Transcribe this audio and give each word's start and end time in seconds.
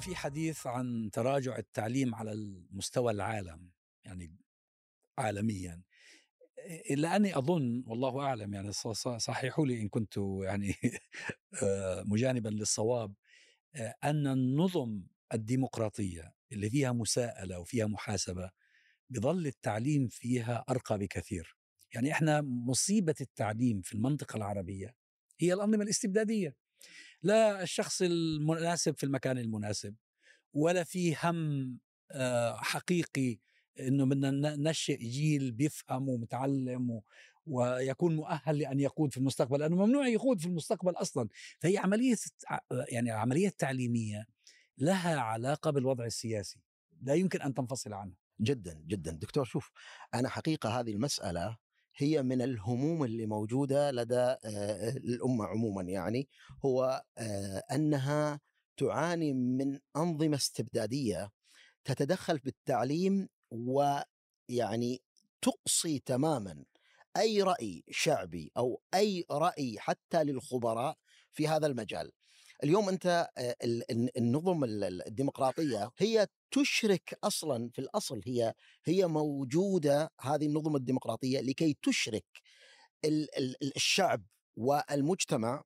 إنه 0.00 0.14
في 0.14 0.16
حديث 0.16 0.66
عن 0.66 1.10
تراجع 1.12 1.58
التعليم 1.58 2.14
على 2.14 2.32
المستوى 2.32 3.12
العالم 3.12 3.70
يعني 4.04 4.36
عالميا. 5.18 5.82
الا 6.90 7.16
أني 7.16 7.38
أظن 7.38 7.84
والله 7.86 8.20
أعلم 8.20 8.54
يعني 8.54 8.72
صححوا 8.72 9.66
لي 9.66 9.80
إن 9.82 9.88
كنت 9.88 10.16
يعني 10.42 10.74
مجانبا 12.12 12.48
للصواب 12.48 13.14
أن 14.04 14.26
النظم 14.26 15.02
الديمقراطية 15.34 16.34
اللي 16.52 16.70
فيها 16.70 16.92
مساءلة 16.92 17.58
وفيها 17.58 17.86
محاسبة 17.86 18.50
بظل 19.10 19.46
التعليم 19.46 20.08
فيها 20.08 20.64
أرقى 20.70 20.98
بكثير. 20.98 21.56
يعني 21.94 22.12
إحنا 22.12 22.40
مصيبة 22.42 23.14
التعليم 23.20 23.80
في 23.82 23.94
المنطقة 23.94 24.36
العربية 24.36 24.94
هي 25.40 25.52
الأنظمة 25.54 25.84
الاستبدادية. 25.84 26.54
لا 27.22 27.62
الشخص 27.62 28.02
المناسب 28.02 28.96
في 28.96 29.04
المكان 29.04 29.38
المناسب 29.38 29.94
ولا 30.54 30.84
في 30.84 31.16
هم 31.24 31.78
آه، 32.10 32.56
حقيقي 32.56 33.38
إنه 33.80 34.06
بدنا 34.06 34.56
ننشئ 34.56 34.96
جيل 34.96 35.52
بيفهم 35.52 36.08
ومتعلم 36.08 37.00
ويكون 37.46 38.16
مؤهل 38.16 38.58
لأن 38.58 38.80
يقود 38.80 39.12
في 39.12 39.16
المستقبل 39.16 39.60
لأنه 39.60 39.76
ممنوع 39.76 40.08
يقود 40.08 40.40
في 40.40 40.46
المستقبل 40.46 40.92
أصلا. 40.92 41.28
فهي 41.58 41.78
عملية 41.78 42.16
يعني 42.88 43.10
عملية 43.10 43.48
تعليمية 43.48 44.26
لها 44.78 45.20
علاقة 45.20 45.70
بالوضع 45.70 46.04
السياسي 46.04 46.60
لا 47.02 47.14
يمكن 47.14 47.42
أن 47.42 47.54
تنفصل 47.54 47.92
عنه 47.92 48.12
جدا 48.40 48.82
جدا. 48.86 49.12
دكتور 49.12 49.44
شوف 49.44 49.70
أنا 50.14 50.28
حقيقة 50.28 50.80
هذه 50.80 50.90
المسألة 50.90 51.58
هي 52.02 52.22
من 52.22 52.42
الهموم 52.42 53.04
اللي 53.04 53.26
موجودة 53.26 53.90
لدى 53.90 54.36
الأمة 54.96 55.44
عموما 55.44 55.82
يعني 55.82 56.28
هو 56.64 57.04
أنها 57.72 58.40
تعاني 58.76 59.32
من 59.32 59.78
أنظمة 59.96 60.36
استبدادية 60.36 61.30
تتدخل 61.84 62.38
بالتعليم 62.38 63.28
ويعني 63.50 65.02
تقصي 65.42 65.98
تماما 65.98 66.64
أي 67.16 67.42
رأي 67.42 67.84
شعبي 67.90 68.52
أو 68.56 68.82
أي 68.94 69.24
رأي 69.30 69.76
حتى 69.78 70.24
للخبراء 70.24 70.96
في 71.32 71.48
هذا 71.48 71.66
المجال. 71.66 72.12
اليوم 72.64 72.88
أنت 72.88 73.28
النظم 74.16 74.64
الديمقراطية 74.64 75.90
هي 75.98 76.26
تشرك 76.50 77.18
أصلا 77.24 77.70
في 77.72 77.78
الأصل 77.78 78.20
هي 78.26 78.54
هي 78.84 79.06
موجودة 79.06 80.12
هذه 80.20 80.46
النظم 80.46 80.76
الديمقراطية 80.76 81.40
لكي 81.40 81.76
تشرك 81.82 82.26
الشعب 83.76 84.26
والمجتمع 84.56 85.64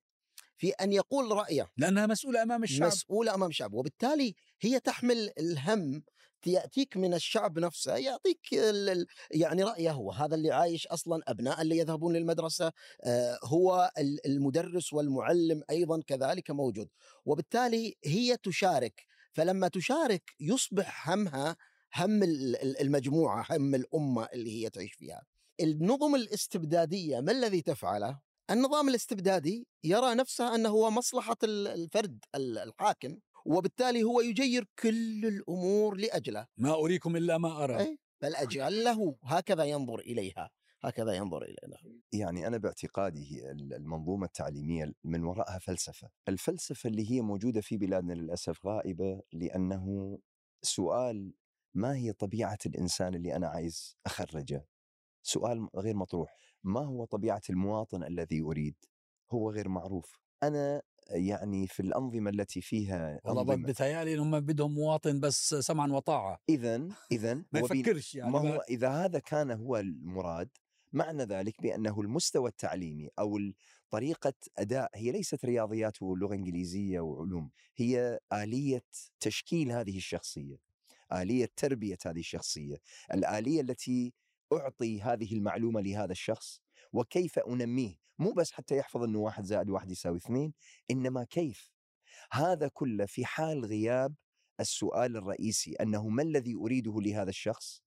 في 0.57 0.69
أن 0.69 0.93
يقول 0.93 1.31
رأيه. 1.31 1.71
لأنها 1.77 2.07
مسؤولة 2.07 2.43
أمام 2.43 2.63
الشعب. 2.63 2.87
مسؤولة 2.87 3.33
أمام 3.33 3.49
الشعب 3.49 3.73
وبالتالي 3.73 4.35
هي 4.61 4.79
تحمل 4.79 5.31
الهم 5.39 6.03
يأتيك 6.47 6.97
من 6.97 7.13
الشعب 7.13 7.59
نفسه 7.59 7.95
يعطيك 7.95 8.53
يعني 9.31 9.63
رأيه 9.63 9.91
هو 9.91 10.11
هذا 10.11 10.35
اللي 10.35 10.51
عايش 10.51 10.87
أصلا 10.87 11.23
أبناء 11.27 11.61
اللي 11.61 11.77
يذهبون 11.77 12.13
للمدرسة 12.15 12.71
آه، 13.03 13.39
هو 13.43 13.91
المدرس 14.25 14.93
والمعلم 14.93 15.63
أيضا 15.69 16.01
كذلك 16.01 16.51
موجود. 16.51 16.89
وبالتالي 17.25 17.95
هي 18.05 18.37
تشارك 18.37 19.05
فلما 19.33 19.67
تشارك 19.67 20.35
يصبح 20.39 21.09
همها 21.09 21.55
هم 21.95 22.23
المجموعة 22.81 23.45
هم 23.49 23.75
الأمة 23.75 24.25
اللي 24.33 24.63
هي 24.63 24.69
تعيش 24.69 24.93
فيها. 24.93 25.23
النظم 25.59 26.15
الاستبدادية 26.15 27.19
ما 27.19 27.31
الذي 27.31 27.61
تفعله؟ 27.61 28.19
النظام 28.49 28.89
الاستبدادي 28.89 29.67
يرى 29.83 30.15
نفسه 30.15 30.55
أنه 30.55 30.69
هو 30.69 30.91
مصلحة 30.91 31.37
الفرد 31.43 32.25
الحاكم 32.35 33.17
وبالتالي 33.45 34.03
هو 34.03 34.21
يجير 34.21 34.67
كل 34.79 35.25
الأمور 35.25 35.95
لأجله. 35.95 36.47
ما 36.57 36.73
أريكم 36.73 37.15
إلا 37.15 37.37
ما 37.37 37.63
أرى. 37.63 37.79
أي 37.79 37.99
بل 38.21 38.35
أجعل 38.35 38.83
له 38.83 39.17
هكذا 39.23 39.63
ينظر 39.63 39.99
إليها. 39.99 40.51
هكذا 40.83 41.13
ينظر 41.13 41.41
الينا 41.43 41.77
يعني 42.11 42.47
أنا 42.47 42.57
باعتقادي 42.57 43.51
المنظومة 43.51 44.25
التعليمية 44.25 44.93
من 45.03 45.23
وراءها 45.23 45.59
فلسفة، 45.59 46.09
الفلسفة 46.27 46.87
اللي 46.87 47.11
هي 47.11 47.21
موجودة 47.21 47.61
في 47.61 47.77
بلادنا 47.77 48.13
للأسف 48.13 48.65
غائبة 48.65 49.21
لأنه 49.33 50.19
سؤال 50.61 51.33
ما 51.73 51.95
هي 51.95 52.13
طبيعة 52.13 52.57
الإنسان 52.65 53.15
اللي 53.15 53.35
أنا 53.35 53.47
عايز 53.47 53.97
أخرجه؟ 54.05 54.67
سؤال 55.23 55.67
غير 55.75 55.95
مطروح، 55.95 56.37
ما 56.63 56.85
هو 56.85 57.05
طبيعة 57.05 57.41
المواطن 57.49 58.03
الذي 58.03 58.41
أريد؟ 58.41 58.75
هو 59.31 59.51
غير 59.51 59.69
معروف، 59.69 60.19
أنا 60.43 60.81
يعني 61.09 61.67
في 61.67 61.79
الأنظمة 61.79 62.29
التي 62.29 62.61
فيها 62.61 63.19
والله 63.23 63.55
بتهيألي 63.55 64.13
انهم 64.13 64.39
بدهم 64.39 64.73
مواطن 64.73 65.19
بس 65.19 65.55
سمعا 65.55 65.87
وطاعة. 65.87 66.41
اذا 66.49 66.87
اذا 67.11 67.33
ما 67.53 67.59
يفكرش 67.59 68.15
يعني 68.15 68.31
ما 68.31 68.39
هو 68.39 68.63
إذا 68.69 68.89
هذا 68.89 69.19
كان 69.19 69.51
هو 69.51 69.77
المراد 69.77 70.49
معنى 70.93 71.23
ذلك 71.23 71.61
بأنه 71.61 72.01
المستوى 72.01 72.49
التعليمي 72.49 73.09
أو 73.19 73.39
طريقة 73.89 74.33
أداء 74.57 74.89
هي 74.95 75.11
ليست 75.11 75.45
رياضيات 75.45 76.01
ولغة 76.01 76.33
إنجليزية 76.33 76.99
وعلوم 76.99 77.51
هي 77.77 78.19
آلية 78.33 78.83
تشكيل 79.19 79.71
هذه 79.71 79.97
الشخصية 79.97 80.57
آلية 81.13 81.49
تربية 81.55 81.97
هذه 82.05 82.19
الشخصية 82.19 82.77
الآلية 83.13 83.61
التي 83.61 84.13
أعطي 84.53 85.01
هذه 85.01 85.33
المعلومة 85.33 85.81
لهذا 85.81 86.11
الشخص 86.11 86.61
وكيف 86.95 87.39
أنميه. 87.39 87.95
مو 88.19 88.31
بس 88.31 88.51
حتى 88.51 88.77
يحفظ 88.77 89.03
إنه 89.03 89.19
واحد 89.19 89.43
زائد 89.43 89.69
واحد 89.69 89.91
يساوي 89.91 90.17
اثنين 90.17 90.53
إنما 90.91 91.23
كيف. 91.23 91.71
هذا 92.31 92.67
كله 92.67 93.05
في 93.05 93.25
حال 93.25 93.65
غياب 93.65 94.15
السؤال 94.59 95.17
الرئيسي 95.17 95.73
أنه 95.73 96.07
ما 96.07 96.23
الذي 96.23 96.55
أريده 96.55 97.01
لهذا 97.01 97.29
الشخص؟ 97.29 97.83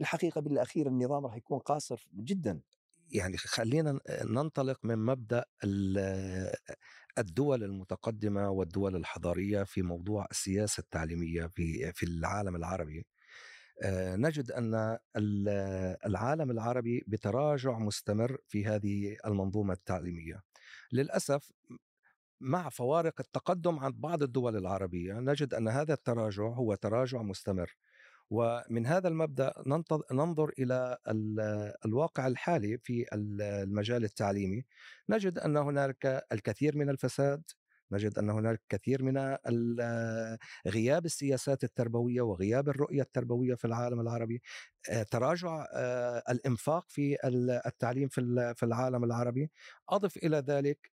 الحقيقة 0.00 0.40
بالأخير 0.40 0.86
النظام 0.86 1.26
راح 1.26 1.36
يكون 1.36 1.58
قاصر 1.58 2.08
جدا. 2.14 2.60
يعني 3.10 3.36
خلينا 3.36 4.00
ننطلق 4.24 4.78
من 4.84 4.98
مبدأ 4.98 5.44
الدول 7.18 7.64
المتقدمة 7.64 8.50
والدول 8.50 8.96
الحضارية 8.96 9.62
في 9.62 9.82
موضوع 9.82 10.26
السياسة 10.30 10.80
التعليمية 10.80 11.46
في 11.46 11.92
في 11.92 12.06
العالم 12.06 12.56
العربي. 12.56 13.06
نجد 14.16 14.50
أن 14.50 14.98
العالم 16.06 16.50
العربي 16.50 17.04
بتراجع 17.06 17.78
مستمر 17.78 18.36
في 18.48 18.66
هذه 18.66 19.16
المنظومة 19.26 19.72
التعليمية. 19.72 20.42
للأسف 20.92 21.52
مع 22.40 22.68
فوارق 22.68 23.20
التقدم 23.20 23.78
عن 23.78 23.92
بعض 23.92 24.22
الدول 24.22 24.56
العربية 24.56 25.12
نجد 25.12 25.54
أن 25.54 25.68
هذا 25.68 25.94
التراجع 25.94 26.44
هو 26.44 26.74
تراجع 26.74 27.22
مستمر. 27.22 27.76
ومن 28.30 28.86
هذا 28.86 29.08
المبدأ 29.08 29.52
ننظر 30.12 30.52
إلى 30.58 30.98
الواقع 31.84 32.26
الحالي 32.26 32.78
في 32.78 33.06
المجال 33.12 34.04
التعليمي 34.04 34.64
نجد 35.08 35.38
أن 35.38 35.56
هناك 35.56 36.26
الكثير 36.32 36.76
من 36.76 36.90
الفساد 36.90 37.42
نجد 37.92 38.18
أن 38.18 38.30
هناك 38.30 38.60
كثير 38.68 39.02
من 39.02 39.36
غياب 40.66 41.04
السياسات 41.06 41.64
التربوية 41.64 42.20
وغياب 42.22 42.68
الرؤية 42.68 43.02
التربوية 43.02 43.54
في 43.54 43.64
العالم 43.64 44.00
العربي 44.00 44.42
آه، 44.90 45.02
تراجع 45.02 45.66
آه، 45.74 46.22
الإنفاق 46.30 46.84
في 46.88 47.16
التعليم 47.66 48.08
في 48.08 48.62
العالم 48.62 49.04
العربي. 49.04 49.50
أضف 49.88 50.16
إلى 50.16 50.36
ذلك 50.36 50.90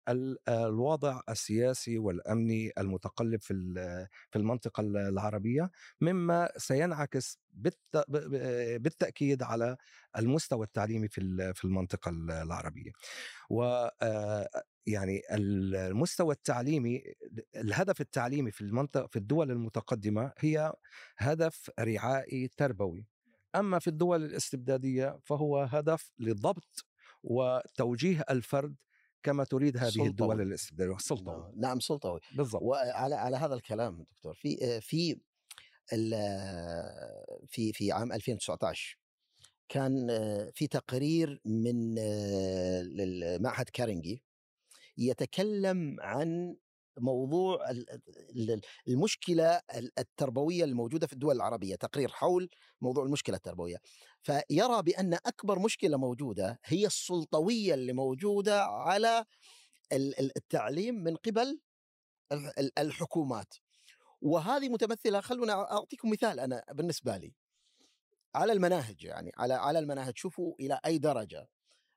الوضع 0.50 1.22
السياسي 1.30 1.98
والأمني 1.98 2.72
المتقلب 2.78 3.42
في 3.42 4.08
المنطقة 4.36 4.82
العربية 4.82 5.72
مما 6.02 6.50
سينعكس 6.58 7.40
بالتأكيد 8.80 9.44
على 9.44 9.78
المستوى 10.18 10.66
التعليمي 10.66 11.08
في 11.08 11.64
المنطقة 11.66 12.10
العربية. 12.10 12.92
و 13.50 13.64
آه، 14.02 14.50
يعني 14.88 15.22
المستوى 15.32 16.34
التعليمي 16.34 17.04
الهدف 17.56 18.02
التعليمي 18.02 18.52
في 18.52 18.62
المنطقة 18.62 19.08
في 19.08 19.16
الدول 19.16 19.52
المتقدمة 19.52 20.32
هي 20.40 20.74
هدف 21.18 21.72
رعائي 21.80 22.48
تربوي. 22.58 23.06
أما 23.56 23.80
في 23.80 23.88
الدول 23.88 24.24
الاستبدادية 24.24 25.20
فهو 25.24 25.58
هدف 25.58 26.12
لضبط 26.20 26.86
وتوجيه 27.24 28.24
الفرد 28.30 28.76
كما 29.24 29.44
تريد 29.44 29.78
هذه 29.78 29.90
سلطوي. 29.90 30.08
الدول 30.08 30.42
الاستبدادية 30.42 30.98
سلطوي. 30.98 31.54
نعم 31.58 31.80
سلطوي. 31.80 32.20
بالضبط. 32.36 32.62
وعلى 32.62 33.16
على 33.16 33.38
هذا 33.38 33.54
الكلام 33.56 34.06
دكتور 34.12 34.34
في 34.34 34.82
في 34.82 35.20
في 37.48 37.74
في 37.74 37.92
عام 37.92 38.12
2019 38.12 38.98
كان 39.70 40.08
في 40.54 40.68
تقرير 40.68 41.42
من 41.46 41.96
معهد 43.42 43.70
كارنجي 43.74 44.24
يتكلم 44.98 45.98
عن 46.02 46.56
موضوع 46.98 47.60
المشكلة 48.88 49.62
التربوية 49.98 50.64
الموجودة 50.64 51.08
في 51.08 51.14
الدول 51.14 51.36
العربية 51.36 51.76
تقرير 51.76 52.10
حول 52.10 52.50
موضوع 52.82 53.06
المشكلة 53.06 53.36
التربوية. 53.36 53.78
فيرى 54.22 54.82
بأن 54.82 55.14
أكبر 55.14 55.60
مشكلة 55.60 55.98
موجودة 55.98 56.60
هي 56.66 56.86
السلطوية 56.86 57.74
اللي 57.74 57.94
موجودة 57.94 58.64
على 58.64 59.26
التعليم 60.38 60.96
من 60.96 61.16
قبل 61.16 61.60
الحكومات. 62.78 63.54
وهذه 64.22 64.70
متمثلة 64.70 65.22
خلونا 65.22 65.54
أعطيكم 65.54 66.10
مثال 66.10 66.40
أنا 66.40 66.64
بالنسبة 66.72 67.18
لي. 67.18 67.34
على 68.36 68.54
المناهج 68.54 69.04
يعني 69.04 69.32
على 69.38 69.54
على 69.54 69.80
المناهج. 69.80 70.18
شوفوا 70.18 70.56
إلى 70.60 70.80
أي 70.86 70.98
درجة. 70.98 71.48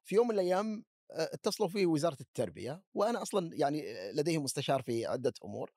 في 0.05 0.15
يوم 0.15 0.29
من 0.29 0.35
الأيام 0.35 0.79
آه، 0.79 0.96
اتصلوا 1.11 1.69
في 1.69 1.87
وزارة 1.87 2.17
التربية 2.21 2.83
وأنا 2.95 3.23
أصلا 3.23 3.51
يعني 3.55 3.85
لديهم 4.13 4.43
مستشار 4.45 4.83
في 4.83 5.07
عدة 5.07 5.33
أمور. 5.45 5.71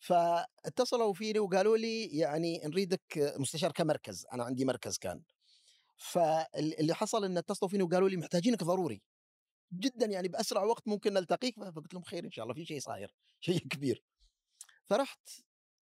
فاتصلوا 0.00 1.14
فيني 1.14 1.38
وقالوا 1.38 1.76
لي 1.78 2.06
يعني 2.06 2.60
نريدك 2.64 3.02
مستشار 3.38 3.72
كمركز 3.72 4.26
أنا 4.32 4.44
عندي 4.44 4.64
مركز 4.64 4.98
كان. 4.98 5.22
فاللي 5.98 6.94
حصل 6.94 7.24
إن 7.24 7.38
اتصلوا 7.38 7.70
فيني 7.70 7.82
وقالوا 7.82 8.08
لي 8.08 8.16
محتاجينك 8.16 8.64
ضروري. 8.64 9.02
جدا 9.72 10.06
يعني 10.06 10.28
بأسرع 10.28 10.64
وقت 10.64 10.88
ممكن 10.88 11.12
نلتقيك 11.14 11.56
فقلت 11.64 11.94
لهم 11.94 12.02
خير 12.02 12.24
إن 12.24 12.30
شاء 12.30 12.44
الله 12.44 12.54
في 12.54 12.64
شيء 12.64 12.80
صاير 12.80 13.14
شيء 13.40 13.58
كبير. 13.58 14.04
فرحت 14.86 15.28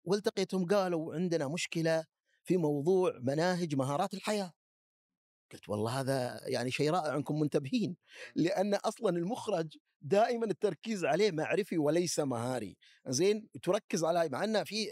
والتقيتهم 0.05 0.67
قالوا 0.67 1.15
عندنا 1.15 1.49
مشكلة 1.49 2.07
في 2.45 2.57
موضوع 2.57 3.13
مناهج 3.23 3.75
مهارات 3.77 4.15
الحياة. 4.15 4.53
قلت 5.55 5.69
والله 5.69 6.01
هذا 6.01 6.41
يعني 6.47 6.71
شيء 6.71 6.91
رائع 6.91 7.17
إنكم 7.17 7.41
منتبهين 7.41 7.97
لأن 8.35 8.75
أصلا 8.75 9.11
المخرج 9.11 9.77
دائما 10.03 10.47
التركيز 10.47 11.05
عليه 11.05 11.31
معرفي 11.31 11.79
وليس 11.79 12.19
مهاري. 12.19 12.77
زين؟ 13.09 13.49
تركز 13.63 14.05
على 14.05 14.29
مع 14.29 14.45
إنه 14.45 14.65
في 14.65 14.87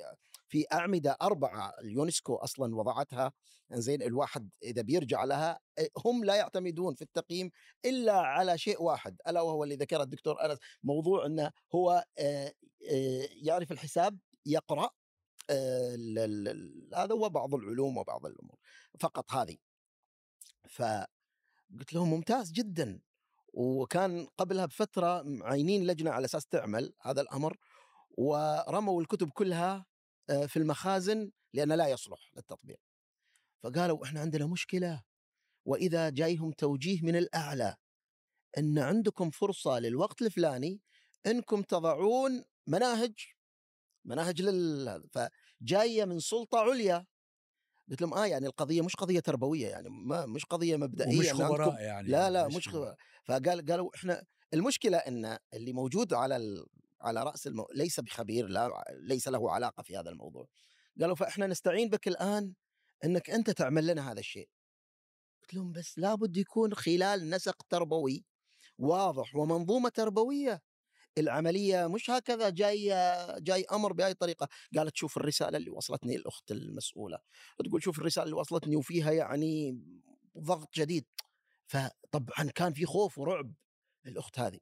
في 0.49 0.64
أعمدة 0.73 1.17
أربعة 1.23 1.73
اليونسكو 1.81 2.35
أصلا 2.35 2.76
وضعتها 2.76 3.32
زين؟ 3.73 4.03
الواحد 4.03 4.50
إذا 4.62 4.82
بيرجع 4.82 5.25
لها 5.25 5.61
هم 6.06 6.25
لا 6.25 6.35
يعتمدون 6.35 6.94
في 6.94 7.03
التقييم 7.03 7.50
إلا 7.85 8.12
على 8.12 8.59
شيء 8.59 8.82
واحد 8.82 9.17
ألا 9.29 9.41
وهو 9.41 9.64
اللي 9.64 9.76
ذكره 9.76 10.03
الدكتور 10.03 10.44
أنس 10.44 10.59
موضوع 10.82 11.26
إنه 11.26 11.50
هو 11.75 12.05
يعرف 13.43 13.73
الحساب 13.73 14.19
يقرأ 14.47 14.91
هذا 16.94 17.14
هو 17.14 17.29
بعض 17.29 17.55
العلوم 17.55 17.97
وبعض 17.99 18.26
الأمور. 18.26 18.56
فقط 19.00 19.32
هذه. 19.32 19.56
فقلت 20.73 21.93
لهم 21.93 22.11
ممتاز 22.11 22.53
جدا. 22.53 23.01
وكان 23.55 24.27
قبلها 24.39 24.67
بفترة 24.67 25.23
معينين 25.23 25.87
لجنة 25.87 26.11
على 26.11 26.25
أساس 26.25 26.47
تعمل 26.47 26.93
هذا 27.03 27.21
الأمر 27.21 27.57
ورموا 28.11 29.03
الكتب 29.03 29.31
كلها 29.31 29.87
في 30.47 30.57
المخازن 30.57 31.31
لأنه 31.55 31.75
لا 31.75 31.89
يصلح 31.89 32.31
للتطبيق. 32.37 32.81
فقالوا 33.63 34.05
إحنا 34.05 34.21
عندنا 34.21 34.47
مشكلة 34.47 35.03
وإذا 35.65 36.11
جايهم 36.11 36.53
توجيه 36.53 37.03
من 37.03 37.17
الأعلى 37.17 37.77
أن 38.59 38.79
عندكم 38.79 39.31
فرصة 39.31 39.79
للوقت 39.79 40.23
الفلاني 40.23 40.81
أنكم 41.27 41.63
تضعون 41.63 42.45
مناهج 42.67 43.15
مناهج 44.05 44.43
لل 44.43 45.09
فجاية 45.11 46.05
من 46.05 46.21
سلطة 46.21 46.59
عليا. 46.59 47.07
قلت 47.90 48.02
لهم 48.02 48.14
آه 48.14 48.26
يعني 48.26 48.46
القضية 48.46 48.82
مش 48.82 48.96
قضية 48.96 49.20
تربوية 49.20 49.69
يعني 49.69 49.88
ما 49.90 50.26
مش 50.26 50.44
قضية 50.44 50.76
مبدئية 50.76 51.19
ومش 51.19 51.32
خبراء 51.32 51.81
يعني 51.81 52.08
لا 52.08 52.31
لا 52.31 52.49
مش 52.49 52.69
خبراء. 52.69 52.96
فقال 53.25 53.67
قالوا 53.67 53.90
إحنا 53.94 54.23
المشكلة 54.55 54.96
إن 54.96 55.38
اللي 55.55 55.73
موجود 55.73 56.14
على 56.14 56.64
على 57.00 57.23
رأس 57.23 57.46
المو... 57.46 57.67
ليس 57.75 58.00
بخبير 58.00 58.49
لا 58.49 58.84
ليس 59.00 59.29
له 59.29 59.50
علاقة 59.52 59.82
في 59.82 59.96
هذا 59.96 60.11
الموضوع. 60.11 60.46
قالوا 61.00 61.14
فإحنا 61.17 61.46
نستعين 61.46 61.88
بك 61.88 62.08
الآن 62.08 62.55
إنك 63.05 63.31
أنت 63.31 63.50
تعمل 63.50 63.87
لنا 63.87 64.12
هذا 64.12 64.20
الشيء. 64.20 64.49
قلت 65.43 65.55
لهم 65.55 65.73
بس 65.73 65.99
لابد 65.99 66.37
يكون 66.37 66.75
خلال 66.75 67.31
نسق 67.31 67.62
تربوي 67.69 68.25
واضح 68.78 69.37
ومنظومة 69.37 69.88
تربوية. 69.88 70.62
العملية 71.19 71.87
مش 71.87 72.11
هكذا 72.11 72.50
جاي 72.50 72.88
جاي 73.38 73.64
أمر 73.73 73.93
بهذه 73.93 74.11
الطريقة 74.11 74.49
قالت 74.76 74.97
شوف 74.97 75.17
الرسالة 75.17 75.59
اللي 75.59 75.70
وصلتني 75.70 76.17
الاخت 76.17 76.50
المسؤولة. 76.50 77.19
تقول 77.64 77.82
شوف 77.82 77.99
الرسالة 77.99 78.25
اللي 78.25 78.37
وصلتني 78.37 78.76
وفيها 78.76 79.12
يعني 79.12 79.79
ضغط 80.38 80.75
جديد. 80.75 81.05
فطبعا 81.67 82.50
كان 82.55 82.73
في 82.73 82.87
خوف 82.87 83.19
ورعب 83.19 83.53
الأخت 84.06 84.38
هذه. 84.38 84.59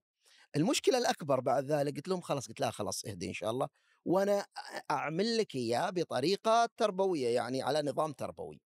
المشكلة 0.57 0.99
الأكبر 0.99 1.41
بعد 1.41 1.65
ذلك 1.65 1.97
قلت 1.97 2.09
لهم 2.09 2.21
خلاص 2.21 2.49
قلت 2.49 2.61
لا 2.61 2.71
خلاص 2.71 3.05
اهدي 3.05 3.29
إن 3.29 3.33
شاء 3.33 3.51
الله. 3.51 3.69
وأنا 4.05 4.47
أعمل 4.91 5.39
لك 5.39 5.55
إياه 5.55 5.91
بطريقة 5.91 6.69
تربوية 6.77 7.29
يعني 7.29 7.63
على 7.63 7.83
نظام 7.83 8.13
تربوي. 8.13 8.61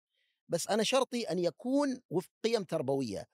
بس 0.49 0.67
أنا 0.67 0.83
شرطي 0.83 1.23
أن 1.23 1.39
يكون 1.39 2.01
وفق 2.09 2.29
قيم 2.43 2.63
تربوية. 2.63 3.25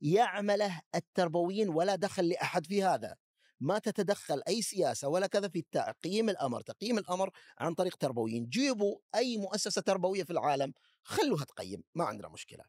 يعمله 0.00 0.80
التربويين 0.94 1.68
ولا 1.68 1.94
دخل 1.96 2.28
لأحد 2.28 2.66
في 2.66 2.82
هذا. 2.84 3.16
ما 3.64 3.78
تتدخل 3.78 4.42
أي 4.48 4.62
سياسة 4.62 5.08
ولا 5.08 5.26
كذا 5.26 5.48
في 5.48 5.64
تقييم 5.72 6.30
الأمر، 6.30 6.60
تقييم 6.60 6.98
الأمر 6.98 7.30
عن 7.58 7.74
طريق 7.74 7.96
تربويين، 7.96 8.48
جيبوا 8.48 8.98
أي 9.14 9.36
مؤسسة 9.38 9.82
تربوية 9.82 10.24
في 10.24 10.30
العالم 10.30 10.72
خلوها 11.02 11.44
تقيم، 11.44 11.82
ما 11.94 12.04
عندنا 12.04 12.28
مشكلة. 12.28 12.64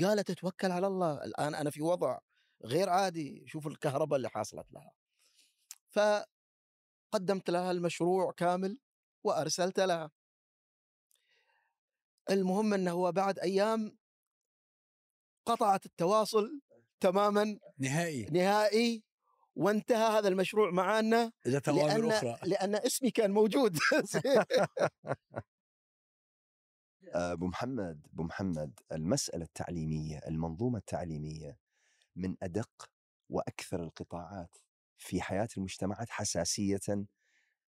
قالت 0.00 0.30
توكل 0.30 0.70
على 0.70 0.86
الله، 0.86 1.24
الآن 1.24 1.54
أنا 1.54 1.70
في 1.70 1.82
وضع 1.82 2.18
غير 2.64 2.88
عادي 2.88 3.44
شوف 3.46 3.66
الكهرباء 3.66 4.16
اللي 4.16 4.28
حاصلت 4.28 4.66
لها. 4.72 4.92
فقدمت 5.88 7.50
لها 7.50 7.70
المشروع 7.70 8.32
كامل 8.32 8.78
وأرسلت 9.24 9.80
لها. 9.80 10.10
المهم 12.30 12.74
إنه 12.74 12.90
هو 12.90 13.12
بعد 13.12 13.38
أيام 13.38 13.98
قطعت 15.46 15.86
التواصل 15.86 16.60
تماما. 17.00 17.58
نهائي. 17.78 18.24
نهائي. 18.24 19.05
وانتهى 19.56 20.18
هذا 20.18 20.28
المشروع 20.28 20.70
معنا 20.70 21.32
لأن, 21.46 22.10
أخرى. 22.10 22.38
لأن 22.50 22.74
اسمي 22.74 23.10
كان 23.10 23.30
موجود 23.30 23.78
أبو 27.14 27.46
محمد 27.46 28.06
أبو 28.12 28.22
محمد 28.22 28.80
المسألة 28.92 29.44
التعليمية 29.44 30.18
المنظومة 30.28 30.78
التعليمية 30.78 31.58
من 32.16 32.36
أدق 32.42 32.90
وأكثر 33.28 33.82
القطاعات 33.82 34.56
في 34.98 35.22
حياة 35.22 35.48
المجتمعات 35.56 36.10
حساسية 36.10 37.06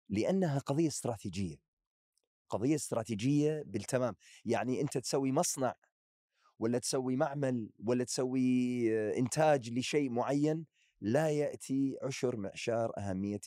لأنها 0.09 0.59
قضية 0.59 0.89
استراتيجية. 0.89 1.57
قضية 2.49 2.75
استراتيجية 2.75 3.63
بالتمام، 3.67 4.15
يعني 4.45 4.81
أنت 4.81 4.99
تسوي 4.99 5.33
مصنع 5.33 5.75
ولا 6.59 6.79
تسوي 6.79 7.17
معمل 7.17 7.71
ولا 7.85 8.05
تسوي 8.05 9.19
إنتاج 9.19 9.71
لشيء 9.71 10.11
معين 10.11 10.67
لا 11.03 11.31
يأتي 11.31 11.97
عشر 12.03 12.37
معشار 12.37 12.93
أهمية 12.99 13.41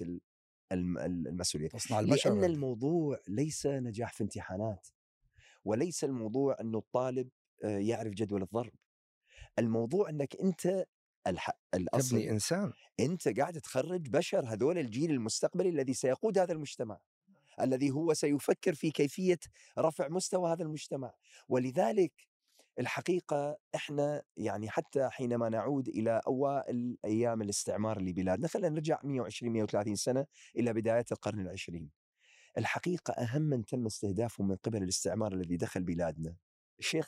المسؤولية. 0.72 1.70
تصنع 1.70 2.00
البشر 2.00 2.34
لأن 2.34 2.44
الموضوع 2.44 3.20
ليس 3.27 3.65
نجاح 3.65 4.13
في 4.13 4.24
امتحانات 4.24 4.88
وليس 5.65 6.03
الموضوع 6.03 6.58
انه 6.62 6.77
الطالب 6.77 7.30
آه، 7.63 7.77
يعرف 7.77 8.13
جدول 8.13 8.41
الضرب. 8.41 8.74
الموضوع 9.60 10.10
أنك 10.10 10.36
أنت. 10.36 10.86
الأصل 11.74 12.10
تبني 12.10 12.32
إنسان. 12.32 12.74
أنت 13.00 13.39
قاعد 13.39 13.62
تخرج 13.62 14.10
بشر 14.10 14.46
هذول 14.46 14.77
الجيل 14.77 15.12
المستقبلي 15.12 15.70
الذي 15.70 15.94
سيقود 15.94 16.38
هذا 16.38 16.53
المجتمع 16.53 17.00
الذي 17.62 17.91
هو 17.91 18.13
سيفكر 18.13 18.74
في 18.74 18.91
كيفية 18.91 19.39
رفع 19.80 20.08
مستوى 20.08 20.51
هذا 20.51 20.63
المجتمع. 20.63 21.13
ولذلك 21.50 22.13
الحقيقة 22.79 23.58
إحنا 23.75 24.24
يعني 24.38 24.70
حتى 24.70 25.10
حينما 25.10 25.50
نعود 25.50 25.88
إلى 25.88 26.22
أوائل 26.27 26.98
أيام 27.05 27.41
الاستعمار 27.41 28.01
لبلادنا 28.01 28.48
خلينا 28.48 28.70
نرجع 28.70 29.00
120 29.03 29.53
130 29.53 29.96
سنة 29.96 30.25
إلى 30.55 30.74
بداية 30.74 31.05
القرن 31.12 31.39
العشرين. 31.39 31.89
الحقيقة 32.58 33.13
أهم 33.13 33.41
من 33.41 33.65
تم 33.65 33.86
استهدافه 33.86 34.44
من 34.44 34.55
قبل 34.55 34.84
الاستعمار 34.84 35.34
الذي 35.34 35.58
دخل 35.58 35.84
بلادنا 35.84 36.36
شيخ 36.79 37.08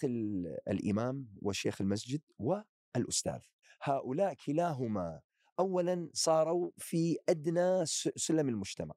الإمام 0.67 1.27
وشيخ 1.41 1.81
المسجد 1.81 2.21
والأستاذ. 2.39 3.39
هؤلاء 3.81 4.33
كلاهما 4.33 5.21
اولا 5.59 6.09
صاروا 6.13 6.71
في 6.77 7.17
أدنى 7.29 7.85
سلم 8.15 8.49
المجتمع. 8.49 8.95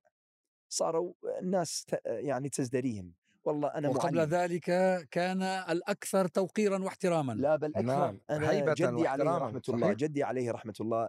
صاروا 0.69 1.15
الناس 1.41 1.87
يعني 2.07 2.49
تزدريهم. 2.49 3.13
والله 3.45 3.69
أنا 3.69 3.89
وقبل 3.89 4.17
معلم. 4.17 4.31
ذلك 4.31 4.65
كان 5.11 5.43
الأكثر 5.43 6.29
توقيرا 6.29 6.85
واحتراما 6.85 7.33
لا 7.33 7.57
بل 7.57 7.69
أكثر 7.69 7.83
نعم. 7.83 8.21
أنا 8.31 8.75
جدي 8.75 9.09
عليه 9.09 9.25
رحمة 9.25 9.63
الله 9.69 9.87
صحيح. 9.87 9.97
جدي 9.97 10.23
عليه 10.23 10.51
رحمة 10.51 10.75
الله 10.81 11.09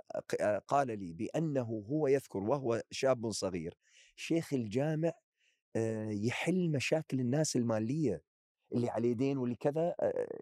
قال 0.68 0.88
لي 1.00 1.14
بأنه 1.14 1.84
هو 1.90 2.08
يذكر 2.08 2.40
وهو 2.40 2.82
شاب 2.92 3.32
صغير 3.32 3.78
شيخ 4.16 4.54
الجامع 4.54 5.12
يحل 6.10 6.72
مشاكل 6.72 7.20
الناس 7.20 7.56
المالية 7.56 8.22
اللي 8.74 8.90
عليه 8.90 9.14
دين 9.14 9.38
واللي 9.38 9.56
كذا 9.56 9.96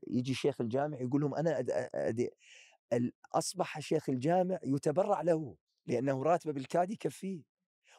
يجي 0.08 0.34
شيخ 0.34 0.62
الجامع 0.62 1.02
يقول 1.02 1.22
لهم 1.22 1.36
أنا 1.36 1.66
أدي 1.96 2.30
أصبح 3.34 3.80
شيخ 3.80 4.10
الجامع 4.10 4.60
يتبرع 4.64 5.22
له 5.22 5.56
لأنه 5.88 6.24
راتبه 6.24 6.54
بالكاد 6.54 6.92
يكفيه 6.92 7.49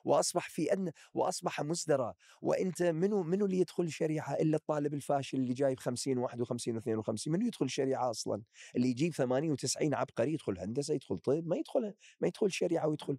وأصبح 0.05 0.49
في 0.49 0.73
ادنى 0.73 0.93
وأصبح 1.15 1.61
مزدرى. 1.61 2.15
وأنت 2.43 2.83
منو 2.83 3.23
منو 3.23 3.47
اللي 3.47 3.59
يدخل 3.59 3.85
الشريعه 3.85 4.35
إلا 4.35 4.57
الطالب 4.57 4.95
الفاشل 4.95 5.39
اللي 5.39 5.55
جايب 5.55 5.79
50 5.79 6.19
51 6.19 6.81
و52 6.81 7.29
منو 7.29 7.47
يدخل 7.47 7.65
الشريعه 7.65 8.11
أصلا؟ 8.11 8.43
اللي 8.77 8.89
يجيب 8.89 9.13
80 9.13 9.57
و90 9.57 9.95
عبقري 9.95 10.33
يدخل 10.33 10.59
هندسة 10.59 10.95
يدخل 10.95 11.19
طب 11.19 11.47
ما 11.47 11.57
يدخل 11.57 11.95
ما 12.21 12.29
يدخل 12.29 12.47
الشريعه 12.47 12.89
ويدخل. 12.89 13.19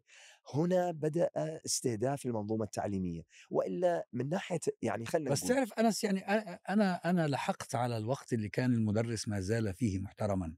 هنا 0.54 0.92
بدأ 0.92 1.30
استهداف 1.66 2.26
المنظومة 2.26 2.66
التعليمية. 2.66 3.22
وإلا 3.50 4.08
من 4.14 4.30
ناحية 4.30 4.60
يعني 4.82 5.06
خلينا 5.06 5.32
بس 5.32 5.42
تعرف 5.42 5.74
أنس 5.74 6.04
يعني 6.04 6.20
أنا 6.70 6.96
أنا 7.10 7.28
لحقت 7.28 7.76
على 7.76 7.98
الوقت 7.98 8.34
اللي 8.34 8.50
كان 8.50 8.74
المدرس 8.74 9.28
ما 9.28 9.40
زال 9.40 9.74
فيه 9.74 10.00
محترما. 10.00 10.56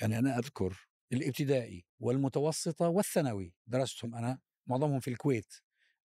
يعني 0.00 0.18
أنا 0.18 0.38
أذكر 0.38 0.88
الابتدائي 1.12 1.86
والمتوسطة 2.00 2.88
والثانوي 2.88 3.54
درستهم 3.66 4.14
أنا. 4.14 4.38
معظمهم 4.66 5.00
في 5.00 5.08
الكويت. 5.08 5.54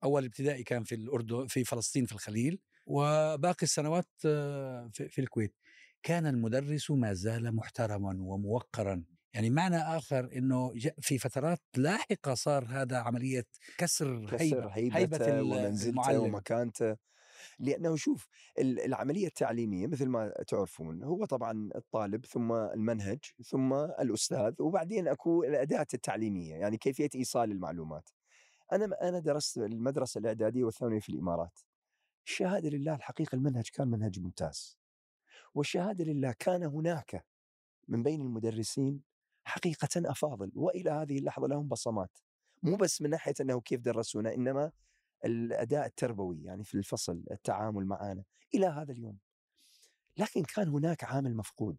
أول 0.04 0.26
ابتدائي 0.26 0.64
كان 0.64 0.84
في 0.84 0.96
الأردن 0.96 1.48
في 1.48 1.64
فلسطين 1.64 2.06
في 2.06 2.12
الخليل 2.12 2.60
وباقي 2.86 3.64
السنوات 3.64 4.10
في 4.92 5.20
الكويت. 5.20 5.56
كان 6.04 6.28
المدرس 6.28 6.92
ما 6.92 7.14
زال 7.14 7.56
محترما 7.56 8.18
وموقرا. 8.20 9.04
يعني 9.34 9.50
معنى 9.50 9.78
آخر 9.78 10.30
إنه 10.36 10.74
في 11.02 11.18
فترات 11.18 11.62
لاحقة 11.78 12.34
صار 12.34 12.66
هذا 12.70 12.98
عملية 12.98 13.46
كسر, 13.78 14.26
كسر 14.26 14.68
هيبة, 14.68 14.98
هيبة, 14.98 15.26
هيبة 15.26 15.42
ومنزلته 15.42 16.20
ومكانته 16.20 16.98
لأنه 17.60 17.96
شوف 17.96 18.28
العملية 18.60 19.28
التعليمية 19.28 19.88
مثل 19.88 20.06
ما 20.06 20.34
تعرفون 20.48 21.04
هو 21.04 21.26
طبعا 21.26 21.70
الطالب 21.76 22.26
ثم 22.26 22.52
المنهج 22.52 23.20
ثم 23.46 23.74
الأستاذ 23.74 24.54
وبعدين 24.60 25.08
أكو 25.08 25.44
الأداة 25.44 25.88
التعليمية 25.94 26.56
يعني 26.56 26.78
كيفية 26.78 27.10
إيصال 27.16 27.52
المعلومات. 27.52 28.10
أنا 28.72 29.10
أنا 29.10 29.20
درست 29.20 29.58
المدرسة 29.58 30.20
الإعدادية 30.20 30.64
والثانوية 30.64 31.00
في 31.00 31.10
الإمارات. 31.10 31.60
الشهادة 32.28 32.70
لله 32.70 32.96
الحقيقة 32.96 33.36
المنهج 33.36 33.70
كان 33.74 33.88
منهج 33.88 34.20
ممتاز. 34.20 34.78
والشهادة 35.54 36.04
لله 36.06 36.36
كان 36.40 36.64
هناك 36.64 37.26
من 37.88 38.04
بين 38.04 38.22
المدرسين 38.22 39.02
حقيقة 39.44 40.12
أفاضل 40.12 40.52
وإلى 40.56 40.90
هذه 40.90 41.18
اللحظة 41.18 41.48
لهم 41.48 41.68
بصمات. 41.68 42.18
مو 42.64 42.76
بس 42.76 43.02
من 43.02 43.10
ناحية 43.10 43.34
أنه 43.42 43.62
كيف 43.62 43.82
درسونا 43.82 44.34
إنما 44.34 44.72
الأداء 45.26 45.86
التربوي 45.86 46.44
يعني 46.44 46.64
في 46.64 46.76
الفصل 46.76 47.24
التعامل 47.32 47.86
معنا 47.86 48.24
إلى 48.56 48.66
هذا 48.66 48.92
اليوم. 48.92 49.18
لكن 50.18 50.44
كان 50.44 50.68
هناك 50.68 51.04
عامل 51.04 51.36
مفقود 51.36 51.78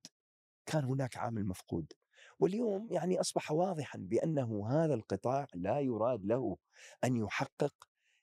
كان 0.67 0.85
هناك 0.85 1.17
عامل 1.17 1.47
مفقود. 1.47 1.93
واليوم 2.43 2.89
يعني 2.91 3.21
أصبح 3.21 3.53
واضحا 3.53 3.99
بأنه 3.99 4.69
هذا 4.71 4.95
القطاع 4.95 5.47
لا 5.55 5.81
يراد 5.81 6.25
له 6.25 6.57
أن 7.05 7.17
يحقق 7.17 7.75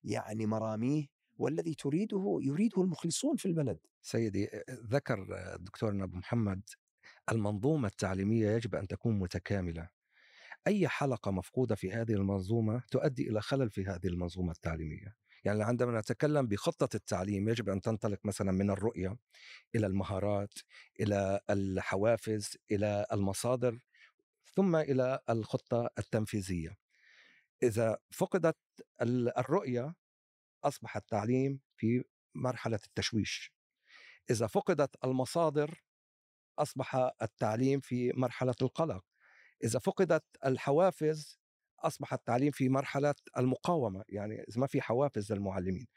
يعني 0.03 0.45
مراميه 0.45 1.05
والذي 1.37 1.73
تريده 1.73 2.37
يريده 2.41 2.81
المخلصون 2.81 3.35
في 3.35 3.45
البلد. 3.45 3.79
سيدي 4.01 4.49
ذكر 4.69 5.27
الدكتور 5.55 6.03
أبو 6.03 6.17
محمد 6.17 6.61
المنظومة 7.31 7.87
التعليمية 7.87 8.49
يجب 8.49 8.75
أن 8.75 8.87
تكون 8.87 9.19
متكاملة. 9.19 9.89
أي 10.67 10.87
حلقة 10.87 11.31
مفقودة 11.31 11.75
في 11.75 11.91
هذه 11.91 12.13
المنظومة 12.13 12.83
تؤدي 12.91 13.29
إلى 13.29 13.41
خلل 13.41 13.69
في 13.69 13.85
هذه 13.85 14.07
المنظومة 14.07 14.51
التعليمية. 14.51 15.15
يعني 15.43 15.63
عندما 15.63 15.99
نتكلم 15.99 16.47
بخطة 16.47 16.95
التعليم 16.95 17.49
يجب 17.49 17.69
أن 17.69 17.81
تنطلق 17.81 18.19
مثلا 18.23 18.51
من 18.51 18.69
الرؤية 18.69 19.17
إلى 19.75 19.87
المهارات 19.87 20.53
إلى 20.99 21.39
الحوافز 21.49 22.57
إلى 22.71 23.05
المصادر 23.13 23.79
ثم 24.59 24.75
إلى 24.75 25.19
الخطة 25.29 25.89
التنفيذية. 25.99 26.77
إذا 27.63 27.97
فقدت 28.11 28.57
الرؤية 29.37 29.95
أصبح 30.63 30.97
التعليم 30.97 31.59
في 31.77 32.03
مرحلة 32.35 32.79
التشويش. 32.85 33.53
إذا 34.29 34.47
فقدت 34.47 34.95
المصادر 35.03 35.83
أصبح 36.57 36.95
التعليم 37.21 37.79
في 37.79 38.11
مرحلة 38.15 38.55
القلق. 38.61 39.05
إذا 39.63 39.79
فقدت 39.79 40.25
الحوافز 40.45 41.39
أصبح 41.79 42.13
التعليم 42.13 42.51
في 42.51 42.69
مرحلة 42.69 43.15
المقاومة 43.37 44.03
يعني 44.09 44.43
إذا 44.49 44.61
ما 44.61 44.67
في 44.67 44.81
حوافز 44.81 45.33
للمعلمين 45.33 45.87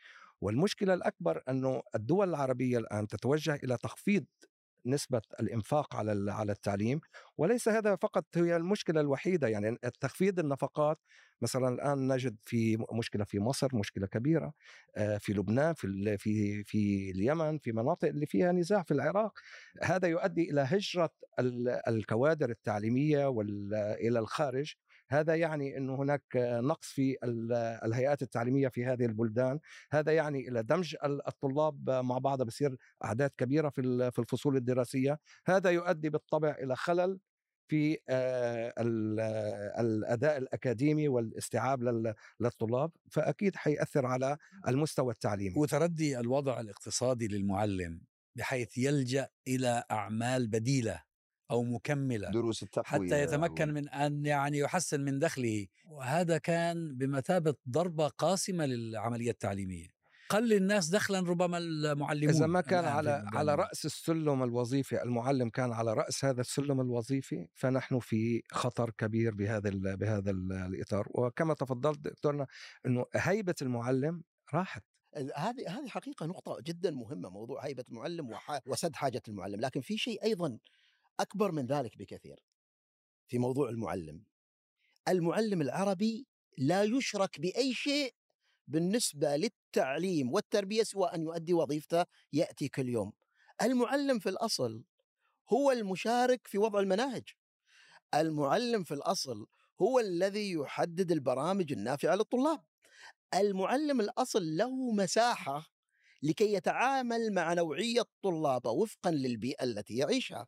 والمشكلة 0.40 0.94
الأكبر 0.94 1.42
أنه 1.48 1.82
الدول 1.94 2.28
العربية 2.28 2.78
الآن 2.78 3.08
تتوجه 3.08 3.54
إلى 3.54 3.76
تخفيض 3.76 4.24
نسبة 4.86 5.22
الإنفاق 5.40 5.96
على 5.96 6.32
على 6.32 6.52
التعليم 6.52 7.00
وليس 7.38 7.68
هذا 7.68 7.96
فقط 7.96 8.24
هي 8.36 8.56
المشكلة 8.56 9.00
الوحيدة 9.00 9.48
يعني 9.48 9.76
تخفيض 10.00 10.38
النفقات 10.38 10.98
مثلا 11.42 11.68
الآن 11.68 12.12
نجد 12.12 12.36
في 12.42 12.78
مشكلة 12.92 13.24
في 13.24 13.40
مصر 13.40 13.76
مشكلة 13.76 14.06
كبيرة 14.06 14.52
آه، 14.96 15.18
في 15.18 15.32
لبنان 15.32 15.74
في 15.74 16.18
في 16.18 16.64
في 16.64 17.10
اليمن 17.10 17.58
في 17.58 17.72
مناطق 17.72 18.08
اللي 18.08 18.26
فيها 18.26 18.52
نزاع 18.52 18.82
في 18.82 18.94
العراق. 18.94 19.32
هذا 19.82 20.08
يؤدي 20.08 20.50
إلى 20.50 20.60
هجرة 20.60 21.10
الكوادر 21.88 22.50
التعليمية 22.50 23.30
إلى 24.00 24.18
الخارج. 24.18 24.74
هذا 25.12 25.34
يعني 25.34 25.76
إنه 25.76 25.94
هناك 25.94 26.22
نقص 26.36 26.88
في 26.88 27.16
الهيئات 27.84 28.22
التعليمية 28.22 28.68
في 28.68 28.86
هذه 28.86 29.04
البلدان 29.04 29.58
هذا 29.92 30.12
يعني 30.12 30.48
إلى 30.48 30.62
دمج 30.62 30.96
الطلاب 31.04 31.90
مع 31.90 32.18
بعض 32.18 32.42
بصير 32.42 32.76
أعداد 33.04 33.30
كبيرة 33.38 33.68
في 34.10 34.18
الفصول 34.18 34.56
الدراسية 34.56 35.18
هذا 35.46 35.70
يؤدي 35.70 36.10
بالطبع 36.10 36.56
إلى 36.62 36.76
خلل 36.76 37.18
في 37.68 37.98
الأداء 39.80 40.38
الأكاديمي 40.38 41.08
والاستيعاب 41.08 41.82
للطلاب 42.40 42.90
فأكيد 43.10 43.56
حيأثر 43.56 44.06
على 44.06 44.36
المستوى 44.68 45.12
التعليمي. 45.12 45.54
وتردي 45.58 46.18
الوضع 46.20 46.60
الاقتصادي 46.60 47.28
للمعلم 47.28 48.00
بحيث 48.36 48.78
يلجأ 48.78 49.28
إلى 49.48 49.84
أعمال 49.90 50.48
بديلة. 50.48 51.02
أو 51.52 51.62
مكملة 51.62 52.30
دروس 52.30 52.62
التقويه 52.62 53.08
حتى 53.08 53.22
يتمكن 53.22 53.74
من 53.74 53.88
أن 53.88 54.26
يعني 54.26 54.58
يحسن 54.58 55.00
من 55.00 55.18
دخله. 55.18 55.66
وهذا 55.84 56.38
كان 56.38 56.96
بمثابة 56.96 57.54
ضربة 57.68 58.08
قاسمة 58.08 58.66
للعملية 58.66 59.30
التعليمية. 59.30 60.02
قل 60.28 60.52
الناس 60.52 60.88
دخلا 60.88 61.20
ربما 61.20 61.58
المعلمون 61.58 62.34
اذا 62.34 62.46
ما 62.46 62.60
كان 62.60 62.84
على 62.84 63.24
على 63.32 63.54
رأس 63.54 63.84
السلم 63.84 64.42
الوظيفي 64.42 65.02
المعلم 65.02 65.48
كان 65.48 65.72
على 65.72 65.94
رأس 65.94 66.24
هذا 66.24 66.40
السلم 66.40 66.80
الوظيفي 66.80 67.48
فنحن 67.54 67.98
في 67.98 68.42
خطر 68.52 68.90
كبير 68.90 69.34
بهذا 69.34 69.70
بهذا 69.94 70.30
الإطار. 70.30 71.06
وكما 71.10 71.54
تفضلت 71.54 71.98
دكتورنا 71.98 72.46
إنه 72.86 73.04
هيبة 73.14 73.54
المعلم 73.62 74.22
راحت. 74.54 74.82
هذه 75.36 75.78
هذه 75.78 75.88
حقيقة 75.88 76.26
نقطة 76.26 76.56
جدا 76.60 76.90
مهمة 76.90 77.28
موضوع 77.28 77.66
هيبة 77.66 77.84
المعلم 77.88 78.30
وسد 78.66 78.96
حاجة 78.96 79.22
المعلم. 79.28 79.60
لكن 79.60 79.80
في 79.80 79.98
شيء 79.98 80.24
أيضا 80.24 80.58
أكبر 81.22 81.52
من 81.52 81.66
ذلك 81.66 81.98
بكثير 81.98 82.40
في 83.28 83.38
موضوع 83.38 83.68
المعلم. 83.68 84.24
المعلم 85.08 85.60
العربي 85.60 86.26
لا 86.58 86.82
يشرك 86.82 87.40
بأي 87.40 87.74
شيء 87.74 88.14
بالنسبة 88.68 89.36
للتعليم 89.36 90.32
والتربية 90.32 90.82
سوى 90.82 91.08
أن 91.14 91.22
يؤدي 91.22 91.54
وظيفته 91.54 92.04
يأتي 92.32 92.68
كل 92.68 92.88
يوم. 92.88 93.12
المعلم 93.62 94.18
في 94.18 94.28
الأصل 94.28 94.84
هو 95.52 95.70
المشارك 95.70 96.46
في 96.46 96.58
وضع 96.58 96.80
المناهج. 96.80 97.28
المعلم 98.14 98.84
في 98.84 98.94
الأصل 98.94 99.46
هو 99.82 100.00
الذي 100.00 100.52
يحدد 100.52 101.12
البرامج 101.12 101.72
النافعة 101.72 102.14
للطلاب. 102.14 102.64
المعلم 103.34 104.00
الأصل 104.00 104.56
له 104.56 104.92
مساحة 104.92 105.66
لكي 106.22 106.52
يتعامل 106.52 107.32
مع 107.32 107.52
نوعية 107.54 108.02
طلابه 108.22 108.70
وفقا 108.70 109.10
للبيئة 109.10 109.64
التي 109.64 109.96
يعيشها. 109.96 110.46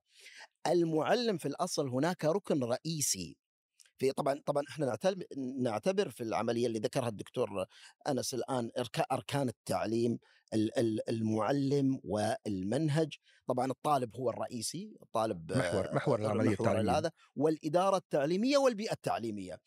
المعلم 0.66 1.38
في 1.38 1.48
الأصل 1.48 1.88
هناك 1.88 2.24
ركن 2.24 2.64
رئيسي. 2.64 3.36
في 3.98 4.12
طبعا 4.12 4.40
طبعا 4.46 4.62
إحنا 4.70 4.96
نعتبر 5.58 6.10
في 6.10 6.22
العملية 6.22 6.66
اللي 6.66 6.78
ذكرها 6.78 7.08
الدكتور 7.08 7.66
أنس 8.08 8.34
الآن 8.34 8.70
أركان 9.12 9.48
التعليم 9.48 10.18
المعلم 11.08 12.00
والمنهج. 12.04 13.12
طبعا 13.46 13.70
الطالب 13.70 14.16
هو 14.16 14.30
الرئيسي 14.30 14.96
الطالب 15.02 15.52
محور 15.52 15.94
محور 15.94 16.20
العملية 16.20 16.50
التعليمية. 16.50 16.98
هذا 16.98 17.10
والإدارة 17.36 17.96
التعليمية 17.96 18.56
والبيئة 18.56 18.92
التعليمية. 18.92 19.58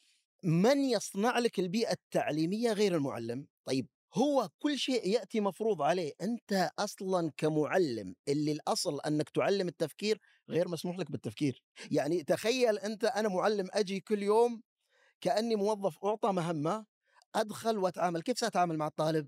من 0.44 0.78
يصنع 0.78 1.40
لك 1.40 1.60
البيئة 1.60 1.92
التعليمية 1.92 2.74
غير 2.74 2.96
المعلم؟ 2.96 3.48
طيب 3.66 3.88
هو 4.14 4.50
كل 4.60 4.78
شيء 4.80 5.08
يأتي 5.08 5.40
مفروض 5.40 5.82
عليه. 5.82 6.14
أنت 6.22 6.70
أصلا 6.80 7.32
كمعلم 7.38 8.16
اللي 8.28 8.52
الأصل 8.52 9.00
أنك 9.02 9.30
تعلم 9.30 9.68
التفكير 9.68 10.20
غير 10.50 10.68
مسموح 10.68 11.00
لك 11.00 11.12
بالتفكير. 11.12 11.64
يعني 11.92 12.24
تخيل 12.24 12.78
أنت 12.78 13.04
أنا 13.06 13.30
معلم 13.30 13.68
أجي 13.74 14.00
كل 14.00 14.24
يوم 14.24 14.62
كأني 15.22 15.56
موظف 15.56 16.06
أعطى 16.06 16.32
مهمة 16.32 16.86
أدخل 17.36 17.78
وأتعامل. 17.78 18.22
كيف 18.22 18.40
سأتعامل 18.40 18.78
مع 18.78 18.88
الطالب؟ 18.88 19.28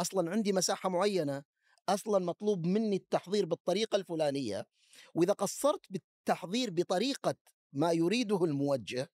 أصلا 0.00 0.30
عندي 0.30 0.52
مساحة 0.52 0.88
معينة. 0.88 1.42
أصلا 1.88 2.24
مطلوب 2.24 2.66
مني 2.66 2.96
التحضير 2.96 3.46
بالطريقة 3.46 3.96
الفلانية. 3.96 4.66
وإذا 5.14 5.32
قصرت 5.32 5.80
بالتحضير 5.90 6.70
بطريقة 6.70 7.34
ما 7.72 7.92
يريده 7.92 8.44
الموجه 8.44 9.10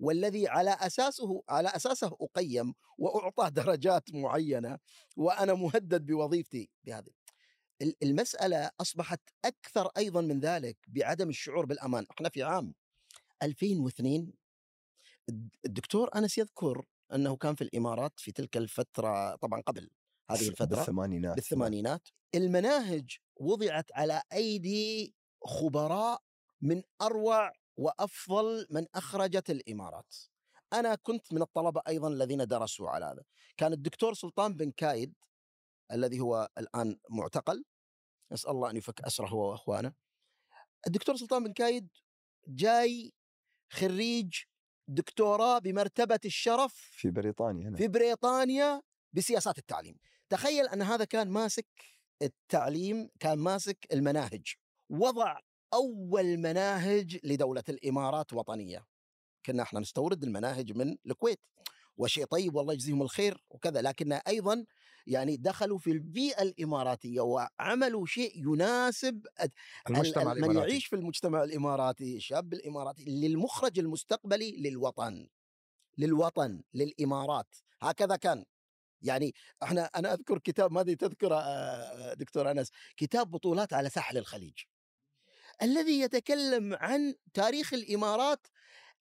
والذي 0.00 0.48
على 0.48 0.70
أساسه 0.70 1.42
على 1.48 1.68
أساسه 1.68 2.16
أقيم 2.20 2.74
وأعطى 2.98 3.50
درجات 3.76 4.14
معينة 4.14 4.78
وأنا 5.16 5.54
مهدد 5.54 6.06
بوظيفتي 6.06 6.70
بهذه. 6.84 7.10
ال- 7.82 7.96
المسألة 8.02 8.70
أصبحت 8.80 9.20
أكثر 9.44 9.86
أيضا 9.96 10.20
من 10.20 10.40
ذلك 10.40 10.76
بعدم 10.88 11.28
الشعور 11.28 11.66
بالأمان. 11.66 12.06
إحنا 12.10 12.28
في 12.28 12.42
عام 12.42 12.74
2002 13.42 14.32
الد- 15.28 15.56
الدكتور 15.66 16.10
أنس 16.16 16.38
يذكر 16.38 16.84
أنه 17.14 17.36
كان 17.36 17.54
في 17.54 17.64
الإمارات 17.64 18.12
في 18.16 18.32
تلك 18.32 18.56
الفترة 18.56 19.34
طبعا 19.36 19.60
قبل 19.60 19.90
هذه 20.30 20.48
الفترة 20.48 20.66
بالثمانينات 20.76 21.36
بالثمانينات 21.36 22.08
المناهج 22.34 23.16
وضعت 23.36 23.92
على 23.92 24.22
أيدي 24.32 25.14
خبراء 25.44 26.22
من 26.62 26.82
أروع 27.02 27.52
وأفضل 27.78 28.66
من 28.70 28.86
أخرجت 28.94 29.50
الإمارات. 29.50 30.14
أنا 30.72 30.94
كنت 30.94 31.32
من 31.32 31.42
الطلبة 31.42 31.82
أيضا 31.88 32.08
الذين 32.08 32.46
درسوا 32.46 32.90
على 32.90 33.04
هذا. 33.04 33.24
كان 33.56 33.72
الدكتور 33.72 34.14
سلطان 34.14 34.54
بن 34.54 34.70
كايد 34.70 35.14
الذي 35.92 36.20
هو 36.20 36.48
الآن 36.58 36.98
معتقل 37.10 37.64
نسال 38.32 38.50
الله 38.50 38.70
أن 38.70 38.76
يفك 38.76 39.00
أسره 39.00 39.26
هو 39.26 39.50
وأخوانه. 39.50 39.92
الدكتور 40.86 41.16
سلطان 41.16 41.44
بن 41.44 41.52
كايد 41.52 41.88
جاي 42.48 43.12
خريج 43.72 44.34
دكتوراه 44.88 45.58
بمرتبة 45.58 46.20
الشرف 46.24 46.74
في 46.74 47.10
بريطانيا 47.10 47.68
هنا 47.68 47.76
في 47.76 47.88
بريطانيا 47.88 48.82
بسياسات 49.12 49.58
التعليم 49.58 49.96
تخيل 50.28 50.68
أن 50.68 50.82
هذا 50.82 51.04
كان 51.04 51.28
ماسك 51.28 51.66
التعليم 52.22 53.10
كان 53.20 53.38
ماسك 53.38 53.86
المناهج 53.92 54.54
وضع 54.90 55.38
أول 55.74 56.36
مناهج 56.36 57.18
لدولة 57.24 57.64
الإمارات 57.68 58.32
وطنية 58.32 58.86
كنا 59.46 59.62
إحنا 59.62 59.80
نستورد 59.80 60.24
المناهج 60.24 60.72
من 60.72 60.96
الكويت. 61.06 61.40
وشيء 61.96 62.24
طيب 62.24 62.54
والله 62.54 62.72
يجزيهم 62.72 63.02
الخير 63.02 63.44
وكذا. 63.50 63.82
لكن 63.82 64.12
أيضا 64.12 64.64
يعني 65.06 65.36
دخلوا 65.36 65.78
في 65.78 65.90
البيئة 65.90 66.42
الإماراتية 66.42 67.20
وعملوا 67.20 68.06
شيء 68.06 68.32
يناسب 68.52 69.26
المجتمع 69.88 70.32
ال- 70.32 70.38
من 70.38 70.44
الإماراتي. 70.44 70.70
يعيش 70.70 70.86
في 70.86 70.96
المجتمع 70.96 71.44
الإماراتي 71.44 72.16
الشاب 72.16 72.52
الإماراتي 72.52 73.04
للمخرج 73.04 73.78
المستقبلي 73.78 74.56
للوطن. 74.56 75.28
للوطن 75.98 76.62
للإمارات. 76.74 77.54
هكذا 77.82 78.16
كان. 78.16 78.44
يعني 79.02 79.34
إحنا 79.62 79.84
أنا 79.84 80.12
أذكر 80.14 80.38
كتاب 80.38 80.72
ما 80.72 80.80
أدري 80.80 80.96
تذكره 80.96 81.34
آه، 81.40 82.14
دكتور 82.14 82.50
أنس. 82.50 82.70
كتاب 82.96 83.30
بطولات 83.30 83.72
على 83.72 83.88
ساحل 83.90 84.18
الخليج. 84.18 84.54
الذي 85.62 86.00
يتكلم 86.00 86.74
عن 86.74 87.14
تاريخ 87.34 87.74
الإمارات 87.74 88.46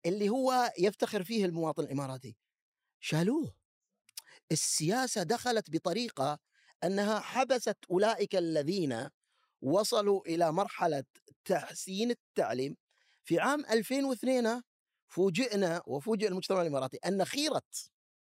اللي 0.06 0.28
هو 0.28 0.72
يفتخر 0.78 1.24
فيه 1.24 1.44
المواطن 1.44 1.82
الإماراتي. 1.84 2.36
شالوه. 3.00 3.54
السياسة 4.52 5.22
دخلت 5.22 5.70
بطريقة 5.70 6.38
أنها 6.84 7.20
حبست 7.20 7.76
أولئك 7.90 8.36
الذين 8.36 9.08
وصلوا 9.62 10.20
إلى 10.26 10.52
مرحلة 10.52 11.04
تحسين 11.44 12.10
التعليم. 12.10 12.76
في 13.24 13.40
عام 13.40 13.64
2002 13.70 14.62
فوجئنا 15.08 15.82
وفوجئ 15.86 16.28
المجتمع 16.28 16.62
الإماراتي 16.62 16.96
أن 17.06 17.24
خيرة 17.24 17.62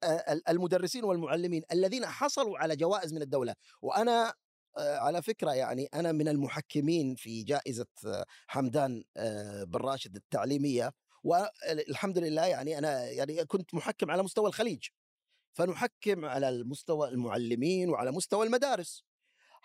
آه، 0.04 0.34
ال- 0.34 0.50
المدرسين 0.50 1.04
والمعلمين 1.04 1.64
الذين 1.72 2.06
حصلوا 2.06 2.58
على 2.58 2.76
جوائز 2.76 3.14
من 3.14 3.22
الدولة. 3.22 3.56
وأنا 3.82 4.34
على 4.78 5.22
فكرة 5.22 5.52
يعني 5.54 5.86
أنا 5.94 6.12
من 6.12 6.28
المحكمين 6.28 7.16
في 7.16 7.44
جائزة 7.44 7.86
آه، 8.06 8.26
حمدان 8.48 9.04
آه، 9.18 9.64
بن 9.64 9.80
راشد 9.80 10.16
التعليمية 10.16 10.92
والحمد 11.24 12.18
لله 12.18 12.46
يعني 12.46 12.78
أنا 12.78 13.04
يعني 13.12 13.46
كنت 13.46 13.74
محكم 13.74 14.12
على 14.12 14.24
مستوى 14.24 14.48
الخليج. 14.48 14.88
فنحكم 15.54 16.26
على 16.26 16.50
المستوى 16.50 17.10
المعلمين 17.10 17.90
وعلى 17.90 18.12
مستوى 18.12 18.46
المدارس. 18.46 19.04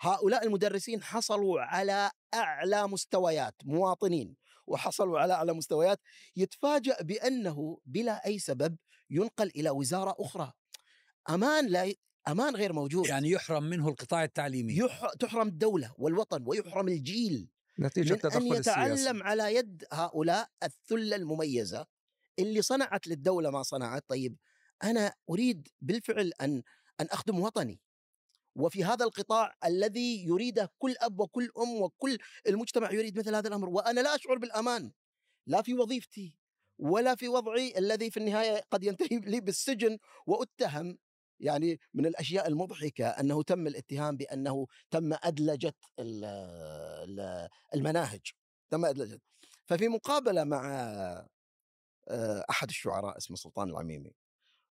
هؤلاء 0.01 0.45
المدرسين 0.45 1.03
حصلوا 1.03 1.61
على 1.61 2.11
أعلى 2.33 2.87
مستويات 2.87 3.55
مواطنين 3.65 4.35
وحصلوا 4.67 5.19
على 5.19 5.33
أعلى 5.33 5.53
مستويات. 5.53 5.99
يتفاجأ 6.35 6.97
بأنه 7.01 7.79
بلا 7.85 8.25
أي 8.25 8.39
سبب 8.39 8.77
ينقل 9.09 9.51
إلى 9.55 9.69
وزارة 9.69 10.15
أخرى. 10.19 10.53
أمان 11.29 11.67
لا. 11.67 11.93
أمان 12.27 12.55
غير 12.55 12.73
موجود. 12.73 13.07
يعني 13.07 13.29
يحرم 13.29 13.63
منه 13.63 13.89
القطاع 13.89 14.23
التعليمي. 14.23 14.77
يح... 14.77 15.11
تحرم 15.19 15.47
الدولة 15.47 15.93
والوطن 15.97 16.43
ويحرم 16.47 16.87
الجيل. 16.87 17.49
نتيجة 17.79 18.13
من 18.13 18.19
تدخل 18.19 18.41
ان 18.41 18.53
السياسي. 18.53 18.69
يتعلم 18.69 19.23
على 19.23 19.55
يد 19.55 19.85
هؤلاء 19.91 20.49
الثلة 20.63 21.15
المميزة 21.15 21.85
اللي 22.39 22.61
صنعت 22.61 23.07
للدولة 23.07 23.49
ما 23.49 23.63
صنعت. 23.63 24.05
طيب 24.07 24.37
أنا 24.83 25.13
أريد 25.29 25.67
بالفعل 25.81 26.31
أن 26.41 26.63
أن 27.01 27.05
أخدم 27.05 27.39
وطني. 27.39 27.81
وفي 28.55 28.83
هذا 28.83 29.05
القطاع 29.05 29.55
الذي 29.65 30.25
يريده 30.25 30.71
كل 30.77 30.95
أب 31.01 31.19
وكل 31.19 31.49
أم 31.57 31.81
وكل 31.81 32.17
المجتمع 32.47 32.91
يريد 32.91 33.19
مثل 33.19 33.35
هذا 33.35 33.47
الأمر. 33.47 33.69
وأنا 33.69 34.01
لا 34.01 34.15
أشعر 34.15 34.37
بالأمان. 34.37 34.91
لا 35.47 35.61
في 35.61 35.73
وظيفتي 35.73 36.37
ولا 36.79 37.15
في 37.15 37.27
وضعي 37.27 37.73
الذي 37.77 38.11
في 38.11 38.17
النهاية 38.17 38.61
قد 38.71 38.83
ينتهي 38.83 39.19
لي 39.19 39.41
بالسجن 39.41 39.97
وأتهم. 40.25 40.97
يعني 41.39 41.79
من 41.93 42.05
الأشياء 42.05 42.47
المضحكة 42.47 43.07
أنه 43.07 43.43
تم 43.43 43.67
الاتهام 43.67 44.17
بأنه 44.17 44.67
تم 44.91 45.13
أدلجة 45.13 45.73
ال- 45.99 46.23
ال- 47.09 47.49
المناهج 47.75 48.31
تم 48.69 48.85
أدلجة. 48.85 49.21
ففي 49.65 49.87
مقابلة 49.87 50.43
مع 50.43 50.65
آه، 52.09 52.45
أحد 52.49 52.69
الشعراء 52.69 53.17
اسمه 53.17 53.37
سلطان 53.37 53.69
العميمي 53.69 54.11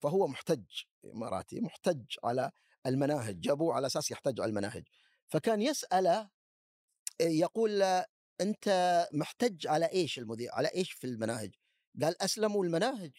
فهو 0.02 0.26
محتج 0.26 0.64
إماراتي 1.04 1.60
محتج 1.60 2.02
على 2.24 2.50
المناهج 2.86 3.40
جابوه 3.40 3.74
على 3.74 3.86
أساس 3.86 4.10
يحتج 4.10 4.40
على 4.40 4.48
المناهج. 4.48 4.84
فكان 5.28 5.62
يسأله 5.62 6.30
يقول 7.20 7.78
له 7.78 8.04
أنت 8.40 8.68
محتج 9.12 9.66
على 9.66 9.86
إيش 9.86 10.18
المذيع 10.18 10.54
على 10.54 10.68
إيش 10.74 10.92
في 10.92 11.06
المناهج؟ 11.06 11.54
قال 12.02 12.22
أسلموا 12.22 12.64
المناهج. 12.64 13.12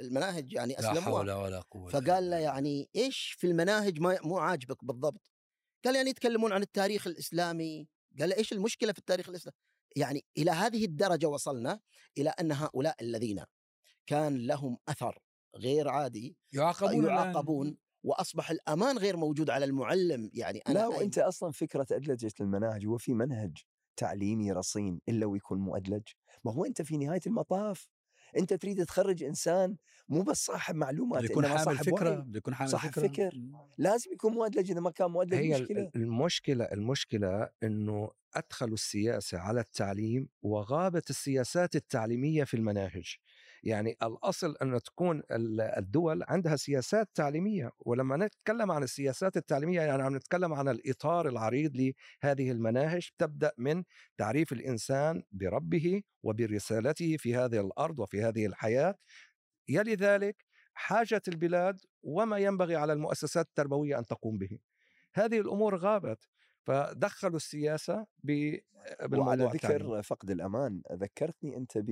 المناهج 0.00 0.52
يعني 0.52 0.72
لا 0.72 0.78
أسلموها 0.80 1.02
حول 1.02 1.30
ولا 1.30 1.60
قوة 1.60 1.90
فقال 1.90 2.30
له 2.30 2.36
يعني 2.36 2.90
إيش 2.96 3.36
في 3.38 3.46
المناهج 3.46 4.00
ما 4.00 4.18
مو 4.24 4.38
عاجبك 4.38 4.84
بالضبط؟ 4.84 5.30
قال 5.84 5.96
يعني 5.96 6.10
يتكلمون 6.10 6.52
عن 6.52 6.62
التاريخ 6.62 7.06
الإسلامي، 7.06 7.88
قال 8.18 8.28
له 8.28 8.36
إيش 8.36 8.52
المشكلة 8.52 8.92
في 8.92 8.98
التاريخ 8.98 9.28
الإسلامي؟ 9.28 9.56
يعني 9.96 10.24
إلى 10.38 10.50
هذه 10.50 10.84
الدرجة 10.84 11.26
وصلنا 11.26 11.80
إلى 12.18 12.30
أن 12.30 12.52
هؤلاء 12.52 12.96
الذين 13.00 13.44
كان 14.06 14.46
لهم 14.46 14.78
أثر 14.88 15.18
غير 15.56 15.88
عادي 15.88 16.36
يعاقبون. 16.52 17.04
يعاقبون 17.04 17.76
وأصبح 18.04 18.50
الأمان 18.50 18.98
غير 18.98 19.16
موجود 19.16 19.50
على 19.50 19.64
المعلم 19.64 20.30
يعني 20.34 20.58
أنا 20.58 20.78
لا 20.78 20.86
وأنت 20.86 21.18
أصلا 21.18 21.50
فكرة 21.52 21.86
ادلجه 21.92 22.32
المناهج 22.40 22.86
هو 22.86 22.98
في 22.98 23.14
منهج 23.14 23.58
تعليمي 23.96 24.52
رصين 24.52 25.00
الا 25.08 25.26
ويكون 25.26 25.58
مؤدلج 25.58 26.02
ما 26.44 26.52
هو 26.52 26.64
أنت 26.64 26.82
في 26.82 26.96
نهاية 26.96 27.20
المطاف 27.26 27.88
أنت 28.36 28.54
تريد 28.54 28.84
تخرج 28.86 29.22
إنسان 29.22 29.76
مو 30.08 30.22
بس 30.22 30.44
صاحب 30.44 30.74
معلومات 30.74 31.24
يكون 31.24 31.46
حامل 31.46 31.64
صاحب 31.64 31.92
وعي. 31.92 32.16
بده 32.16 32.38
يكون 32.38 32.54
حامل 32.54 32.70
صاحب 32.70 32.90
فكرة 32.90 33.08
فكر. 33.08 33.40
لازم 33.78 34.12
يكون 34.12 34.32
مؤدلج 34.32 34.70
اذا 34.70 34.80
ما 34.80 34.90
كان 34.90 35.10
مؤدلج 35.10 35.34
هي 35.40 35.60
مشكله 35.62 35.80
ال- 35.80 35.90
المشكلة 35.96 36.64
المشكلة 36.64 37.48
إنه 37.62 38.10
أدخلوا 38.34 38.74
السياسة 38.74 39.38
على 39.38 39.60
التعليم 39.60 40.28
وغابت 40.42 41.10
السياسات 41.10 41.76
التعليمية 41.76 42.44
في 42.44 42.54
المناهج 42.54 43.16
يعني 43.64 43.96
الأصل 44.02 44.56
انه 44.62 44.78
تكون 44.78 45.18
ال- 45.30 45.60
الدول 45.60 46.22
عندها 46.28 46.56
سياسات 46.56 47.08
تعليمية 47.14 47.70
ولما 47.78 48.16
نتكلم 48.16 48.70
عن 48.72 48.82
السياسات 48.82 49.36
التعليمية 49.36 49.80
يعني 49.80 50.02
عم 50.02 50.16
نتكلم 50.16 50.52
عن 50.54 50.68
الإطار 50.68 51.28
العريض 51.28 51.76
لهذه 51.76 52.50
المناهج 52.50 53.08
تبدأ 53.18 53.52
من 53.58 53.84
تعريف 54.18 54.52
الإنسان 54.52 55.22
بربه 55.32 56.02
وبرسالته 56.22 57.16
في 57.16 57.34
هذه 57.36 57.60
الأرض 57.60 57.98
وفي 57.98 58.22
هذه 58.22 58.46
الحياة 58.46 58.94
يلي 59.68 59.94
ذلك 59.94 60.44
حاجة 60.74 61.22
البلاد 61.28 61.80
وما 62.02 62.38
ينبغي 62.38 62.76
على 62.76 62.92
المؤسسات 62.92 63.46
التربوية 63.46 63.98
أن 63.98 64.06
تقوم 64.06 64.38
به 64.38 64.58
هذه 65.14 65.40
الأمور 65.40 65.76
غابت 65.76 66.28
فدخلوا 66.62 67.36
السياسة 67.36 68.06
ب- 68.24 68.58
وعلى 69.00 69.08
بالموضوع 69.08 69.34
ذكر 69.46 69.54
التعليمي. 69.54 70.02
فقد 70.02 70.30
الأمان 70.30 70.82
ذكرتني 70.92 71.56
أنت 71.56 71.78
ب 71.78 71.90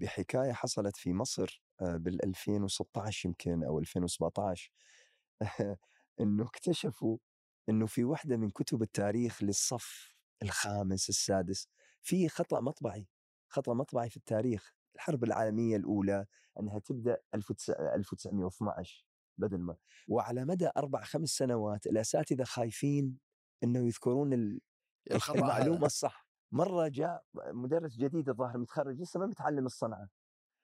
بحكاية 0.00 0.52
حصلت 0.52 0.96
في 0.96 1.12
مصر 1.12 1.62
آه، 1.80 1.96
بال 1.96 2.24
2016 2.24 3.28
يمكن 3.28 3.64
أو 3.64 3.78
2017 3.78 4.72
إنه 6.20 6.44
اكتشفوا 6.44 7.18
إنه 7.68 7.86
في 7.86 8.04
واحدة 8.04 8.36
من 8.36 8.50
كتب 8.50 8.82
التاريخ 8.82 9.42
للصف 9.42 10.14
الخامس 10.42 11.08
السادس 11.08 11.68
في 12.02 12.28
خطأ 12.28 12.60
مطبعي 12.60 13.08
خطأ 13.48 13.74
مطبعي 13.74 14.10
في 14.10 14.16
التاريخ 14.16 14.72
الحرب 14.94 15.24
العالمية 15.24 15.76
الأولى 15.76 16.26
إنها 16.60 16.78
تبدأ 16.78 17.18
1912 17.34 19.04
بدل 19.38 19.58
ما. 19.58 19.76
وعلى 20.08 20.44
مدى 20.44 20.70
أربع 20.76 21.04
خمس 21.04 21.28
سنوات 21.28 21.86
الأساتذة 21.86 22.44
خايفين 22.44 23.18
إنه 23.64 23.86
يذكرون 23.86 24.32
ال- 24.32 24.60
الخطأ 25.10 25.38
المعلومة 25.38 25.86
الصح. 25.86 26.29
مرة 26.52 26.88
جاء 26.88 27.24
مدرس 27.34 27.96
جديد 27.96 28.28
الظاهر 28.28 28.58
متخرج 28.58 29.00
لسه 29.00 29.20
ما 29.20 29.26
متعلم 29.26 29.66
الصنعة. 29.66 30.08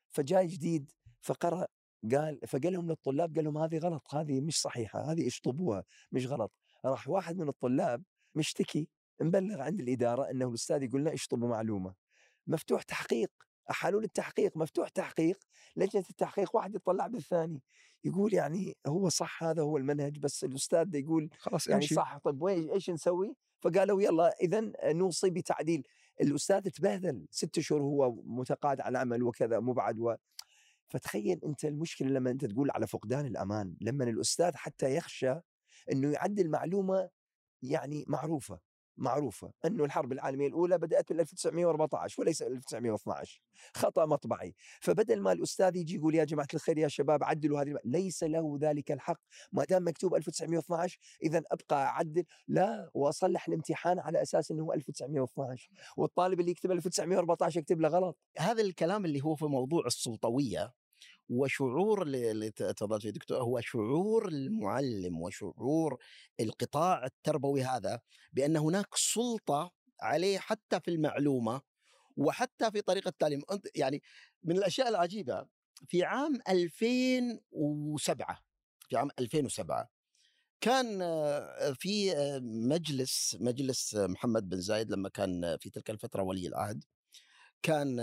فجاي 0.09 0.47
جديد 0.47 0.93
فقرأ 1.21 1.67
قال 2.13 2.41
فقال 2.49 2.73
لهم 2.73 2.89
للطلاب 2.89 3.35
قال 3.37 3.45
لهم 3.45 3.59
هذه 3.59 3.79
غلط 3.79 4.15
هذه 4.15 4.41
مش 4.41 4.61
صحيحة 4.61 5.13
هذه 5.13 5.27
اشطبوها 5.27 5.85
مش 6.13 6.27
غلط. 6.27 6.53
راح 6.85 7.09
واحد 7.09 7.37
من 7.37 7.49
الطلاب 7.49 8.03
مشتكي 8.35 8.89
مبلغ 9.21 9.61
عند 9.63 9.81
الإدارة 9.81 10.31
أنه 10.31 10.49
الأستاذ 10.49 10.83
يقول 10.83 11.01
لنا 11.01 11.15
اشطبوا 11.15 11.49
معلومة. 11.49 11.95
مفتوح 12.47 12.83
تحقيق. 12.83 13.31
أحالوا 13.71 14.01
التحقيق 14.01 14.57
مفتوح 14.57 14.89
تحقيق 14.89 15.39
لجنة 15.77 16.05
التحقيق 16.11 16.57
واحد 16.57 16.75
يطلع 16.75 17.07
بالثاني 17.07 17.63
يقول 18.05 18.35
يعني 18.35 18.77
هو 18.87 19.09
صح 19.09 19.45
هذا 19.45 19.63
هو 19.63 19.77
المنهج 19.77 20.19
بس 20.19 20.45
الأستاذ 20.45 20.85
ده 20.85 20.99
يقول 20.99 21.31
خلاص 21.39 21.67
يعني 21.67 21.83
امشي. 21.83 21.95
صح 21.95 22.19
طيب 22.19 22.43
وين 22.43 22.71
إيش 22.71 22.91
نسوي؟ 22.91 23.37
فقالوا 23.61 24.03
يلا 24.03 24.35
اذا 24.41 24.73
نوصي 24.85 25.31
بتعديل. 25.31 25.87
الأستاذ 26.21 26.61
تبهذل 26.61 27.27
ست 27.31 27.61
شهور 27.61 27.83
هو 27.83 28.13
متقاعد 28.25 28.81
عن 28.81 28.91
العمل 28.91 29.23
وكذا 29.23 29.61
مبعد 29.61 29.99
و 29.99 30.15
فتخيل 30.89 31.41
أنت 31.45 31.65
المشكلة 31.65 32.09
لما 32.09 32.31
أنت 32.31 32.45
تقول 32.45 32.71
على 32.71 32.87
فقدان 32.87 33.27
الأمان 33.27 33.77
لما 33.81 34.05
الأستاذ 34.05 34.57
حتى 34.57 34.97
يخشى 34.97 35.35
إنه 35.93 36.13
يعدل 36.13 36.51
معلومة 36.51 37.11
يعني 37.63 38.05
معروفة. 38.09 38.61
معروفة 38.99 39.53
أنه 39.65 39.85
الحرب 39.85 40.13
العالمية 40.13 40.47
الأولى 40.47 40.79
بدأت 40.79 41.13
بال 41.13 41.21
1914 41.21 42.23
وليس 42.23 42.43
1912 42.43 43.43
خطأ 43.75 44.07
مطبعي. 44.07 44.55
فبدل 44.81 45.21
ما 45.21 45.33
الأستاذ 45.33 45.77
يجي 45.77 45.95
يقول 45.95 46.15
يا 46.15 46.25
جماعة 46.25 46.49
الخير 46.55 46.79
يا 46.79 46.89
شباب 46.89 47.25
عدلوا 47.25 47.61
هذه 47.63 47.79
ليس 47.85 48.23
له 48.23 48.59
ذلك 48.61 48.93
الحق. 48.93 49.21
ما 49.53 49.65
دام 49.65 49.89
مكتوب 49.89 50.15
1912 50.15 50.99
إذا 51.23 51.43
أبقى 51.51 51.85
أعدل. 51.85 52.25
لا 52.49 52.91
وأصلح 52.95 53.49
الامتحان 53.49 53.99
على 53.99 54.23
أساس 54.23 54.51
إنه 54.51 54.63
هو 54.63 54.73
1912 54.73 55.71
والطالب 55.97 56.41
اللي 56.41 56.51
يكتب 56.51 56.71
1914 56.71 57.61
يكتب 57.61 57.81
له 57.81 57.89
غلط. 57.89 58.19
هذا 58.39 58.63
الكلام 58.63 59.05
اللي 59.05 59.25
هو 59.25 59.35
في 59.35 59.45
موضوع 59.45 59.87
السلطوية 59.87 60.73
وشعور 61.29 62.03
اللي 62.03 62.51
تفضلت 62.51 63.03
فيه 63.03 63.11
دكتور 63.11 63.43
هو 63.43 63.61
شعور 63.61 64.29
المعلم 64.29 65.23
وشعور 65.23 65.99
القطاع 66.41 67.05
التربوي 67.05 67.63
هذا 67.63 68.01
بأن 68.33 68.57
هناك 68.57 68.87
سلطة 68.95 69.73
عليه 70.01 70.39
حتى 70.39 70.81
في 70.81 70.91
المعلومة 70.91 71.61
وحتى 72.17 72.71
في 72.71 72.81
طريقة 72.81 73.09
التعليم. 73.09 73.43
يعني 73.75 74.03
من 74.43 74.59
الأشياء 74.59 74.89
العجيبة 74.89 75.47
في 75.89 76.05
عام 76.05 76.39
2007 76.49 78.45
في 78.89 78.97
عام 78.97 79.09
2007 79.19 79.91
كان 80.61 81.03
آه، 81.03 81.73
في 81.73 82.17
آه، 82.17 82.39
مجلس 82.43 83.37
مجلس 83.41 83.95
آه، 83.95 84.07
محمد 84.07 84.49
بن 84.49 84.61
زايد 84.61 84.91
لما 84.91 85.09
كان 85.09 85.57
في 85.61 85.71
تلك 85.71 85.91
الفترة 85.91 86.23
ولي 86.23 86.49
العهد 86.49 86.85
كان 87.63 88.01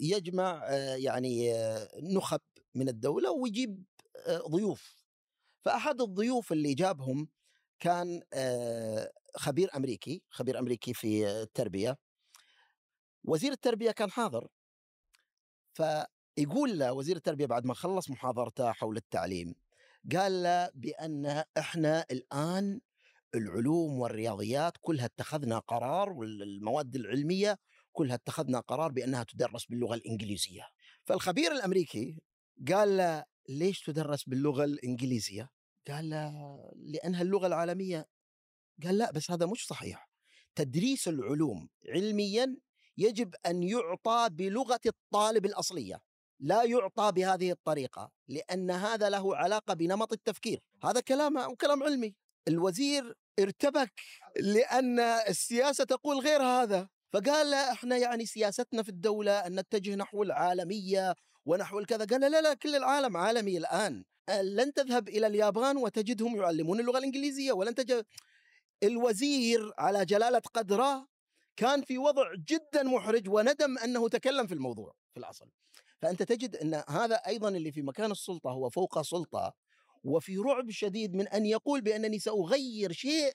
يجمع 0.00 0.62
آه، 0.64 0.94
يعني 0.94 1.54
آه، 1.54 1.88
نخب 2.02 2.40
من 2.74 2.88
الدولة 2.88 3.30
ويجيب 3.30 3.84
آه، 4.26 4.38
ضيوف. 4.38 4.96
فأحد 5.64 6.00
الضيوف 6.00 6.52
اللي 6.52 6.74
جابهم 6.74 7.28
كان 7.80 8.22
خبير 9.36 9.76
أمريكي 9.76 10.22
خبير 10.30 10.58
أمريكي 10.58 10.94
في 10.94 11.28
التربية. 11.28 11.98
وزير 13.24 13.52
التربية 13.52 13.90
كان 13.90 14.10
حاضر. 14.10 14.48
فيقول 15.74 16.78
له 16.78 16.92
وزير 16.92 17.16
التربية 17.16 17.46
بعد 17.46 17.66
ما 17.66 17.74
خلص 17.74 18.10
محاضرته 18.10 18.72
حول 18.72 18.96
التعليم 18.96 19.54
قال 20.12 20.42
له 20.42 20.70
بأن 20.74 21.44
إحنا 21.58 22.06
الآن 22.10 22.80
العلوم 23.34 24.00
والرياضيات 24.00 24.72
كلها 24.80 25.04
اتخذنا 25.04 25.58
قرار 25.58 26.12
والمواد 26.12 26.96
العلمية 26.96 27.58
كلها 27.96 28.14
اتخذنا 28.14 28.60
قرار 28.60 28.92
بأنها 28.92 29.24
تدرس 29.24 29.64
باللغة 29.64 29.94
الإنجليزية. 29.94 30.68
فالخبير 31.04 31.52
الأمريكي 31.52 32.22
قال 32.72 32.96
له 32.96 33.24
ليش 33.48 33.80
تدرس 33.80 34.24
باللغة 34.24 34.64
الإنجليزية؟ 34.64 35.50
قال 35.88 36.10
له 36.10 36.58
لأنها 36.76 37.22
اللغة 37.22 37.46
العالمية. 37.46 38.06
قال 38.84 38.98
لا 38.98 39.12
بس 39.12 39.30
هذا 39.30 39.46
مش 39.46 39.66
صحيح. 39.66 40.10
تدريس 40.54 41.08
العلوم 41.08 41.68
علميا 41.88 42.56
يجب 42.98 43.34
أن 43.46 43.62
يعطى 43.62 44.28
بلغة 44.30 44.80
الطالب 44.86 45.46
الأصلية 45.46 46.00
لا 46.40 46.64
يعطى 46.64 47.12
بهذه 47.12 47.50
الطريقة 47.50 48.12
لأن 48.28 48.70
هذا 48.70 49.10
له 49.10 49.36
علاقة 49.36 49.74
بنمط 49.74 50.12
التفكير. 50.12 50.60
هذا 50.84 51.00
كلام 51.00 51.36
وكلام 51.36 51.82
علمي. 51.82 52.14
الوزير 52.48 53.14
ارتبك 53.38 53.92
لأن 54.36 55.00
السياسة 55.00 55.84
تقول 55.84 56.18
غير 56.18 56.42
هذا. 56.42 56.88
فقال 57.16 57.50
لا 57.50 57.72
إحنا 57.72 57.96
يعني 57.96 58.26
سياستنا 58.26 58.82
في 58.82 58.88
الدولة 58.88 59.32
أن 59.32 59.60
نتجه 59.60 59.94
نحو 59.94 60.22
العالمية 60.22 61.14
ونحو 61.46 61.78
الكذا. 61.78 62.04
قال 62.04 62.20
لا 62.20 62.40
لا 62.40 62.54
كل 62.54 62.74
العالم 62.76 63.16
عالمي 63.16 63.58
الآن. 63.58 64.04
لن 64.42 64.72
تذهب 64.72 65.08
إلى 65.08 65.26
اليابان 65.26 65.76
وتجدهم 65.76 66.36
يعلمون 66.36 66.80
اللغة 66.80 66.98
الإنجليزية 66.98 67.52
ولن 67.52 67.74
تجد 67.74 68.04
الوزير 68.82 69.72
على 69.78 70.04
جلالة 70.04 70.38
قدرة 70.54 71.06
كان 71.56 71.82
في 71.82 71.98
وضع 71.98 72.34
جدا 72.34 72.82
محرج 72.82 73.28
وندم 73.28 73.78
أنه 73.78 74.08
تكلم 74.08 74.46
في 74.46 74.54
الموضوع 74.54 74.92
في 75.14 75.20
الأصل. 75.20 75.50
فأنت 76.02 76.22
تجد 76.22 76.56
أن 76.56 76.82
هذا 76.88 77.14
أيضا 77.14 77.48
اللي 77.48 77.72
في 77.72 77.82
مكان 77.82 78.10
السلطة 78.10 78.50
هو 78.50 78.70
فوق 78.70 79.02
سلطة 79.02 79.54
وفي 80.04 80.38
رعب 80.38 80.70
شديد 80.70 81.14
من 81.14 81.28
أن 81.28 81.46
يقول 81.46 81.80
بأنني 81.80 82.18
سأغير 82.18 82.92
شيء 82.92 83.32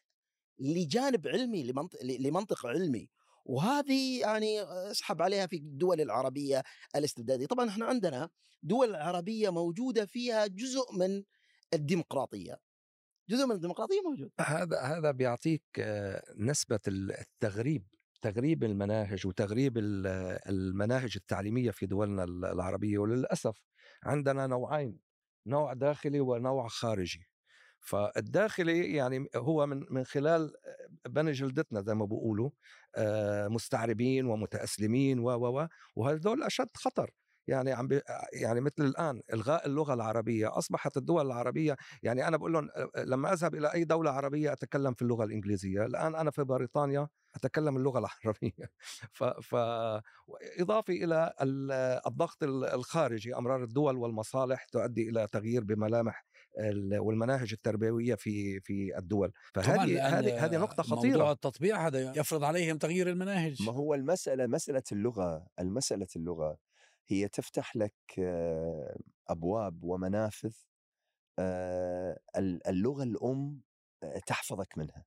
لجانب 0.59 1.27
علمي 1.27 1.63
لمنطق, 1.63 1.99
لمنطق 2.03 2.65
علمي. 2.65 3.09
وهذه 3.45 4.19
يعني 4.19 4.61
أسحب 4.91 5.21
عليها 5.21 5.47
في 5.47 5.55
الدول 5.55 6.01
العربية 6.01 6.63
الاستبدادية، 6.95 7.45
طبعا 7.45 7.69
إحنا 7.69 7.85
عندنا 7.85 8.29
دول 8.63 8.95
عربية 8.95 9.49
موجودة 9.49 10.05
فيها 10.05 10.47
جزء 10.47 10.93
من 10.97 11.23
الديمقراطية. 11.73 12.59
جزء 13.29 13.45
من 13.45 13.51
الديمقراطية 13.55 14.01
موجود. 14.09 14.31
هذا 14.39 14.81
هذا 14.81 15.11
بيعطيك 15.11 15.63
آه، 15.79 16.23
نسبة 16.37 16.79
التغريب 16.87 17.87
تغريب 18.21 18.63
المناهج 18.63 19.27
وتغريب 19.27 19.77
ال- 19.77 20.07
المناهج 20.49 21.13
التعليمية 21.15 21.71
في 21.71 21.85
دولنا 21.85 22.23
ال- 22.23 22.45
العربية 22.45 22.97
وللأسف 22.97 23.61
عندنا 24.03 24.47
نوعين 24.47 24.99
نوع 25.47 25.73
داخلي 25.73 26.19
ونوع 26.19 26.67
خارجي 26.67 27.27
فالداخلي 27.79 28.93
يعني 28.95 29.27
هو 29.35 29.65
من 29.65 29.85
من 29.89 30.03
خلال 30.03 30.53
بني 31.09 31.31
جلدتنا 31.31 31.81
زي 31.81 31.93
ما 31.95 32.05
بيقولوا 32.05 32.49
آه، 32.49 32.53
مستعربين 33.49 34.25
ومتأسلمين 34.25 35.19
و 35.19 35.29
و 35.31 35.59
و 35.61 35.67
وهذول 35.95 36.43
أشد 36.43 36.69
خطر. 36.75 37.11
يعني 37.47 37.71
عم 37.71 37.87
بي 37.87 38.01
يعني 38.33 38.61
مثل 38.61 38.73
الآن 38.79 39.21
إلغاء 39.33 39.67
اللغة 39.67 39.93
العربية 39.93 40.57
أصبحت 40.57 40.97
الدول 40.97 41.25
العربية 41.27 41.75
يعني 42.03 42.27
أنا 42.27 42.37
بقول 42.37 42.53
لهم 42.53 42.69
لما 42.97 43.33
أذهب 43.33 43.55
إلى 43.55 43.73
أي 43.73 43.83
دولة 43.83 44.11
عربية 44.11 44.53
أتكلم 44.53 44.93
في 44.93 45.01
اللغة 45.01 45.23
الإنجليزية. 45.25 45.85
الآن 45.85 46.15
أنا 46.15 46.31
في 46.31 46.43
بريطانيا 46.43 47.07
أتكلم 47.35 47.77
اللغة 47.77 47.99
العربية. 47.99 48.71
ف, 49.13 49.23
ف... 49.23 49.55
اضافه 50.59 50.93
إلى 50.93 51.33
ال- 51.41 51.71
الضغط 52.07 52.43
ال- 52.43 52.65
الخارجي 52.65 53.35
أمرار 53.35 53.63
الدول 53.63 53.97
والمصالح 53.97 54.63
تؤدي 54.65 55.09
إلى 55.09 55.27
تغيير 55.31 55.63
بملامح 55.63 56.25
والمناهج 56.99 57.53
التربوية 57.53 58.15
في 58.15 58.59
في 58.59 58.97
الدول. 58.97 59.31
فهذه 59.53 60.19
هذه 60.19 60.45
هذه 60.45 60.57
نقطة 60.57 60.83
موضوع 60.83 60.97
خطيره 60.99 61.31
التطبيع 61.31 61.87
هذا 61.87 62.13
يفرض 62.17 62.43
عليهم 62.43 62.77
تغيير 62.77 63.09
المناهج. 63.09 63.61
ما 63.63 63.71
هو 63.73 63.93
المسألة 63.93 64.47
مسألة 64.47 64.83
اللغة 64.91 65.47
المسألة 65.59 66.07
اللغة 66.15 66.57
هي 67.07 67.27
تفتح 67.27 67.75
لك 67.75 67.93
آه، 68.19 68.97
أبواب 69.29 69.83
ومنافذ 69.83 70.53
آه، 71.39 72.19
ال- 72.37 72.67
اللغة 72.67 73.03
الأم 73.03 73.61
آه، 74.03 74.19
تحفظك 74.27 74.77
منها. 74.77 75.05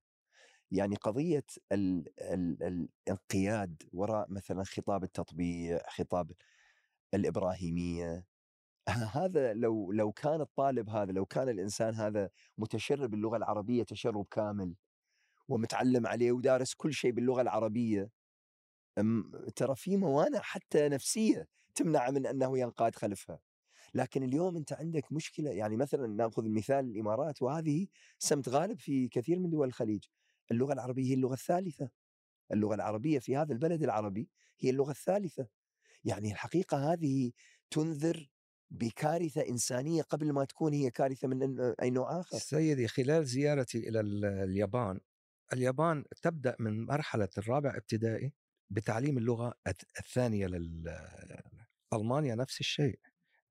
يعني 0.71 0.95
قضية 0.95 1.45
ال- 1.71 2.05
ال- 2.21 2.87
الانقياد 3.07 3.83
وراء 3.93 4.25
مثلا 4.31 4.63
خطاب 4.63 5.03
التطبيع 5.03 5.79
خطاب 5.89 6.31
الإبراهيمية 7.13 8.25
هذا 8.89 9.53
لو 9.53 9.91
لو 9.91 10.11
كان 10.11 10.41
الطالب 10.41 10.89
هذا 10.89 11.11
لو 11.11 11.25
كان 11.25 11.49
الإنسان 11.49 11.93
هذا 11.95 12.29
متشرب 12.57 13.13
اللغة 13.13 13.37
العربية 13.37 13.83
تشرب 13.83 14.25
كامل 14.31 14.75
ومتعلم 15.47 16.07
عليه 16.07 16.31
ودارس 16.31 16.73
كل 16.73 16.93
شيء 16.93 17.11
باللغة 17.11 17.41
العربية 17.41 18.09
أم- 18.99 19.51
ترى 19.55 19.75
في 19.75 19.97
موانع 19.97 20.39
حتى 20.39 20.89
نفسية 20.89 21.47
تمنع 21.75 22.11
من 22.11 22.25
أنه 22.25 22.59
ينقاد 22.59 22.95
خلفها. 22.95 23.39
لكن 23.93 24.23
اليوم 24.23 24.57
أنت 24.57 24.73
عندك 24.73 25.11
مشكلة 25.11 25.51
يعني 25.51 25.77
مثلا 25.77 26.07
نأخذ 26.07 26.49
مثال 26.49 26.85
الإمارات 26.85 27.41
وهذه 27.41 27.87
سمت 28.19 28.49
غالب 28.49 28.79
في 28.79 29.07
كثير 29.07 29.39
من 29.39 29.49
دول 29.49 29.67
الخليج. 29.67 30.03
اللغة 30.51 30.73
العربية 30.73 31.09
هي 31.09 31.13
اللغة 31.13 31.33
الثالثة. 31.33 31.89
اللغة 32.51 32.75
العربية 32.75 33.19
في 33.19 33.37
هذا 33.37 33.53
البلد 33.53 33.83
العربي 33.83 34.29
هي 34.59 34.69
اللغة 34.69 34.91
الثالثة. 34.91 35.47
يعني 36.03 36.31
الحقيقة 36.31 36.93
هذه 36.93 37.31
تنذر 37.71 38.29
بكارثة 38.79 39.49
إنسانية 39.49 40.01
قبل 40.01 40.33
ما 40.33 40.45
تكون 40.45 40.73
هي 40.73 40.91
كارثة 40.91 41.27
من 41.27 41.59
أي 41.81 41.89
نوع 41.89 42.19
آخر. 42.19 42.37
سيدي 42.37 42.87
خلال 42.87 43.25
زيارتي 43.25 43.89
إلى 43.89 43.99
ال- 43.99 44.25
اليابان 44.25 44.99
اليابان 45.53 46.03
تبدأ 46.21 46.55
من 46.59 46.85
مرحلة 46.85 47.29
الرابع 47.37 47.77
ابتدائي 47.77 48.33
بتعليم 48.69 49.17
اللغة 49.17 49.53
الث- 49.69 49.99
الثانية 49.99 50.47
لل 50.47 50.97
ألمانيا 51.93 52.35
نفس 52.35 52.59
الشيء. 52.59 52.99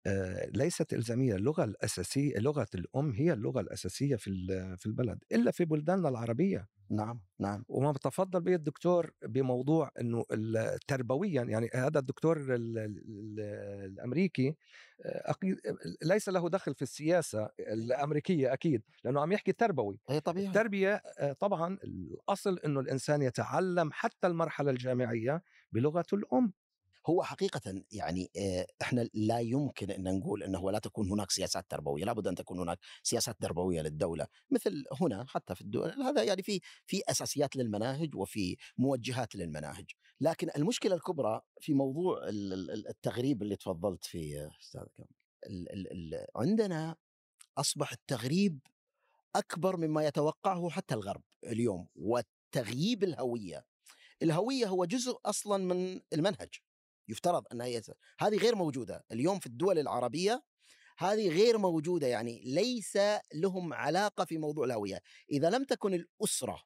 آه، 0.07 0.47
ليست 0.55 0.93
إلزامية. 0.93 1.35
اللغة 1.35 1.65
الأساسية 1.65 2.39
لغة 2.39 2.67
الأم 2.75 3.13
هي 3.13 3.33
اللغة 3.33 3.61
الأساسية 3.61 4.17
في 4.17 4.31
في 4.79 4.87
البلد 4.87 5.19
إلا 5.33 5.51
في 5.51 5.65
بلداننا 5.65 6.09
العربية. 6.09 6.69
نعم 6.91 7.21
نعم. 7.39 7.65
وما 7.69 7.93
بتفضل 7.93 8.41
به 8.41 8.55
الدكتور 8.55 9.11
بموضوع 9.23 9.91
إنه 10.01 10.25
تربويا 10.89 11.43
يعني 11.43 11.71
هذا 11.75 11.99
الدكتور 11.99 12.37
ال- 12.39 12.79
ال- 12.79 13.41
الأمريكي 13.85 14.49
آه، 15.05 15.31
أكيد 15.31 15.57
ليس 16.03 16.29
له 16.29 16.49
دخل 16.49 16.75
في 16.75 16.83
السياسة 16.83 17.49
الأمريكية 17.61 18.53
أكيد 18.53 18.83
لأنه 19.05 19.21
عم 19.21 19.33
يحكي 19.33 19.53
تربوي. 19.53 20.01
هي 20.09 20.21
طبيعي. 20.21 20.47
التربية 20.47 21.03
آه، 21.19 21.33
طبعا 21.33 21.79
الأصل 21.85 22.59
إنه 22.59 22.81
الإنسان 22.81 23.23
يتعلم 23.23 23.91
حتى 23.93 24.27
المرحلة 24.27 24.71
الجامعية 24.71 25.43
بلغته 25.73 26.15
الأم. 26.15 26.53
هو 27.07 27.23
حقيقة 27.23 27.83
يعني 27.93 28.31
إحنا 28.83 29.09
لا 29.15 29.39
يمكن 29.41 29.91
أن 29.91 30.19
نقول 30.19 30.43
إنه 30.43 30.71
لا 30.71 30.79
تكون 30.79 31.11
هناك 31.11 31.31
سياسات 31.31 31.71
تربوية، 31.71 32.05
لابد 32.05 32.27
أن 32.27 32.35
تكون 32.35 32.59
هناك 32.61 32.79
سياسات 33.03 33.37
تربوية 33.41 33.83
للدولة، 33.83 34.27
مثل 34.51 34.85
هنا 35.01 35.25
حتى 35.29 35.55
في 35.55 35.61
الدول 35.61 35.91
هذا 35.91 36.23
يعني 36.23 36.43
في 36.43 36.61
في 36.87 37.03
أساسيات 37.09 37.57
للمناهج 37.57 38.15
وفي 38.17 38.57
موجهات 38.79 39.37
للمناهج، 39.37 39.91
لكن 40.21 40.49
المشكلة 40.57 40.95
الكبرى 40.95 41.41
في 41.61 41.75
موضوع 41.75 42.29
ال- 42.29 42.53
ال- 42.71 42.89
التغريب 42.89 43.43
اللي 43.43 43.57
تفضلت 43.57 44.05
فيه 44.05 44.51
أستاذ 44.61 44.83
عندنا 46.37 46.97
أصبح 47.59 47.93
التغريب 47.93 48.59
أكبر 49.37 49.77
مما 49.77 50.07
يتوقعه 50.07 50.69
حتى 50.71 50.95
الغرب 50.95 51.23
اليوم، 51.45 51.89
وتغييب 51.97 53.05
الهوية. 53.05 53.65
الهوية 54.23 54.67
هو 54.67 54.85
جزء 54.85 55.17
أصلا 55.27 55.65
من 55.65 56.01
المنهج. 56.13 56.49
يفترض 57.09 57.45
انها 57.53 57.67
هي 57.67 57.83
هذه 58.19 58.37
غير 58.37 58.55
موجودة. 58.55 59.05
اليوم 59.13 59.39
في 59.39 59.47
الدول 59.47 59.79
العربية 59.79 60.43
هذه 60.99 61.29
غير 61.29 61.59
موجودة 61.59 62.07
يعني 62.07 62.43
ليس 62.45 62.99
لهم 63.35 63.73
علاقة 63.73 64.25
في 64.25 64.39
موضوع 64.39 64.65
الهوية. 64.65 65.01
إذا 65.31 65.51
لم 65.51 65.65
تكن 65.65 65.95
الأسرة 65.95 66.63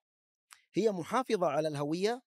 هي 0.74 0.92
محافظة 0.92 1.46
على 1.46 1.68
الهوية 1.68 2.22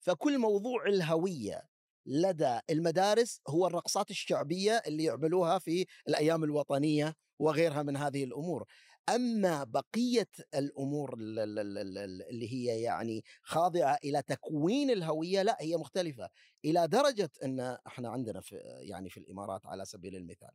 فكل 0.00 0.38
موضوع 0.38 0.86
الهوية 0.86 1.62
لدى 2.06 2.60
المدارس 2.70 3.40
هو 3.48 3.66
الرقصات 3.66 4.10
الشعبية 4.10 4.82
اللي 4.86 5.04
يعملوها 5.04 5.58
في 5.58 5.86
الأيام 6.08 6.44
الوطنية 6.44 7.14
وغيرها 7.38 7.82
من 7.82 7.96
هذه 7.96 8.24
الأمور. 8.24 8.64
أما 9.08 9.64
بقية 9.64 10.28
الأمور 10.54 11.14
ال- 11.14 11.38
ال- 11.38 11.58
ال- 11.58 11.98
ال- 11.98 12.22
اللي 12.22 12.52
هي 12.52 12.80
يعني 12.82 13.24
خاضعة 13.42 13.98
إلى 14.04 14.22
تكوين 14.22 14.90
الهوية 14.90 15.42
لا 15.42 15.56
هي 15.60 15.76
مختلفة 15.76 16.28
إلى 16.64 16.88
درجة 16.88 17.30
أن 17.44 17.60
إحنا 17.60 18.08
عندنا 18.08 18.40
في 18.40 18.56
يعني 18.80 19.10
في 19.10 19.16
الإمارات 19.20 19.66
على 19.66 19.84
سبيل 19.84 20.16
المثال 20.16 20.50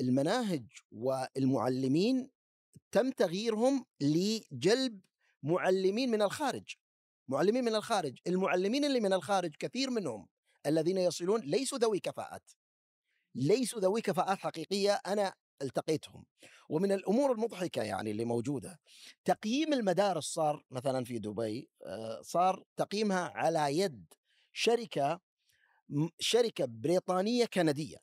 المناهج 0.00 0.64
والمعلمين 0.92 2.30
تم 2.92 3.10
تغييرهم 3.10 3.84
لجلب 4.00 5.00
معلمين 5.42 6.10
من 6.10 6.22
الخارج 6.22 6.74
معلمين 7.28 7.64
من 7.64 7.74
الخارج 7.74 8.18
المعلمين 8.26 8.84
اللي 8.84 9.00
من 9.00 9.12
الخارج 9.12 9.54
كثير 9.58 9.90
منهم 9.90 10.28
الذين 10.66 10.98
يصلون 10.98 11.40
ليسوا 11.40 11.78
ذوي 11.78 12.00
كفاءات 12.00 12.50
ليسوا 13.34 13.80
ذوي 13.80 14.00
كفاءات 14.00 14.38
حقيقية 14.38 14.92
أنا 15.06 15.34
التقيتهم. 15.62 16.24
ومن 16.68 16.92
الأمور 16.92 17.32
المضحكة 17.32 17.82
يعني 17.82 18.10
اللي 18.10 18.24
موجودة 18.24 18.80
تقييم 19.24 19.72
المدارس 19.72 20.24
صار 20.24 20.64
مثلا 20.70 21.04
في 21.04 21.18
دبي 21.18 21.70
آه، 21.86 22.20
صار 22.22 22.64
تقييمها 22.76 23.32
على 23.34 23.78
يد 23.78 24.04
شركة 24.52 25.20
شركة 26.18 26.64
بريطانية 26.68 27.44
كندية. 27.46 27.96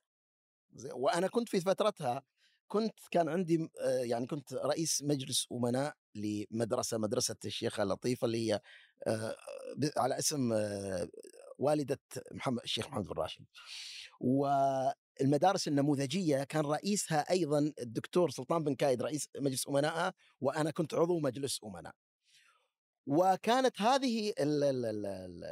وأنا 0.94 1.28
كنت 1.28 1.50
في 1.50 1.62
فترتها 1.62 2.24
كنت 2.68 3.00
كان 3.12 3.30
عندي 3.30 3.70
آه، 3.82 4.00
يعني 4.04 4.28
كنت 4.28 4.54
رئيس 4.54 5.04
مجلس 5.04 5.48
أمناء 5.52 5.96
لمدرسة 6.16 6.98
مدرسة 6.98 7.36
الشيخة 7.46 7.84
لطيفه 7.84 8.26
اللي 8.26 8.52
هي 8.52 8.62
آه، 9.08 9.36
على 9.98 10.20
اسم 10.20 10.54
والدة 11.60 12.00
محمد 12.32 12.62
الشيخ 12.64 12.88
محمد 12.88 13.06
بن 13.08 13.14
راشد. 13.22 13.46
والمدارس 15.20 15.68
النموذجية 15.68 16.44
كان 16.44 16.66
رئيسها 16.66 17.32
أيضا 17.32 17.74
الدكتور 17.80 18.30
سلطان 18.30 18.64
بن 18.64 18.76
كايد 18.76 19.02
رئيس 19.02 19.30
مجلس 19.38 19.68
امنائها 19.68 20.14
وأنا 20.42 20.72
كنت 20.72 20.94
عضو 20.94 21.20
مجلس 21.20 21.60
أمناء. 21.64 21.94
وكانت 23.08 23.82
هذه 23.82 24.30
ال- 24.30 24.64
ال- 24.64 24.86
ال- 24.86 25.06
ال- 25.06 25.44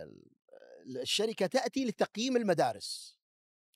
ال- 0.86 0.97
الشركة 1.02 1.45
تأتي 1.45 1.86
لتقييم 1.86 2.38
المدارس 2.38 3.17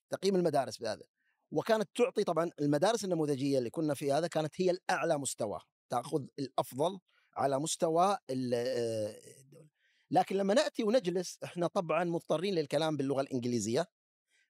تقييم 0.09 0.35
المدارس 0.35 0.77
بهذا. 0.77 1.03
وكانت 1.51 1.89
تعطي 1.95 2.23
طبعا 2.23 2.51
المدارس 2.59 3.03
النموذجية 3.05 3.57
اللي 3.57 3.69
كنا 3.69 3.93
في 3.93 4.11
هذا 4.11 4.27
كانت 4.27 4.61
هي 4.61 4.71
الأعلى 4.71 5.17
مستوى 5.17 5.59
تأخذ 5.89 6.25
الأفضل 6.39 6.99
على 7.37 7.59
مستوى 7.59 8.17
ال- 8.29 8.53
آه، 8.53 9.41
الدولة 9.41 9.69
لكن 10.11 10.35
لما 10.35 10.53
نأتي 10.53 10.83
ونجلس 10.83 11.39
إحنا 11.43 11.67
طبعا 11.67 12.03
مضطرين 12.03 12.55
للكلام 12.55 12.97
باللغة 12.97 13.21
الإنجليزية. 13.21 13.85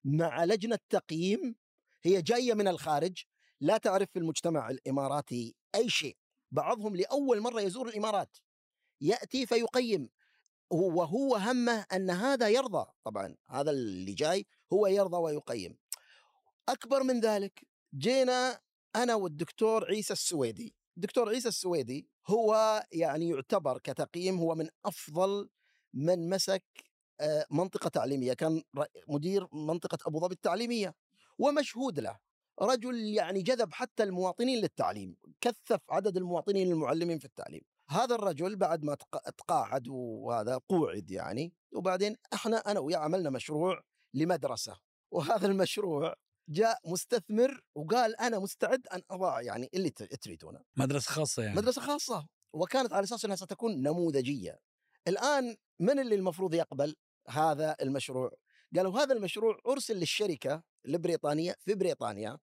مع 0.06 0.44
لجنة 0.44 0.80
تقييم 0.90 1.56
هي 2.04 2.22
جاية 2.22 2.54
من 2.54 2.68
الخارج 2.68 3.24
لا 3.62 3.78
تعرف 3.78 4.10
في 4.14 4.20
المجتمع 4.20 4.70
الإماراتي 4.70 5.56
أي 5.76 5.90
شيء. 5.90 6.18
بعضهم 6.52 6.96
لأول 6.96 7.42
مرة 7.42 7.62
يزور 7.62 7.88
الإمارات. 7.88 8.38
يأتي 9.02 9.46
فيقيم. 9.46 10.10
وهو 10.70 11.36
همه 11.36 11.86
أن 11.94 12.10
هذا 12.10 12.48
يرضى. 12.48 12.86
طبعا 13.04 13.36
هذا 13.50 13.72
اللي 13.72 14.14
جاي 14.14 14.46
هو 14.74 14.88
يرضى 14.88 15.18
ويقيم. 15.18 15.78
أكبر 16.70 17.04
من 17.04 17.20
ذلك 17.20 17.68
جينا 17.98 18.62
أنا 18.96 19.16
والدكتور 19.16 19.86
عيسى 19.86 20.14
السويدي. 20.14 20.76
الدكتور 20.98 21.30
عيسى 21.30 21.48
السويدي 21.48 22.10
هو 22.28 22.84
يعني 22.92 23.30
يعتبر 23.30 23.78
كتقييم 23.78 24.40
هو 24.40 24.56
من 24.56 24.70
أفضل 24.86 25.50
من 25.94 26.30
مسك 26.30 26.85
منطقة 27.52 27.88
تعليمية 27.88 28.34
كان 28.34 28.64
مدير 29.08 29.48
منطقة 29.54 29.98
أبو 30.08 30.20
ظبي 30.20 30.34
التعليمية 30.34 30.96
ومشهود 31.40 32.00
له 32.00 32.20
رجل 32.62 32.96
يعني 33.00 33.42
جذب 33.42 33.74
حتى 33.74 34.04
المواطنين 34.04 34.62
للتعليم 34.62 35.16
كثف 35.42 35.80
عدد 35.90 36.18
المواطنين 36.18 36.72
المعلمين 36.72 37.20
في 37.20 37.26
التعليم. 37.26 37.62
هذا 37.90 38.16
الرجل 38.16 38.56
بعد 38.56 38.84
ما 38.84 38.96
تق- 38.96 39.30
تقاعد 39.30 39.88
وهذا 39.88 40.60
قوعد 40.70 41.12
يعني 41.12 41.54
وبعدين 41.74 42.16
إحنا 42.34 42.58
أنا 42.58 42.80
وياه 42.80 42.98
عملنا 42.98 43.30
مشروع 43.30 43.82
لمدرسة 44.14 44.78
وهذا 45.12 45.48
المشروع 45.48 46.14
جاء 46.50 46.80
مستثمر 46.86 47.62
وقال 47.76 48.20
أنا 48.22 48.40
مستعد 48.40 48.88
أن 48.88 49.02
أضع 49.12 49.42
يعني 49.42 49.70
اللي 49.74 49.90
تريدونه. 49.90 50.62
مدرسة 50.78 51.12
خاصة 51.12 51.44
يعني. 51.44 51.56
مدرسة 51.56 51.82
خاصة 51.82 52.28
وكانت 52.54 52.94
على 52.94 53.04
أساس 53.04 53.26
إنها 53.26 53.36
ستكون 53.36 53.82
نموذجية. 53.82 54.60
الآن 55.08 55.56
من 55.80 56.00
اللي 56.00 56.16
المفروض 56.16 56.54
يقبل؟ 56.54 56.96
هذا 57.30 57.76
المشروع. 57.82 58.32
قالوا 58.76 59.00
هذا 59.00 59.14
المشروع 59.14 59.60
أرسل 59.68 59.96
للشركة 59.98 60.64
البريطانية 60.86 61.56
في 61.60 61.76
بريطانيا 61.76 62.38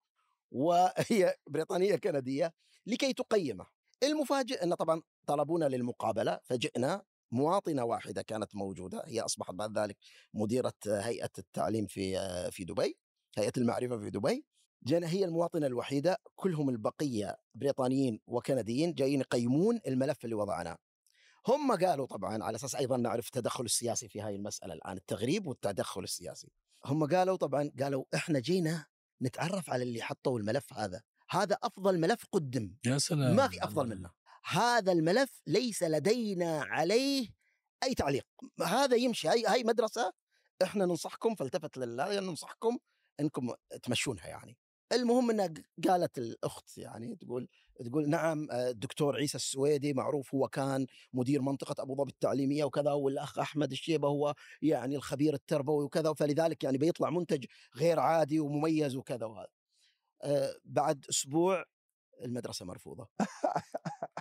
وهي 0.51 1.35
بريطانية 1.51 1.97
كندية 1.97 2.53
لكي 2.87 3.13
تقيمه. 3.13 3.67
المفاجئ 4.03 4.65
أن 4.65 4.75
طبعا 4.75 5.03
طلبونا 5.27 5.65
للمقابلة 5.65 6.41
فجئنا. 6.45 7.03
مواطنة 7.33 7.85
واحدة 7.85 8.23
كانت 8.23 8.57
موجودة 8.57 9.03
هي 9.07 9.21
أصبحت 9.21 9.55
بعد 9.55 9.79
ذلك 9.79 9.97
مديرة 10.35 10.73
هيئة 10.87 11.31
التعليم 11.39 11.87
في 11.87 12.17
في 12.51 12.65
دبي 12.65 12.99
هيئة 13.39 13.53
المعرفة 13.57 13.99
في 13.99 14.11
دبي. 14.11 14.45
جينا 14.87 15.09
هي 15.09 15.25
المواطنة 15.25 15.67
الوحيدة 15.67 16.17
كلهم 16.35 16.69
البقية 16.69 17.37
بريطانيين 17.55 18.21
وكنديين 18.27 18.95
جايين 18.95 19.21
يقيمون 19.21 19.81
الملف 19.87 20.25
اللي 20.25 20.35
وضعناه. 20.35 20.77
هم 21.47 21.73
قالوا 21.73 22.07
طبعا 22.07 22.45
على 22.45 22.57
أساس 22.57 22.75
أيضا 22.75 22.97
نعرف 22.97 23.27
التدخل 23.27 23.65
السياسي 23.65 24.09
في 24.09 24.21
هاي 24.21 24.37
المسألة 24.37 24.75
الآن 24.75 24.97
التغريب 24.97 25.47
والتدخل 25.47 26.03
السياسي. 26.03 26.53
هم 26.85 27.07
قالوا 27.07 27.37
طبعا 27.37 27.73
قالوا 27.81 28.05
إحنا 28.15 28.39
جينا 28.39 28.87
نتعرف 29.23 29.71
على 29.71 29.83
اللي 29.83 30.03
حطوا 30.03 30.39
الملف 30.39 30.73
هذا. 30.73 31.03
هذا 31.31 31.59
أفضل 31.63 32.01
ملف 32.01 32.25
قدم. 32.33 32.75
يا 32.87 32.99
سلام 32.99 33.37
ما 33.37 33.49
في 33.49 33.65
أفضل 33.65 33.89
منه. 33.89 34.11
هذا 34.45 34.93
الملف 34.93 35.43
ليس 35.47 35.83
لدينا 35.83 36.63
عليه 36.63 37.29
أي 37.83 37.95
تعليق. 37.95 38.27
هذا 38.63 38.97
يمشي. 38.97 39.29
هاي 39.29 39.47
هاي 39.47 39.65
مدرسة 39.65 40.13
إحنا 40.63 40.87
ننصحكم 40.87 41.35
فالتفت 41.35 41.79
لله 41.79 42.21
ننصحكم 42.21 42.79
إنكم 43.21 43.55
تمشونها 43.83 44.27
يعني. 44.27 44.59
المهم 44.93 45.31
إنها 45.31 45.55
قالت 45.89 46.19
الأخت 46.19 46.79
يعني 46.79 47.17
تقول 47.17 47.49
تقول 47.83 48.09
نعم 48.09 48.51
آه، 48.51 48.71
الدكتور 48.71 49.17
عيسى 49.17 49.37
السويدي 49.37 49.93
معروف 49.93 50.35
هو 50.35 50.49
كان 50.49 50.87
مدير 51.13 51.43
منطقة 51.43 51.83
أبو 51.83 51.97
ظبي 51.97 52.11
التعليمية 52.11 52.65
وكذا 52.65 52.93
والأخ 52.93 53.39
أحمد 53.39 53.73
الشيبة 53.73 54.09
هو 54.09 54.35
يعني 54.63 54.97
الخبير 54.97 55.35
التربوي 55.35 55.85
وكذا 55.85 56.13
فلذلك 56.13 56.65
يعني 56.65 56.79
بيطلع 56.79 57.11
منتج 57.11 57.45
غير 57.77 57.99
عادي 58.01 58.41
ومميز 58.41 58.97
وكذا 58.97 59.27
وهذا. 59.27 59.49
آه، 60.23 60.55
بعد 60.65 61.05
أسبوع 61.11 61.65
المدرسة 62.25 62.67
مرفوضة. 62.67 63.09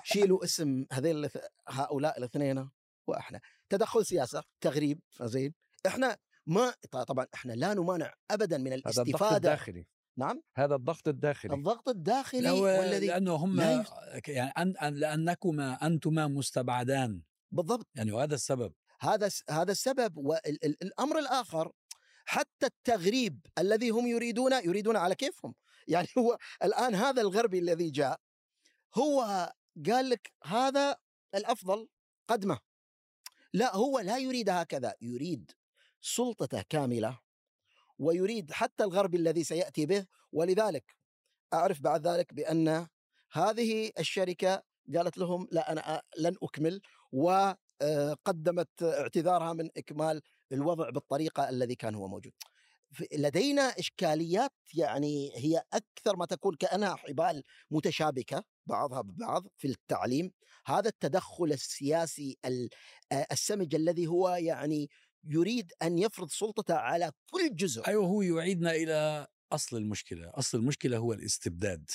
شيلوا 0.03 0.43
اسم 0.43 0.85
هذيل 0.91 1.29
هؤلاء 1.67 2.17
الاثنين 2.17 2.69
وإحنا. 3.07 3.41
تدخل 3.69 4.05
سياسة 4.05 4.43
تغريب 4.61 4.99
زين. 5.21 5.53
إحنا 5.87 6.17
ما 6.47 6.73
طبعا 7.07 7.27
إحنا 7.33 7.53
لا 7.53 7.73
نمانع 7.73 8.13
ابدا 8.31 8.57
من 8.57 8.67
هذا 8.67 8.75
الاستفادة 8.75 9.35
الداخلي. 9.35 9.87
نعم؟ 10.17 10.41
هذا 10.55 10.75
الضغط 10.75 11.07
الداخلي. 11.07 11.53
الضغط 11.53 11.89
الداخلي 11.89 12.41
لو 12.41 12.63
والذي 12.63 13.07
لأنه 13.07 13.35
هم 13.35 13.59
يعني 14.27 14.51
أن 14.57 14.93
لأنكما 14.93 15.87
أنتما 15.87 16.27
مستبعدان. 16.27 17.21
بالضبط. 17.51 17.87
يعني 17.95 18.11
وهذا 18.11 18.35
السبب. 18.35 18.73
هذا 19.01 19.29
هذا 19.49 19.71
السبب 19.71 20.17
والامر 20.17 21.19
الآخر 21.19 21.71
حتى 22.25 22.65
التغريب 22.65 23.45
الذي 23.57 23.89
هم 23.89 24.07
يريدون 24.07 24.53
يريدون 24.53 24.95
على 24.95 25.15
كيفهم. 25.15 25.55
يعني 25.87 26.07
هو 26.17 26.37
الآن 26.63 26.95
هذا 26.95 27.21
الغربي 27.21 27.59
الذي 27.59 27.89
جاء 27.89 28.19
هو 28.95 29.21
قال 29.87 30.09
لك 30.09 30.33
هذا 30.43 30.95
الأفضل 31.35 31.87
قدمه. 32.27 32.59
لا 33.53 33.75
هو 33.75 33.99
لا 33.99 34.17
يريد 34.17 34.49
هكذا 34.49 34.93
يريد 35.01 35.51
سلطته 36.01 36.61
كاملة 36.69 37.19
ويريد 38.01 38.51
حتى 38.51 38.83
الغربي 38.83 39.17
الذي 39.17 39.43
سيأتي 39.43 39.85
به 39.85 40.05
ولذلك 40.31 40.95
أعرف 41.53 41.81
بعد 41.81 42.07
ذلك 42.07 42.33
بأن 42.33 42.87
هذه 43.31 43.91
الشركة 43.99 44.63
قالت 44.95 45.17
لهم 45.17 45.47
لا 45.51 45.71
أنا 45.71 46.01
لن 46.17 46.35
أكمل 46.43 46.81
وقدمت 47.11 48.83
اعتذارها 48.83 49.53
من 49.53 49.69
إكمال 49.77 50.21
الوضع 50.51 50.89
بالطريقة 50.89 51.49
الذي 51.49 51.75
كان 51.75 51.95
هو 51.95 52.07
موجود. 52.07 52.33
لدينا 53.13 53.61
إشكاليات 53.61 54.51
يعني 54.73 55.31
هي 55.35 55.63
أكثر 55.73 56.15
ما 56.15 56.25
تكون 56.25 56.55
كأنها 56.55 56.95
حبال 56.95 57.43
متشابكة 57.71 58.43
بعضها 58.65 59.01
ببعض 59.01 59.47
في 59.57 59.67
التعليم، 59.67 60.31
هذا 60.65 60.89
التدخل 60.89 61.45
السياسي 61.45 62.37
ال- 62.45 62.69
آه، 63.11 63.27
السمج 63.31 63.75
الذي 63.75 64.07
هو 64.07 64.29
يعني 64.29 64.89
يريد 65.23 65.73
أن 65.81 65.97
يفرض 65.97 66.29
سلطته 66.29 66.75
على 66.75 67.11
كل 67.31 67.55
جزء. 67.55 67.87
أيوه 67.87 68.05
هو 68.05 68.21
يعيدنا 68.21 68.71
إلى 68.71 69.27
أصل 69.51 69.77
المشكلة، 69.77 70.31
أصل 70.33 70.57
المشكلة 70.57 70.97
هو 70.97 71.13
الاستبداد. 71.13 71.89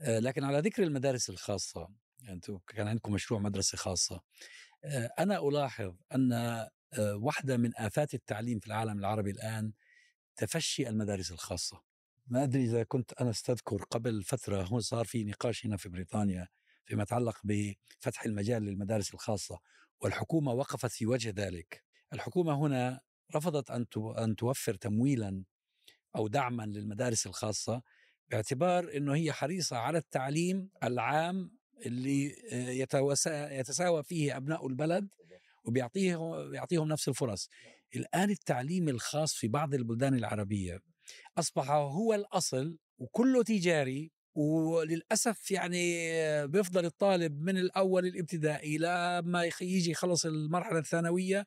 آه، 0.00 0.18
لكن 0.18 0.44
على 0.44 0.58
ذكر 0.58 0.82
المدارس 0.82 1.30
الخاصة، 1.30 1.88
يعني 2.20 2.34
أنتم 2.34 2.58
كان 2.68 2.88
عندكم 2.88 3.12
مشروع 3.12 3.40
مدرسة 3.40 3.78
خاصة. 3.78 4.20
آه، 4.84 5.10
أنا 5.18 5.48
ألاحظ 5.48 5.94
أن 6.14 6.32
آه، 6.32 7.16
واحدة 7.16 7.56
من 7.56 7.76
آفات 7.76 8.14
التعليم 8.14 8.58
في 8.58 8.66
العالم 8.66 8.98
العربي 8.98 9.30
الآن 9.30 9.72
تفشي 10.36 10.88
المدارس 10.88 11.32
الخاصة. 11.32 11.82
ما 12.26 12.42
أدري 12.42 12.64
إذا 12.64 12.82
كنت 12.82 13.12
أنا 13.12 13.30
أستذكر 13.30 13.84
قبل 13.90 14.22
فترة 14.22 14.62
هون 14.62 14.80
صار 14.80 15.04
في 15.04 15.24
نقاش 15.24 15.66
هنا 15.66 15.76
في 15.76 15.88
بريطانيا 15.88 16.48
فيما 16.84 17.02
يتعلق 17.02 17.38
بفتح 17.44 18.24
المجال 18.24 18.62
للمدارس 18.62 19.14
الخاصة 19.14 19.58
والحكومة 20.00 20.52
وقفت 20.52 20.90
في 20.90 21.06
وجه 21.06 21.34
ذلك. 21.36 21.89
الحكومة 22.12 22.54
هنا 22.54 23.00
رفضت 23.34 23.70
أن 23.70 23.86
أن 24.18 24.36
توفر 24.36 24.74
تمويلا 24.74 25.44
أو 26.16 26.28
دعما 26.28 26.62
للمدارس 26.62 27.26
الخاصة 27.26 27.82
باعتبار 28.30 28.96
إنه 28.96 29.14
هي 29.14 29.32
حريصة 29.32 29.76
على 29.76 29.98
التعليم 29.98 30.70
العام 30.82 31.56
اللي 31.86 32.34
آه، 32.52 32.70
يتوسا- 32.70 33.52
يتساوى 33.52 34.02
فيه 34.02 34.36
أبناء 34.36 34.66
البلد 34.66 35.08
وبيعطيهم 35.64 36.50
بيعطيهم 36.50 36.88
نفس 36.88 37.08
الفرص. 37.08 37.48
الآن 37.96 38.30
التعليم 38.30 38.88
الخاص 38.88 39.34
في 39.34 39.48
بعض 39.48 39.74
البلدان 39.74 40.14
العربية 40.14 40.80
أصبح 41.38 41.70
هو 41.70 42.14
الأصل 42.14 42.78
وكله 42.98 43.42
تجاري 43.42 44.12
وللأسف 44.34 45.50
يعني 45.50 45.82
بيفضل 46.46 46.84
الطالب 46.84 47.40
من 47.42 47.56
الأول 47.58 48.06
الابتدائي 48.06 48.78
لما 48.78 49.50
يجي 49.60 49.90
يخلص 49.90 50.26
المرحلة 50.26 50.78
الثانوية 50.78 51.46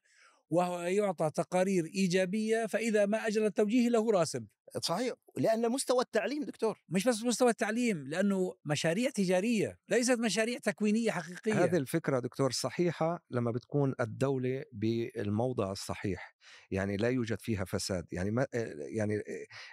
وهو 0.54 0.82
يعطى 0.82 1.32
تقارير 1.36 1.86
إيجابية 1.86 2.66
فإذا 2.66 3.06
ما 3.06 3.28
أجل 3.28 3.46
التوجيه 3.46 3.89
له 3.89 4.12
راسب. 4.12 4.48
صحيح 4.82 5.13
لأن 5.38 5.70
مستوى 5.72 6.02
التعليم 6.02 6.44
دكتور. 6.44 6.82
مش 6.89 7.08
بس 7.08 7.24
مستوى 7.24 7.50
التعليم 7.50 8.08
لأنه 8.08 8.56
مشاريع 8.66 9.10
تجارية 9.10 9.80
ليست 9.89 10.20
مشاريع 10.20 10.58
تكوينية 10.58 11.12
حقيقية. 11.12 11.63
هذه 11.63 11.78
الفكرة 11.78 12.20
دكتور 12.20 12.52
صحيحة 12.52 13.24
لما 13.32 13.52
بتكون 13.52 13.94
الدولة 14.00 14.63
بالموضع 14.72 15.72
الصحيح 15.72 16.36
يعني 16.72 16.98
لا 16.98 17.10
يوجد 17.10 17.42
فيها 17.42 17.66
فساد. 17.66 18.06
يعني 18.12 18.32
ما 18.32 18.48
يعني 18.96 19.24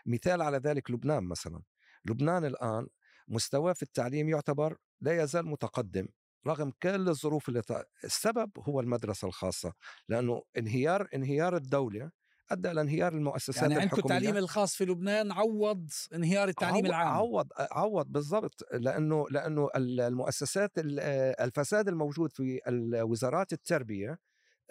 مثال 0.06 0.42
على 0.42 0.56
ذلك 0.56 0.90
لبنان 0.90 1.24
مثلا. 1.24 1.62
لبنان 2.04 2.44
الآن 2.44 2.86
مستواه 3.28 3.72
في 3.72 3.82
التعليم 3.82 4.28
يعتبر 4.28 4.76
لا 5.00 5.22
يزال 5.22 5.46
متقدم. 5.46 6.08
رغم 6.46 6.72
كل 6.82 7.08
الظروف 7.08 7.48
اللي 7.48 7.62
ط- 7.62 7.86
السبب 8.04 8.50
هو 8.58 8.80
المدرسة 8.80 9.28
الخاصة 9.28 9.72
لأنه 10.08 10.42
انهيار 10.58 11.08
انهيار 11.14 11.56
الدولة 11.56 12.10
أدى 12.50 12.70
إلى 12.70 12.80
انهيار 12.80 13.12
المؤسسات 13.12 13.62
يعني 13.62 13.74
عندكم 13.74 13.98
التعليم 13.98 14.36
الخاص 14.36 14.74
في 14.76 14.84
لبنان 14.84 15.32
عوض 15.32 15.90
انهيار 16.14 16.48
التعليم 16.48 16.76
عوض 16.76 16.86
العام. 16.86 17.08
عوض 17.08 17.48
عوض 17.58 18.06
بالضبط 18.06 18.66
لأنه 18.72 19.26
لأنه 19.30 19.68
المؤسسات 19.76 20.78
ال- 20.78 21.00
الفساد 21.40 21.88
الموجود 21.88 22.32
في 22.32 22.60
الوزارات 22.68 23.52
التربية 23.52 24.18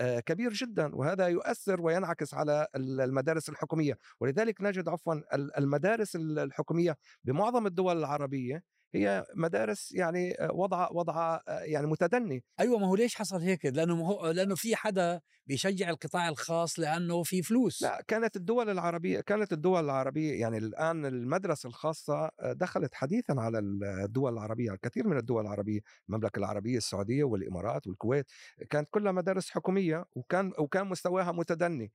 آه، 0.01 0.19
كبير 0.19 0.53
جدا 0.53 0.95
وهذا 0.95 1.27
يؤثر 1.27 1.81
وينعكس 1.81 2.33
على 2.33 2.67
ال- 2.75 3.01
المدارس 3.01 3.49
الحكومية. 3.49 3.97
ولذلك 4.19 4.61
نجد 4.61 4.89
عفوا 4.89 5.13
ال- 5.13 5.57
المدارس 5.57 6.15
ال- 6.15 6.39
الحكومية 6.39 6.97
بمعظم 7.23 7.67
الدول 7.67 7.97
العربية 7.97 8.63
هي 8.93 9.25
مدارس 9.35 9.91
يعني 9.91 10.33
آه، 10.41 10.51
وضع 10.53 10.89
وضع 10.91 11.39
آه، 11.47 11.59
يعني 11.59 11.87
متدني. 11.87 12.43
أيوه 12.59 12.79
ما 12.79 12.87
هو 12.87 12.95
ليش 12.95 13.15
حصل 13.15 13.41
هيك؟ 13.41 13.65
لأنه 13.65 13.95
ما 13.95 14.07
هو 14.07 14.31
لأنه 14.31 14.55
في 14.55 14.75
حدا 14.75 15.21
بيشجع 15.45 15.89
القطاع 15.89 16.29
الخاص 16.29 16.79
لأنه 16.79 17.23
في 17.23 17.41
فلوس. 17.41 17.81
لا 17.81 18.03
كانت 18.07 18.35
الدول 18.35 18.69
العربية 18.69 19.21
كانت 19.21 19.53
الدول 19.53 19.85
العربية 19.85 20.39
يعني 20.39 20.57
الآن 20.57 21.05
المدرسة 21.05 21.67
الخاصة 21.67 22.29
دخلت 22.43 22.95
حديثا 22.95 23.33
على 23.37 23.59
الدول 23.59 24.33
العربية 24.33 24.71
الكثير 24.71 25.07
من 25.07 25.17
الدول 25.17 25.41
العربية 25.45 25.79
المملكة 26.09 26.39
العربية 26.39 26.77
السعودية 26.77 27.23
والإمارات 27.23 27.87
والكويت 27.87 28.25
كانت 28.69 28.87
كلها 28.91 29.11
مدارس 29.11 29.49
حكومية 29.49 30.05
وكان 30.15 30.51
وكان 30.59 30.87
مستواها 30.87 31.31
متدني. 31.31 31.91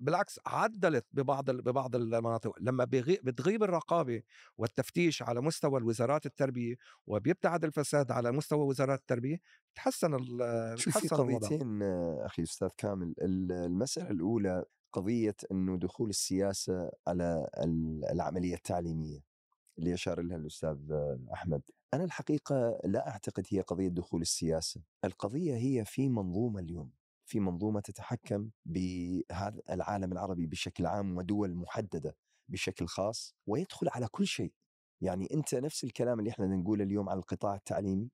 بالعكس 0.00 0.40
عدلت 0.46 1.06
ببعض 1.12 1.50
ببعض 1.50 1.96
المناطق. 1.96 2.52
لما 2.60 2.84
بتغيب 2.84 3.62
الرقابة 3.62 4.22
والتفتيش 4.58 5.22
على 5.22 5.40
مستوى 5.40 5.78
الوزارات 5.80 6.26
التربية 6.26 6.74
وبيبتعد 7.06 7.64
الفساد 7.64 8.12
على 8.12 8.32
مستوى 8.32 8.66
وزارات 8.66 9.00
التربية 9.00 9.40
تحسن 9.74 10.18
في 10.76 11.12
الوضع. 11.12 11.36
قضيتين 11.46 11.82
أخي 12.22 12.42
أستاذ 12.42 12.68
كامل 12.76 13.14
ال- 13.22 13.52
المسألة 13.52 14.10
الأولى 14.10 14.64
قضية 14.92 15.36
إنه 15.52 15.78
دخول 15.78 16.10
السياسة 16.10 16.90
على 17.08 17.48
ال- 17.58 18.04
العملية 18.12 18.54
التعليمية 18.54 19.20
اللي 19.78 19.94
أشار 19.94 20.20
لها 20.20 20.36
الأستاذ 20.36 20.78
أحمد. 21.32 21.62
أنا 21.94 22.04
الحقيقة 22.04 22.80
لا 22.84 23.08
أعتقد 23.08 23.46
هي 23.50 23.60
قضية 23.60 23.88
دخول 23.88 24.20
السياسة. 24.20 24.80
القضية 25.04 25.56
هي 25.56 25.84
في 25.84 26.08
منظومة 26.08 26.60
اليوم. 26.60 26.90
في 27.30 27.40
منظومة 27.40 27.80
تتحكم 27.80 28.50
بهذا 28.66 29.60
العالم 29.70 30.12
العربي 30.12 30.46
بشكل 30.46 30.86
عام 30.86 31.16
ودول 31.16 31.54
محددة 31.54 32.16
بشكل 32.48 32.86
خاص 32.86 33.34
ويدخل 33.46 33.88
على 33.88 34.08
كل 34.08 34.26
شيء. 34.26 34.52
يعني 35.00 35.28
أنت 35.34 35.54
نفس 35.54 35.84
الكلام 35.84 36.18
اللي 36.18 36.30
إحنا 36.30 36.46
نقوله 36.46 36.84
اليوم 36.84 37.08
على 37.08 37.18
القطاع 37.18 37.54
التعليمي. 37.54 38.10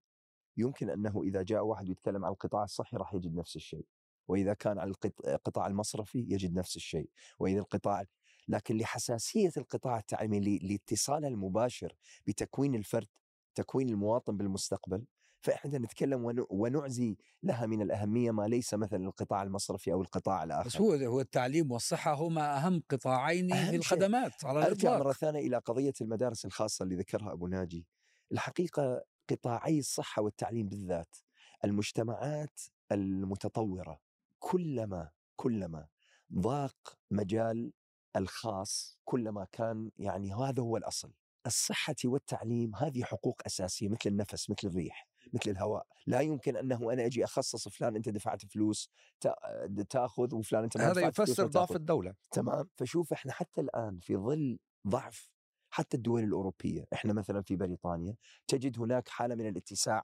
يمكن 0.56 0.90
أنه 0.90 1.22
إذا 1.22 1.42
جاء 1.42 1.64
واحد 1.64 1.88
يتكلم 1.88 2.24
عن 2.24 2.32
القطاع 2.32 2.64
الصحي 2.64 2.96
راح 2.96 3.14
يجد 3.14 3.34
نفس 3.34 3.56
الشيء 3.56 3.86
وإذا 4.28 4.54
كان 4.54 4.78
على 4.78 4.90
القط- 4.90 5.26
القطاع 5.26 5.66
المصرفي 5.66 6.18
يجد 6.18 6.54
نفس 6.54 6.76
الشيء 6.76 7.10
وإذا 7.38 7.58
القطاع 7.58 8.04
لكن 8.48 8.76
لحساسية 8.76 9.50
القطاع 9.56 9.98
التعليمي 9.98 10.58
لاتصاله 10.58 11.28
المباشر 11.28 11.96
بتكوين 12.26 12.74
الفرد 12.74 13.08
تكوين 13.54 13.88
المواطن 13.88 14.36
بالمستقبل 14.36 15.04
فإحنا 15.46 15.78
نتكلم 15.78 16.24
ون- 16.24 16.46
ونعزي 16.50 17.16
لها 17.42 17.66
من 17.66 17.82
الأهمية 17.82 18.30
ما 18.30 18.48
ليس 18.48 18.74
مثلا 18.74 19.04
القطاع 19.06 19.42
المصرفي 19.42 19.92
أو 19.92 20.02
القطاع 20.02 20.44
الآخر. 20.44 20.66
بس 20.68 20.76
هو 20.76 20.92
هو 20.92 21.20
التعليم 21.20 21.72
والصحة 21.72 22.14
هما 22.14 22.56
أهم 22.58 22.82
قطاعين 22.90 23.52
أهم 23.52 23.60
في 23.64 23.66
شيء. 23.70 23.78
الخدمات 23.78 24.44
على 24.44 24.58
أرجع 24.58 24.68
الإطلاق. 24.72 24.98
مرة 24.98 25.12
ثانية 25.12 25.40
إلى 25.40 25.56
قضية 25.58 25.92
المدارس 26.00 26.44
الخاصة 26.44 26.82
اللي 26.82 26.96
ذكرها 26.96 27.32
أبو 27.32 27.46
ناجي. 27.46 27.86
الحقيقة 28.32 29.04
قطاعي 29.30 29.78
الصحة 29.78 30.22
والتعليم 30.22 30.68
بالذات 30.68 31.16
المجتمعات 31.64 32.60
المتطورة 32.92 34.00
كلما 34.38 35.10
كلما 35.36 35.86
ضاق 36.34 36.98
مجال 37.10 37.72
الخاص 38.16 38.98
كلما 39.04 39.46
كان 39.52 39.90
يعني 39.98 40.34
هذا 40.34 40.62
هو 40.62 40.76
الأصل. 40.76 41.12
الصحة 41.46 41.94
والتعليم 42.04 42.74
هذه 42.76 43.02
حقوق 43.04 43.42
أساسية 43.46 43.88
مثل 43.88 44.00
النفس 44.06 44.50
مثل 44.50 44.68
الريح. 44.68 45.08
مثل 45.32 45.50
الهواء. 45.50 45.86
لا 46.06 46.20
يمكن 46.20 46.56
أنه 46.56 46.92
أنا 46.92 47.06
أجي 47.06 47.24
أخصص 47.24 47.68
فلان 47.68 47.96
أنت 47.96 48.08
دفعت 48.08 48.44
فلوس 48.46 48.90
تا- 49.20 49.84
تأخذ 49.90 50.34
وفلان 50.34 50.62
أنت 50.62 50.76
ما 50.76 50.90
هذا 50.90 51.00
يفسر 51.08 51.46
ضعف. 51.46 51.72
الدولة. 51.76 52.14
تمام؟ 52.30 52.68
فشوف 52.76 53.12
إحنا 53.12 53.32
حتى 53.32 53.60
الآن 53.60 53.98
في 53.98 54.16
ظل 54.16 54.58
ضعف 54.88 55.30
حتى 55.70 55.96
الدول 55.96 56.24
الأوروبية 56.24 56.84
إحنا 56.92 57.12
مثلا 57.12 57.42
في 57.42 57.56
بريطانيا 57.56 58.16
تجد 58.48 58.78
هناك 58.78 59.08
حالة 59.08 59.34
من 59.34 59.48
الاتساع 59.48 60.02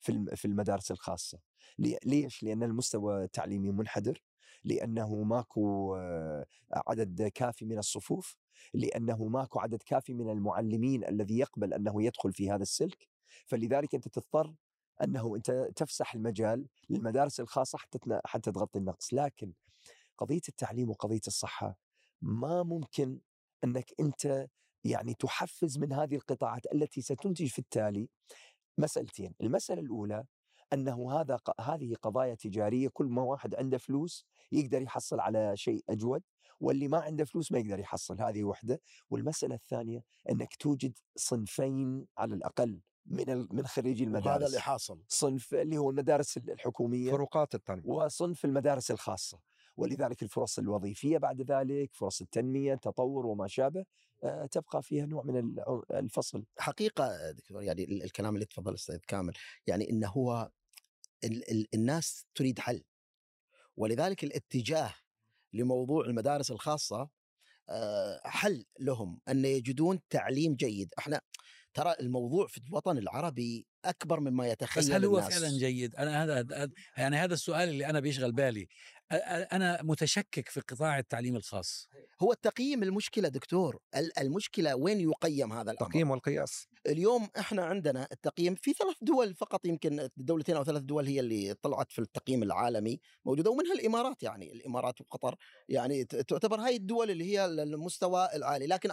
في 0.00 0.24
في 0.36 0.44
المدارس 0.44 0.90
الخاصة. 0.90 1.38
لي- 1.78 1.98
ليش؟ 2.04 2.42
لأن 2.42 2.62
المستوى 2.62 3.24
التعليمي 3.24 3.70
منحدر 3.70 4.22
لأنه 4.64 5.22
ماكو 5.22 5.96
آه، 5.96 6.46
عدد 6.86 7.22
كافي 7.34 7.64
من 7.64 7.78
الصفوف 7.78 8.36
لأنه 8.74 9.24
ماكو 9.24 9.58
عدد 9.60 9.82
كافي 9.82 10.14
من 10.14 10.30
المعلمين 10.30 11.04
الذي 11.04 11.38
يقبل 11.38 11.74
أنه 11.74 12.02
يدخل 12.02 12.32
في 12.32 12.50
هذا 12.50 12.62
السلك. 12.62 13.08
فلذلك 13.46 13.94
أنت 13.94 14.08
تضطر 14.08 14.54
أنه 15.04 15.36
أنت 15.36 15.50
تفسح 15.76 16.14
المجال 16.14 16.66
للمدارس 16.90 17.40
الخاصة 17.40 17.78
حتى 17.78 17.98
حتى 18.24 18.52
تغطي 18.52 18.78
النقص. 18.78 19.14
لكن 19.14 19.52
قضية 20.18 20.40
التعليم 20.48 20.90
وقضية 20.90 21.20
الصحة 21.26 21.76
ما 22.22 22.62
ممكن 22.62 23.20
أنك 23.64 23.92
أنت 24.00 24.46
يعني 24.84 25.14
تحفز 25.14 25.78
من 25.78 25.92
هذه 25.92 26.14
القطاعات 26.14 26.62
التي 26.74 27.02
ستنتج 27.02 27.46
في 27.46 27.58
التالي 27.58 28.08
مسألتين، 28.78 29.34
المسألة 29.40 29.80
الأولى 29.80 30.24
أنه 30.72 31.20
هذا 31.20 31.38
هذه 31.60 31.94
قضايا 32.02 32.34
تجارية 32.34 32.88
كل 32.88 33.06
ما 33.06 33.22
واحد 33.22 33.54
عنده 33.54 33.78
فلوس 33.78 34.26
يقدر 34.52 34.82
يحصل 34.82 35.20
على 35.20 35.56
شيء 35.56 35.84
أجود 35.88 36.22
واللي 36.60 36.88
ما 36.88 36.98
عنده 36.98 37.24
فلوس 37.24 37.52
ما 37.52 37.58
يقدر 37.58 37.78
يحصل. 37.78 38.20
هذه 38.20 38.44
وحدة. 38.44 38.80
والمسألة 39.10 39.54
الثانية 39.54 40.04
أنك 40.30 40.56
توجد 40.56 40.98
صنفين 41.16 42.06
على 42.18 42.34
الأقل. 42.34 42.80
من 43.06 43.46
من 43.50 43.66
خريجي 43.66 44.04
المدارس 44.04 44.36
هذا 44.36 44.46
اللي 44.46 44.60
حاصل. 44.60 45.02
صنف 45.08 45.54
اللي 45.54 45.78
هو 45.78 45.90
المدارس 45.90 46.36
الحكومية 46.36 47.10
فروقات 47.10 47.54
التعليم 47.54 47.90
وصنف 47.90 48.44
المدارس 48.44 48.90
الخاصة. 48.90 49.40
ولذلك 49.76 50.22
الفرص 50.22 50.58
الوظيفية 50.58 51.18
بعد 51.18 51.40
ذلك 51.50 51.90
فرص 51.94 52.20
التنمية 52.20 52.74
التطور 52.74 53.26
وما 53.26 53.48
شابه 53.48 53.84
آه، 54.24 54.46
تبقى 54.46 54.82
فيها 54.82 55.06
نوع 55.06 55.22
من 55.24 55.54
الفصل. 55.90 56.44
حقيقة 56.58 57.30
دكتور 57.32 57.62
يعني 57.62 57.84
الكلام 57.84 58.34
اللي 58.34 58.46
تفضل 58.46 58.74
أستاذ 58.74 58.98
كامل 59.08 59.32
يعني 59.66 59.90
إنه 59.90 60.08
هو 60.08 60.50
ال 61.24 61.50
ال 61.50 61.66
الناس 61.74 62.26
تريد 62.34 62.58
حل. 62.58 62.84
ولذلك 63.76 64.24
الاتجاه 64.24 64.94
لموضوع 65.52 66.04
المدارس 66.04 66.50
الخاصة 66.50 67.08
آه، 67.68 68.20
حل 68.24 68.64
لهم 68.80 69.20
أن 69.28 69.44
يجدون 69.44 70.00
تعليم 70.10 70.54
جيد. 70.54 70.94
إحنا 70.98 71.20
ترى 71.74 71.94
الموضوع 72.00 72.46
في 72.46 72.60
الوطن 72.68 72.98
العربي 72.98 73.66
أكبر 73.84 74.20
مما 74.20 74.48
يتخيل 74.48 74.84
بس 74.84 74.90
هل 74.90 75.04
هو 75.04 75.18
الناس. 75.18 75.38
فعلا 75.38 75.58
جيد؟ 75.58 75.96
أنا 75.96 76.24
هذا 76.24 76.70
يعني 76.96 77.16
هذا 77.16 77.34
السؤال 77.34 77.68
اللي 77.68 77.86
أنا 77.86 78.00
بيشغل 78.00 78.32
بالي. 78.32 78.68
أنا 79.52 79.82
متشكك 79.82 80.48
في 80.48 80.60
قطاع 80.60 80.98
التعليم 80.98 81.36
الخاص. 81.36 81.88
هو 82.22 82.32
التقييم 82.32 82.82
المشكلة 82.82 83.28
دكتور 83.28 83.78
المشكلة 84.20 84.74
وين 84.76 85.00
يقيم 85.00 85.52
هذا 85.52 85.70
الأمر؟ 85.70 85.86
التقييم 85.86 86.10
والقياس. 86.10 86.66
اليوم 86.86 87.28
إحنا 87.38 87.64
عندنا 87.64 88.08
التقييم 88.12 88.54
في 88.54 88.72
ثلاث 88.72 88.96
دول 89.02 89.34
فقط 89.34 89.66
يمكن 89.66 90.08
دولتين 90.16 90.56
أو 90.56 90.64
ثلاث 90.64 90.82
دول 90.82 91.06
هي 91.06 91.20
اللي 91.20 91.54
طلعت 91.54 91.92
في 91.92 91.98
التقييم 91.98 92.42
العالمي 92.42 93.00
موجودة 93.24 93.50
ومنها 93.50 93.72
الإمارات 93.72 94.22
يعني. 94.22 94.52
الإمارات 94.52 95.00
وقطر 95.00 95.36
يعني 95.68 96.04
تعتبر 96.04 96.60
هاي 96.60 96.76
الدول 96.76 97.10
اللي 97.10 97.24
هي 97.24 97.44
المستوى 97.44 98.28
العالي 98.34 98.66
لكن 98.66 98.90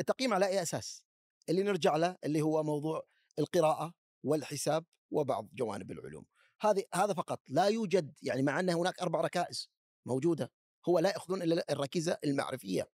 التقييم 0.00 0.34
على 0.34 0.46
أي 0.46 0.62
أساس؟ 0.62 1.09
اللي 1.48 1.62
نرجع 1.62 1.96
له 1.96 2.16
اللي 2.24 2.42
هو 2.42 2.62
موضوع 2.62 3.02
القراءة 3.38 3.94
والحساب 4.24 4.84
وبعض 5.10 5.48
جوانب 5.54 5.90
العلوم. 5.90 6.24
هذه 6.60 6.84
هذا 6.94 7.14
فقط 7.14 7.40
لا 7.48 7.64
يوجد 7.64 8.14
يعني 8.22 8.42
مع 8.42 8.60
أن 8.60 8.70
هناك 8.70 9.00
أربع 9.00 9.20
ركائز 9.20 9.70
موجودة 10.06 10.52
هو 10.88 10.98
لا 10.98 11.08
يأخذون 11.10 11.42
إلا 11.42 11.64
الركيزة 11.70 12.18
المعرفية 12.24 12.88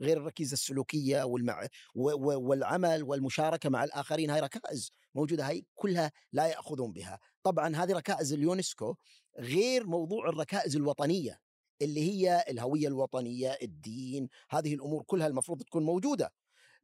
غير 0.00 0.16
الركيزة 0.16 0.52
السلوكية 0.52 1.22
والمع 1.22 1.66
والعمل 1.94 3.02
والمشاركة 3.02 3.70
مع 3.70 3.84
الآخرين. 3.84 4.30
هاي 4.30 4.40
ركائز 4.40 4.92
موجودة 5.14 5.48
هاي 5.48 5.66
كلها 5.74 6.12
لا 6.32 6.46
يأخذون 6.46 6.92
بها. 6.92 7.18
طبعا 7.42 7.76
هذه 7.76 7.92
ركائز 7.92 8.32
اليونسكو 8.32 8.94
غير 9.38 9.86
موضوع 9.86 10.28
الركائز 10.28 10.76
الوطنية 10.76 11.40
اللي 11.82 12.00
هي 12.00 12.44
الهوية 12.48 12.88
الوطنية 12.88 13.58
الدين 13.62 14.28
هذه 14.50 14.74
الأمور 14.74 15.02
كلها 15.02 15.26
المفروض 15.26 15.62
تكون 15.62 15.82
موجودة. 15.82 16.32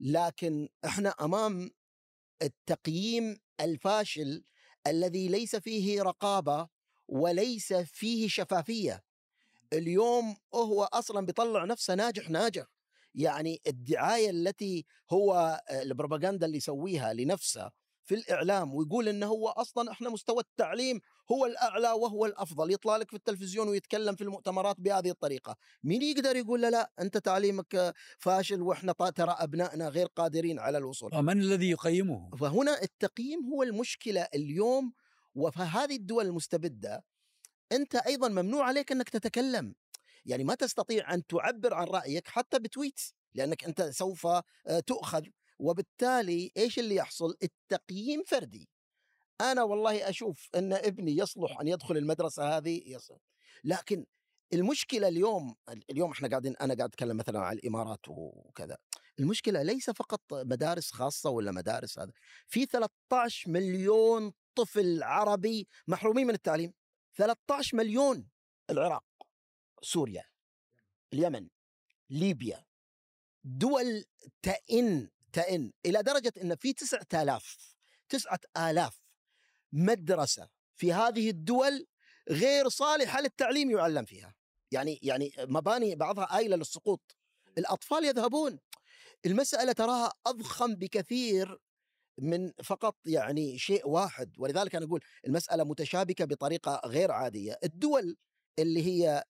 لكن 0.01 0.68
إحنا 0.84 1.09
أمام 1.09 1.70
التقييم 2.42 3.38
الفاشل 3.61 4.45
الذي 4.86 5.28
ليس 5.28 5.57
فيه 5.57 6.03
رقابة 6.03 6.68
وليس 7.09 7.72
فيه 7.72 8.28
شفافية. 8.28 9.05
اليوم 9.72 10.36
هو 10.55 10.84
أصلا 10.84 11.26
بيطلع 11.26 11.64
نفسه 11.64 11.95
ناجح 11.95 12.30
ناجح. 12.30 12.64
يعني 13.14 13.61
الدعاية 13.66 14.30
التي 14.30 14.86
هو 15.11 15.61
البروباغندا 15.70 16.47
اللي 16.47 16.57
يسويها 16.57 17.12
لنفسه 17.12 17.70
في 18.05 18.15
الإعلام 18.15 18.75
ويقول 18.75 19.09
إنه 19.09 19.27
هو 19.27 19.49
أصلا 19.49 19.91
إحنا 19.91 20.11
مستوى 20.11 20.41
التعليم 20.41 21.01
هو 21.33 21.47
الأعلى 21.47 21.93
وهو 21.93 22.27
الأفضل 22.27 22.73
يطلع 22.73 22.97
لك 22.97 23.11
في 23.11 23.17
التلفزيون 23.17 23.69
ويتكلم 23.69 24.15
في 24.15 24.25
المؤتمرات 24.25 24.81
بهذه 24.81 25.11
الطريقة. 25.11 25.57
مين 25.85 26.03
يقدر 26.03 26.37
يقول 26.37 26.63
له 26.63 26.69
لا 26.69 26.93
أنت 27.01 27.17
تعليمك 27.17 27.95
فاشل 28.19 28.63
وإحنا 28.63 28.93
ترى 28.93 29.37
أبنائنا 29.39 29.89
غير 29.89 30.07
قادرين 30.07 30.59
على 30.59 30.79
الوصول. 30.79 31.15
ومن 31.15 31.41
الذي 31.41 31.71
يقيمه. 31.71 32.31
فهنا 32.37 32.83
التقييم 32.83 33.45
هو 33.53 33.63
المشكلة 33.63 34.29
اليوم 34.35 34.93
وفي 35.35 35.85
الدول 35.91 36.27
المستبدة 36.27 37.05
أنت 37.73 37.95
أيضا 37.95 38.29
ممنوع 38.29 38.65
عليك 38.65 38.93
إنك 38.93 39.09
تتكلم. 39.09 39.75
يعني 40.27 40.45
ما 40.45 40.55
تستطيع 40.55 41.15
أن 41.15 41.27
تعبر 41.27 41.75
عن 41.75 41.87
رأيك 41.87 42.29
حتى 42.29 42.59
بتويت 42.59 43.01
لأنك 43.35 43.65
أنت 43.65 43.83
سوف 43.83 44.27
تؤخذ. 44.87 45.23
وبالتالي 45.59 46.53
إيش 46.57 46.79
اللي 46.79 46.95
يحصل؟ 46.95 47.37
التقييم 47.43 48.23
فردي. 48.27 48.69
أنا 49.41 49.63
والله 49.63 50.09
أشوف 50.09 50.49
إن 50.55 50.73
ابني 50.73 51.17
يصلح 51.17 51.61
أن 51.61 51.69
يدخل 51.69 51.97
المدرسة 51.97 52.57
هذه 52.57 52.83
يصلح. 52.87 53.19
لكن 53.65 54.07
المشكلة 54.53 55.09
اليوم 55.09 55.57
اليوم 55.91 56.11
إحنا 56.11 56.29
قاعدين 56.29 56.57
أنا 56.57 56.75
قاعد 56.75 56.89
أتكلم 56.89 57.17
مثلا 57.17 57.41
عن 57.41 57.57
الإمارات 57.57 58.01
وكذا. 58.09 58.77
المشكلة 59.19 59.63
ليس 59.63 59.91
فقط 59.91 60.21
مدارس 60.33 60.91
خاصة 60.91 61.31
ولا 61.31 61.53
مدارس 61.53 61.99
هذا، 61.99 62.13
في 62.47 62.67
13 62.67 63.51
مليون 63.51 64.33
طفل 64.55 65.03
عربي 65.03 65.69
محرومين 65.89 66.27
من 66.27 66.35
التعليم. 66.35 66.73
13 67.17 67.77
مليون 67.77 68.29
العراق 68.71 69.05
سوريا 69.83 70.25
اليمن 71.13 71.49
ليبيا 72.11 72.65
دول 73.45 74.05
تئن 74.43 75.09
تئن 75.35 75.72
إلى 75.87 76.03
درجة 76.03 76.32
أن 76.43 76.57
في 76.57 76.72
تسعة 76.72 77.22
آلاف 77.22 77.74
تسعة 78.09 78.41
آلاف 78.57 79.01
مدرسة 79.72 80.49
في 80.76 80.93
هذه 80.93 81.30
الدول 81.30 81.87
غير 82.30 82.68
صالحة 82.68 83.20
للتعليم 83.20 83.70
يعلم 83.70 84.05
فيها. 84.05 84.35
يعني 84.70 84.99
يعني 85.03 85.32
مباني 85.39 85.95
بعضها 85.95 86.37
آيلة 86.37 86.57
للسقوط. 86.57 87.16
الأطفال 87.59 88.05
يذهبون. 88.05 88.59
المسألة 89.26 89.72
تراها 89.72 90.12
أضخم 90.26 90.74
بكثير 90.74 91.59
من 92.18 92.53
فقط 92.64 92.97
يعني 93.07 93.59
شيء 93.59 93.89
واحد. 93.89 94.35
ولذلك 94.39 94.74
أنا 94.74 94.87
أقول 94.87 95.01
المسألة 95.26 95.64
متشابكة 95.64 96.24
بطريقة 96.24 96.80
غير 96.87 97.11
عادية. 97.11 97.59
الدول 97.64 98.16
اللي 98.59 98.82
هي 98.87 99.24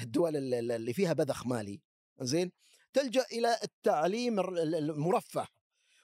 الدول 0.00 0.36
اللي 0.54 0.92
فيها 0.92 1.12
بذخ 1.12 1.46
مالي 1.46 1.80
زين؟ 2.20 2.52
تلجأ 2.92 3.24
إلى 3.32 3.56
التعليم 3.64 4.40
المرفه 4.40 5.48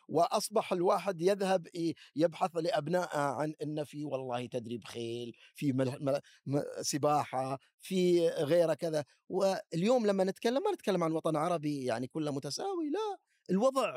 وأصبح 0.08 0.72
الواحد 0.72 1.20
يذهب 1.20 1.68
يبحث 2.16 2.56
لابنائه 2.56 3.18
عن 3.18 3.54
إن 3.62 3.84
في 3.84 4.04
والله 4.04 4.46
تدريب 4.46 4.84
خيل 4.84 5.32
في 5.54 5.72
مل... 5.72 6.20
مل... 6.46 6.62
سباحة 6.80 7.58
في 7.80 8.28
غيره 8.28 8.74
كذا. 8.74 9.04
واليوم 9.28 10.06
لما 10.06 10.24
نتكلم 10.24 10.62
ما 10.62 10.72
نتكلم 10.72 11.04
عن 11.04 11.12
وطن 11.12 11.36
عربي 11.36 11.84
يعني 11.84 12.06
كله 12.06 12.32
متساوي 12.32 12.90
لا 12.90 13.16
الوضع 13.50 13.96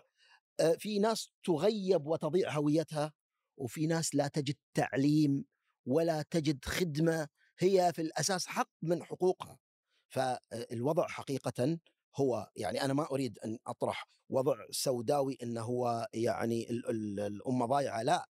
في 0.80 1.00
ناس 1.00 1.32
تغيب 1.44 2.08
وتضيع 2.08 2.52
هويتها 2.52 3.14
وفي 3.58 3.88
ناس 3.88 4.16
لا 4.16 4.28
تجد 4.28 4.56
تعليم 4.74 5.46
ولا 5.86 6.22
تجد 6.22 6.66
خدمة 6.66 7.28
هي 7.60 7.92
في 7.94 8.02
الأساس 8.02 8.48
حق 8.48 8.70
من 8.82 9.04
حقوقها. 9.04 9.60
فالوضع 10.10 11.08
حقيقه 11.08 11.80
هو 12.16 12.50
يعني 12.56 12.86
أنا 12.86 12.94
ما 12.94 13.08
أريد 13.12 13.40
أن 13.40 13.58
أطرح 13.68 14.08
وضع 14.30 14.56
سوداوي 14.72 15.38
انه 15.44 15.62
هو 15.62 16.08
يعني 16.14 16.70
ال 16.70 16.90
ال 16.90 17.20
الأمة 17.20 17.66
ضايعة 17.66 18.04
لا. 18.04 18.28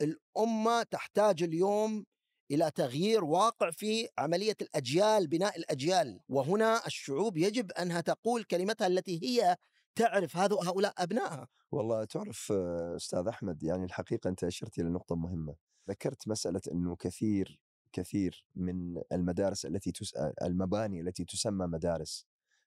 الأمة 0.00 0.82
تحتاج 0.82 1.42
اليوم 1.42 2.04
إلى 2.50 2.70
تغيير 2.70 3.24
واقع 3.24 3.70
في 3.70 4.08
عملية 4.18 4.56
الأجيال 4.60 5.26
بناء 5.26 5.58
الأجيال. 5.58 6.20
وهنا 6.28 6.86
الشعوب 6.86 7.36
يجب 7.36 7.72
أنها 7.72 8.00
تقول 8.00 8.44
كلمتها 8.44 8.86
التي 8.86 9.20
هي 9.22 9.56
تعرف 9.94 10.36
هذا 10.36 10.56
هؤلاء 10.56 10.94
أبنائها. 10.98 11.48
والله 11.72 12.04
تعرف 12.04 12.52
أستاذ 12.96 13.26
أحمد 13.28 13.62
يعني 13.62 13.84
الحقيقة 13.84 14.28
أنت 14.28 14.44
أشرت 14.44 14.78
إلى 14.78 14.88
نقطة 14.88 15.16
مهمة. 15.16 15.54
ذكرت 15.88 16.28
مسألة 16.28 16.60
إنه 16.72 16.96
كثير 16.96 17.60
كثير 17.92 18.46
من 18.54 19.02
المدارس 19.12 19.66
التي 19.66 19.92
تس... 19.92 20.14
المباني 20.42 21.00
التي 21.00 21.24
تسمى 21.24 21.66
مدارس 21.66 22.26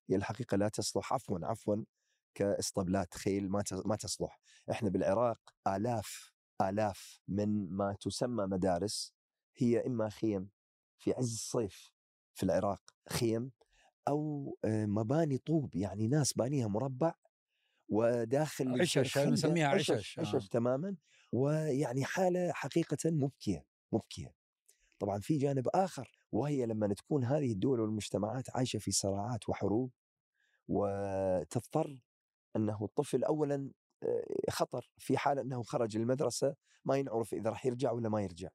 هي 0.09 0.15
الحقيقة 0.15 0.57
لا 0.57 0.69
تصلح. 0.69 1.13
عفوا 1.13 1.39
عفوا 1.43 1.75
كاسطبلات 2.35 3.13
خيل 3.13 3.49
ما 3.49 3.63
ما 3.85 3.95
تصلح. 3.95 4.39
إحنا 4.71 4.89
بالعراق 4.89 5.39
آلاف 5.67 6.33
آلاف 6.61 7.21
من 7.27 7.69
ما 7.69 7.95
تسمى 8.01 8.45
مدارس 8.45 9.13
هي 9.57 9.85
إما 9.87 10.09
خيم 10.09 10.49
في 10.97 11.13
عز 11.13 11.33
الصيف 11.33 11.91
في 12.33 12.43
العراق 12.43 12.81
خيم 13.09 13.51
أو 14.07 14.57
آه، 14.65 14.85
مباني 14.85 15.37
طوب 15.37 15.75
يعني 15.75 16.07
ناس 16.07 16.33
بانيها 16.33 16.67
مربع 16.67 17.13
وداخل 17.89 18.81
عشش، 18.81 19.17
بنسميها 19.17 19.67
عشش 19.67 19.91
عشش، 19.91 20.19
آه. 20.19 20.21
عشش 20.21 20.47
تماما. 20.47 20.95
ويعني 21.31 22.05
حالة 22.05 22.51
حقيقة 22.51 22.97
مبكية 23.05 23.65
مبكية. 23.91 24.35
طبعا 24.99 25.19
في 25.19 25.37
جانب 25.37 25.67
آخر 25.67 26.11
وهي 26.35 26.65
لما 26.65 26.93
تكون 26.93 27.23
هذه 27.23 27.51
الدول 27.51 27.79
والمجتمعات 27.79 28.55
عايشة 28.55 28.79
في 28.79 28.91
صراعات 28.91 29.49
وحروب 29.49 29.91
وتضطر 30.67 31.99
أنه 32.55 32.85
الطفل 32.85 33.23
اولا 33.23 33.71
خطر 34.49 34.91
في 34.97 35.17
حال 35.17 35.39
أنه 35.39 35.63
خرج 35.63 35.97
المدرسة 35.97 36.55
ما 36.85 36.97
ينعرف 36.97 37.33
إذا 37.33 37.49
راح 37.49 37.65
يرجع 37.65 37.91
ولا 37.91 38.09
ما 38.09 38.21
يرجع. 38.21 38.49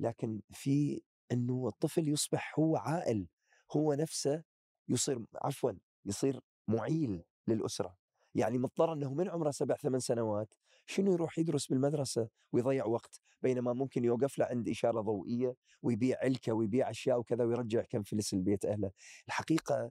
لكن 0.00 0.40
في 0.50 1.02
أنه 1.32 1.68
الطفل 1.68 2.08
يصبح 2.08 2.58
هو 2.58 2.76
عائل 2.76 3.28
هو 3.72 3.94
نفسه 3.94 4.42
يصير 4.88 5.24
عفوا 5.42 5.72
يصير 6.04 6.40
معيل 6.68 7.24
للأسرة. 7.48 7.96
يعني 8.34 8.58
مضطر 8.58 8.92
أنه 8.92 9.14
من 9.14 9.28
عمره 9.28 9.50
سبع 9.50 9.76
ثمان 9.76 10.00
سنوات 10.00 10.54
شنو 10.86 11.12
يروح 11.12 11.38
يدرس 11.38 11.66
بالمدرسة 11.66 12.28
ويضيع 12.52 12.86
وقت؟ 12.86 13.20
بينما 13.42 13.72
ممكن 13.72 14.04
يوقف 14.04 14.38
له 14.38 14.44
عند 14.44 14.68
إشارة 14.68 15.00
ضوئية 15.00 15.54
ويبيع 15.82 16.18
علكة 16.22 16.52
ويبيع 16.52 16.90
أشياء 16.90 17.18
وكذا 17.18 17.44
ويرجع 17.44 17.82
كم 17.82 18.02
فلس 18.02 18.34
لبيت 18.34 18.64
أهله. 18.64 18.90
الحقيقة 19.28 19.90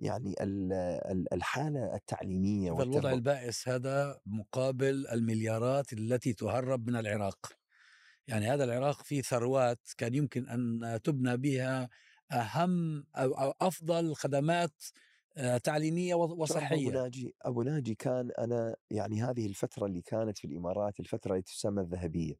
يعني 0.00 0.34
ال- 0.40 0.72
ال- 1.12 1.34
الحالة 1.34 1.94
التعليمية 1.94 2.72
هذا 2.72 2.82
الوضع 2.82 3.12
البائس 3.12 3.68
هذا 3.68 4.20
مقابل 4.26 5.06
المليارات 5.12 5.92
التي 5.92 6.32
تهرب 6.32 6.90
من 6.90 6.96
العراق. 6.96 7.52
يعني 8.28 8.46
هذا 8.46 8.64
العراق 8.64 9.02
فيه 9.02 9.22
ثروات 9.22 9.80
كان 9.98 10.14
يمكن 10.14 10.48
أن 10.48 11.00
تبنى 11.04 11.36
بها 11.36 11.88
أهم 12.32 13.04
أو 13.16 13.54
أفضل 13.60 14.14
خدمات 14.14 14.84
آه، 15.38 15.58
تعليمية 15.58 16.14
و- 16.14 16.44
شوف 16.46 16.56
أبو 16.56 16.90
ناجي 16.90 17.34
أبو 17.42 17.62
ناجي 17.62 17.94
كان 17.94 18.30
أنا 18.38 18.76
يعني 18.90 19.22
هذه 19.22 19.46
الفترة 19.46 19.86
اللي 19.86 20.02
كانت 20.02 20.38
في 20.38 20.44
الإمارات 20.46 21.00
الفترة 21.00 21.32
اللي 21.32 21.42
تسمى 21.42 21.82
الذهبية 21.82 22.34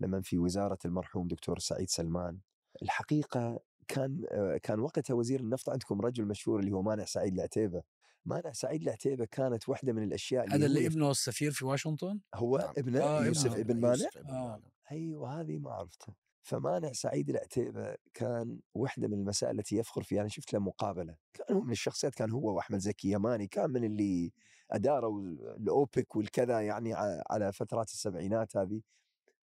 لما 0.00 0.22
في 0.22 0.38
وزارة 0.38 0.78
المرحوم 0.84 1.28
دكتور 1.28 1.58
سعيد 1.58 1.90
سلمان 1.90 2.38
الحقيقة 2.82 3.60
كان 3.88 4.22
آه، 4.30 4.56
كان 4.56 4.80
وقتها 4.80 5.14
وزير 5.14 5.40
النفط 5.40 5.70
عندكم 5.70 6.00
رجل 6.00 6.24
مشهور 6.24 6.60
اللي 6.60 6.72
هو 6.72 6.82
مانع 6.82 7.04
سعيد 7.04 7.34
العتيبه 7.34 7.82
مانع 8.24 8.52
سعيد 8.52 8.82
العتيبه 8.82 9.24
كانت 9.24 9.68
واحدة 9.68 9.92
من 9.92 10.02
الأشياء 10.02 10.44
اللي 10.44 10.56
هذا 10.56 10.66
اللي 10.66 10.86
ابنه 10.86 11.10
السفير 11.10 11.50
في 11.50 11.64
واشنطن 11.64 12.20
هو 12.34 12.58
نعم. 12.58 12.74
ابنه 12.78 13.00
آه، 13.02 13.24
يوسف. 13.24 13.56
ابن 13.56 13.80
مانع 13.80 13.88
يوسف 13.94 14.16
ابن 14.18 14.30
آه. 14.30 14.48
مانع. 14.48 14.68
أيوه 14.92 15.40
هذه 15.40 15.58
ما 15.58 15.70
عرفتها 15.70 16.14
فمانع 16.42 16.92
سعيد 16.92 17.30
العتيبه 17.30 17.96
كان 18.14 18.60
واحدة 18.74 19.08
من 19.08 19.14
المسائل 19.14 19.58
التي 19.58 19.76
يفخر 19.76 20.02
فيها 20.02 20.20
أنا 20.20 20.28
شفت 20.28 20.52
له 20.52 20.60
مقابلة. 20.60 21.16
كان 21.34 21.56
هو 21.56 21.62
من 21.62 21.72
الشخصيات 21.72 22.14
كان 22.14 22.30
هو 22.30 22.56
وأحمد 22.56 22.78
زكي 22.78 23.10
يماني 23.10 23.46
كان 23.46 23.70
من 23.70 23.84
اللي 23.84 24.32
أداروا 24.70 25.20
الأوبك 25.56 26.16
والكذا 26.16 26.60
يعني 26.60 26.94
على 27.30 27.52
فترات 27.52 27.90
السبعينات 27.90 28.56
هذه. 28.56 28.82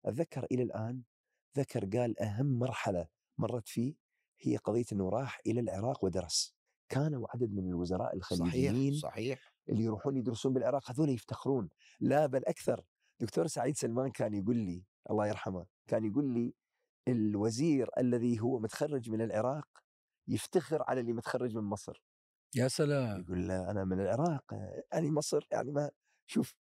أتذكر 0.04 0.46
إلى 0.52 0.62
الآن 0.62 1.02
ذكر 1.58 1.98
قال 1.98 2.20
أهم 2.20 2.58
مرحلة 2.58 3.06
مرت 3.38 3.68
فيه 3.68 3.94
هي 4.40 4.56
قضية 4.56 4.84
إنه 4.92 5.08
راح 5.08 5.40
إلى 5.46 5.60
العراق 5.60 6.04
ودرس. 6.04 6.54
كانوا 6.88 7.26
عدد 7.34 7.52
من 7.52 7.68
الوزراء 7.68 8.16
الخليجيين 8.16 8.94
صحيح 8.94 9.12
صحيح. 9.12 9.54
اللي 9.68 9.84
يروحون 9.84 10.16
يدرسون 10.16 10.52
بالعراق 10.52 10.90
هذول 10.90 11.08
يفتخرون. 11.08 11.68
لا 12.00 12.26
بل 12.26 12.44
أكثر. 12.44 12.84
دكتور 13.20 13.46
سعيد 13.46 13.76
سلمان 13.76 14.10
كان 14.10 14.34
يقول 14.34 14.56
لي 14.56 14.84
الله 15.10 15.26
يرحمه 15.26 15.66
كان 15.86 16.04
يقول 16.04 16.34
لي 16.34 16.54
الوزير 17.08 17.88
الذي 17.98 18.40
هو 18.40 18.58
متخرج 18.58 19.10
من 19.10 19.22
العراق 19.22 19.68
يفتخر 20.28 20.84
على 20.88 21.00
اللي 21.00 21.12
متخرج 21.12 21.56
من 21.56 21.62
مصر. 21.62 22.02
يا 22.56 22.68
سلام! 22.68 23.20
يقول 23.20 23.48
له 23.48 23.70
أنا 23.70 23.84
من 23.84 24.00
العراق 24.00 24.44
يعني 24.92 25.10
مصر 25.10 25.46
يعني 25.52 25.72
ما 25.72 25.90
شوف 26.26 26.54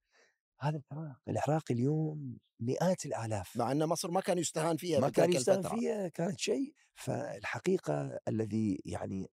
هذا 0.60 0.82
العراق 0.92 1.18
العراق 1.28 1.72
اليوم 1.72 2.38
مئات 2.60 3.06
الآلاف. 3.06 3.58
مع 3.58 3.72
إن 3.72 3.86
مصر 3.86 4.12
ما 4.12 4.22
كان 4.22 4.38
يستهان 4.38 4.78
فيها 4.78 5.00
ما 5.00 5.10
كان 5.10 5.34
يستهان 5.34 5.58
الفترة. 5.58 5.80
فيها 5.80 6.08
كانت 6.08 6.40
شيء. 6.40 6.74
فالحقيقة 6.96 8.20
الذي 8.28 8.82
يعني 8.86 9.28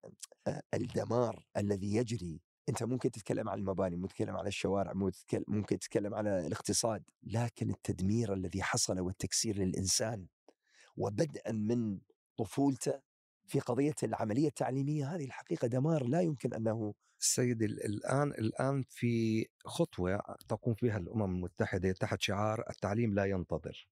آه، 0.47 0.63
الدمار 0.75 1.47
الذي 1.57 1.95
يجري 1.95 2.41
أنت 2.69 2.83
ممكن 2.83 3.11
تتكلم 3.11 3.49
عن 3.49 3.59
المباني 3.59 3.97
ممكن 3.97 4.09
تتكلم 4.09 4.37
على 4.37 4.49
الشوارع 4.49 4.93
ممكن 4.93 5.13
تتكلم, 5.13 5.45
ممكن 5.49 5.79
تتكلم 5.79 6.15
على 6.15 6.47
الاقتصاد 6.47 7.03
لكن 7.23 7.71
التدمير 7.71 8.35
الذي 8.35 8.63
حصل 8.63 9.01
والتكسير 9.01 9.59
للإنسان 9.59 10.27
وبدءا 10.99 11.53
من 11.53 11.99
طفولته 12.38 13.01
في 13.46 13.61
قضية 13.61 13.94
العملية 14.03 14.49
التعليمية 14.49 15.14
هذه 15.14 15.24
الحقيقة 15.24 15.68
دمار 15.68 16.05
لا 16.07 16.20
يمكن 16.20 16.55
أنه 16.55 16.94
سيدي 17.18 17.64
ال- 17.64 17.84
الآن 17.84 18.28
الآن 18.30 18.82
في 18.88 19.46
خطوة 19.64 20.20
تقوم 20.49 20.74
فيها 20.74 20.99
الأمم 20.99 21.24
المتحدة 21.36 21.92
تحت 21.92 22.20
شعار 22.20 22.64
التعليم 22.70 23.14
لا 23.14 23.24
ينتظر 23.24 23.88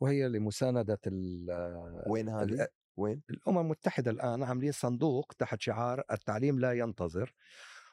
وهي 0.00 0.28
لمساندة 0.28 0.98
ال- 1.06 2.02
وين 2.06 2.28
هذه؟ 2.28 2.68
وين؟ 2.96 3.22
الأمم 3.30 3.58
المتحدة 3.58 4.10
الآن 4.10 4.42
عاملين 4.42 4.72
صندوق 4.72 5.32
تحت 5.38 5.60
شعار 5.60 6.02
التعليم 6.12 6.58
لا 6.60 6.72
ينتظر 6.72 7.34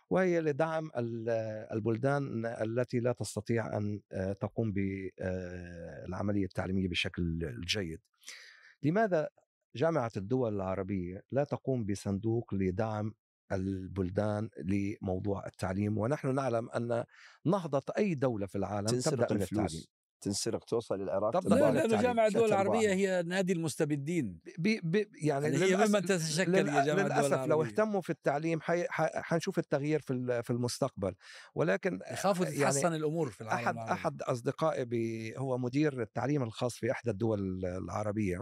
وهي 0.09 0.41
لدعم 0.41 0.91
ال- 0.97 1.29
البلدان 1.71 2.45
التي 2.45 2.99
لا 2.99 3.11
تستطيع 3.11 3.77
أن 3.77 4.01
آه، 4.11 4.33
تقوم 4.33 4.71
بالعملية 4.71 6.43
التعليمية 6.45 6.87
بشكل 6.87 7.55
جيد 7.65 7.99
لماذا 8.83 9.27
جامعة 9.75 10.11
الدول 10.17 10.55
العربية 10.55 11.23
لا 11.31 11.43
تقوم 11.43 11.85
بصندوق 11.85 12.53
لدعم 12.53 13.13
البلدان 13.51 14.49
لموضوع 14.57 15.45
التعليم 15.47 15.97
ونحن 15.97 16.35
نعلم 16.35 16.69
أن 16.69 17.03
نهضة 17.45 17.83
أي 17.97 18.15
دولة 18.15 18.45
في 18.45 18.57
العالم 18.57 18.87
تبدأ 18.87 19.01
تنسرق 19.01 19.31
من 19.33 19.41
التعليم 19.41 19.83
تنسرق 20.21 20.63
توصل 20.63 20.99
للعراق 20.99 21.31
طب 21.39 21.47
لا 21.49 21.71
للتعليم. 21.71 22.01
جامعة 22.01 22.27
الدول 22.27 22.45
العربية 22.47 22.79
أرباعها. 22.79 22.93
هي 22.95 23.23
نادي 23.25 23.53
المستبدين 23.53 24.39
بي 24.57 24.81
بي 24.83 25.09
يعني 25.21 25.45
يعني 25.45 25.57
هي 25.57 25.75
ممن 25.87 26.01
تتشكل 26.01 26.51
للأ- 26.53 26.69
هي 26.69 26.85
جامعة 26.85 26.89
الدول 26.89 27.05
للأسف 27.05 27.31
لو 27.33 27.43
العربية 27.43 27.69
اهتموا 27.69 28.01
في 28.01 28.09
التعليم 28.09 28.61
حي... 28.61 28.85
ح- 28.89 29.21
حنشوف 29.21 29.59
التغيير 29.59 29.99
في 29.99 30.13
ال- 30.13 30.43
في 30.43 30.49
المستقبل 30.49 31.15
ولكن 31.55 31.99
يخافوا 32.11 32.45
يعني 32.45 32.57
تتحسن 32.57 32.93
الأمور 32.93 33.29
في 33.29 33.41
العالم 33.41 33.63
أحد 33.65 33.73
العربي. 33.75 33.91
أحد 33.93 34.21
أصدقائي 34.21 34.85
ب... 34.85 34.93
هو 35.37 35.57
مدير 35.57 36.01
التعليم 36.01 36.43
الخاص 36.43 36.75
في 36.75 36.91
إحدى 36.91 37.11
الدول 37.11 37.65
العربية 37.65 38.41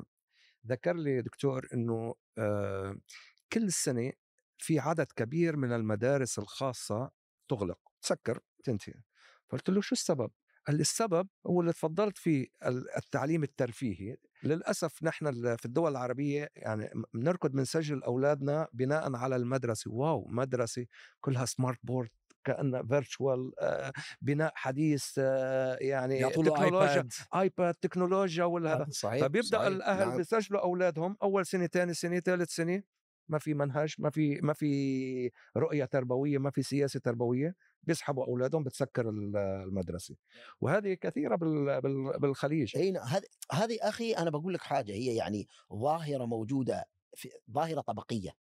ذكر 0.68 0.94
لي 0.96 1.22
دكتور 1.22 1.68
إنه 1.74 2.16
آه، 2.38 2.96
كل 3.54 3.72
سنة 3.72 4.12
في 4.58 4.80
عدد 4.80 5.08
كبير 5.16 5.58
من 5.58 5.74
المدارس 5.74 6.40
الخاصة 6.40 7.12
تغلق 7.50 7.80
تسكر 8.02 8.40
تنتهي. 8.64 8.94
فقلت 9.50 9.70
له 9.70 9.82
شو 9.82 9.96
السبب؟ 9.96 10.32
قال 10.68 10.76
لي 10.76 10.82
السبب 10.82 11.28
هو 11.48 11.62
اللي 11.62 11.74
تفضلت 11.74 12.18
فيه 12.18 12.48
ال- 12.66 12.98
التعليم 12.98 13.44
الترفيهي. 13.44 14.18
للأسف 14.44 15.04
نحن 15.04 15.56
في 15.58 15.66
الدول 15.66 15.92
العربية 15.92 16.50
يعني 16.56 16.90
بنركض 17.14 17.52
بنسجل 17.52 18.04
أولادنا 18.04 18.68
بناء 18.74 19.16
على 19.16 19.36
المدرسة. 19.36 19.92
واو! 19.92 20.28
مدرسة 20.30 20.86
كلها 21.22 21.46
smart 21.46 21.80
board 21.84 22.10
كانها 22.44 22.84
virtual 22.84 23.52
بناء 24.22 24.52
حديث 24.56 25.20
آه، 25.20 25.78
يعني 25.82 26.30
تكنولوجيا 26.30 26.86
iPad 26.86 27.12
iPad 27.36 27.74
تكنولوجيا 27.76 28.46
ولا 28.46 28.76
هذا 28.76 28.88
صحيح 28.90 29.22
فبيبدأ 29.22 29.58
صحيح. 29.58 29.68
الأهل 29.68 30.08
نعم. 30.08 30.18
بيسجلوا 30.18 30.62
أولادهم 30.62 31.18
أول 31.24 31.46
سنة 31.46 31.68
ثاني 31.68 31.94
سنة 31.94 32.20
ثالث 32.20 32.50
سنة 32.50 32.84
ما 33.30 33.40
في 33.40 33.54
منهج 33.54 33.96
ما 34.00 34.10
في 34.10 34.40
ما 34.42 34.54
في 34.54 35.32
رؤية 35.58 35.86
تربوية 35.86 36.38
ما 36.38 36.52
في 36.52 36.64
سياسة 36.64 37.00
تربوية 37.00 37.56
بيسحبوا 37.84 38.26
أولادهم 38.26 38.64
بتسكر 38.64 39.10
ال- 39.10 39.38
المدرسة 39.38 40.16
وهذه 40.62 40.94
كثيرة 40.94 41.36
بال- 41.36 41.82
بال- 41.82 42.20
بالخليج 42.20 42.78
أي 42.78 42.92
نعم. 42.92 43.04
هذه 43.08 43.24
هذه 43.52 43.78
أخي 43.82 44.12
أنا 44.14 44.30
بقول 44.30 44.54
لك 44.54 44.62
حاجة 44.62 44.92
هي 44.92 45.16
يعني 45.16 45.48
ظاهرة 45.74 46.26
موجودة 46.26 46.86
في 47.16 47.30
ظاهرة 47.52 47.82
طبقية 47.82 48.32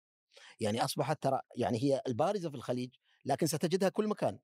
يعني 0.60 0.84
أصبحت 0.84 1.22
ترى 1.22 1.40
يعني 1.56 1.78
هي 1.82 2.00
البارزة 2.08 2.50
في 2.50 2.56
الخليج 2.56 2.90
لكن 3.24 3.46
ستجدها 3.46 3.88
كل 3.88 4.06
مكان. 4.08 4.38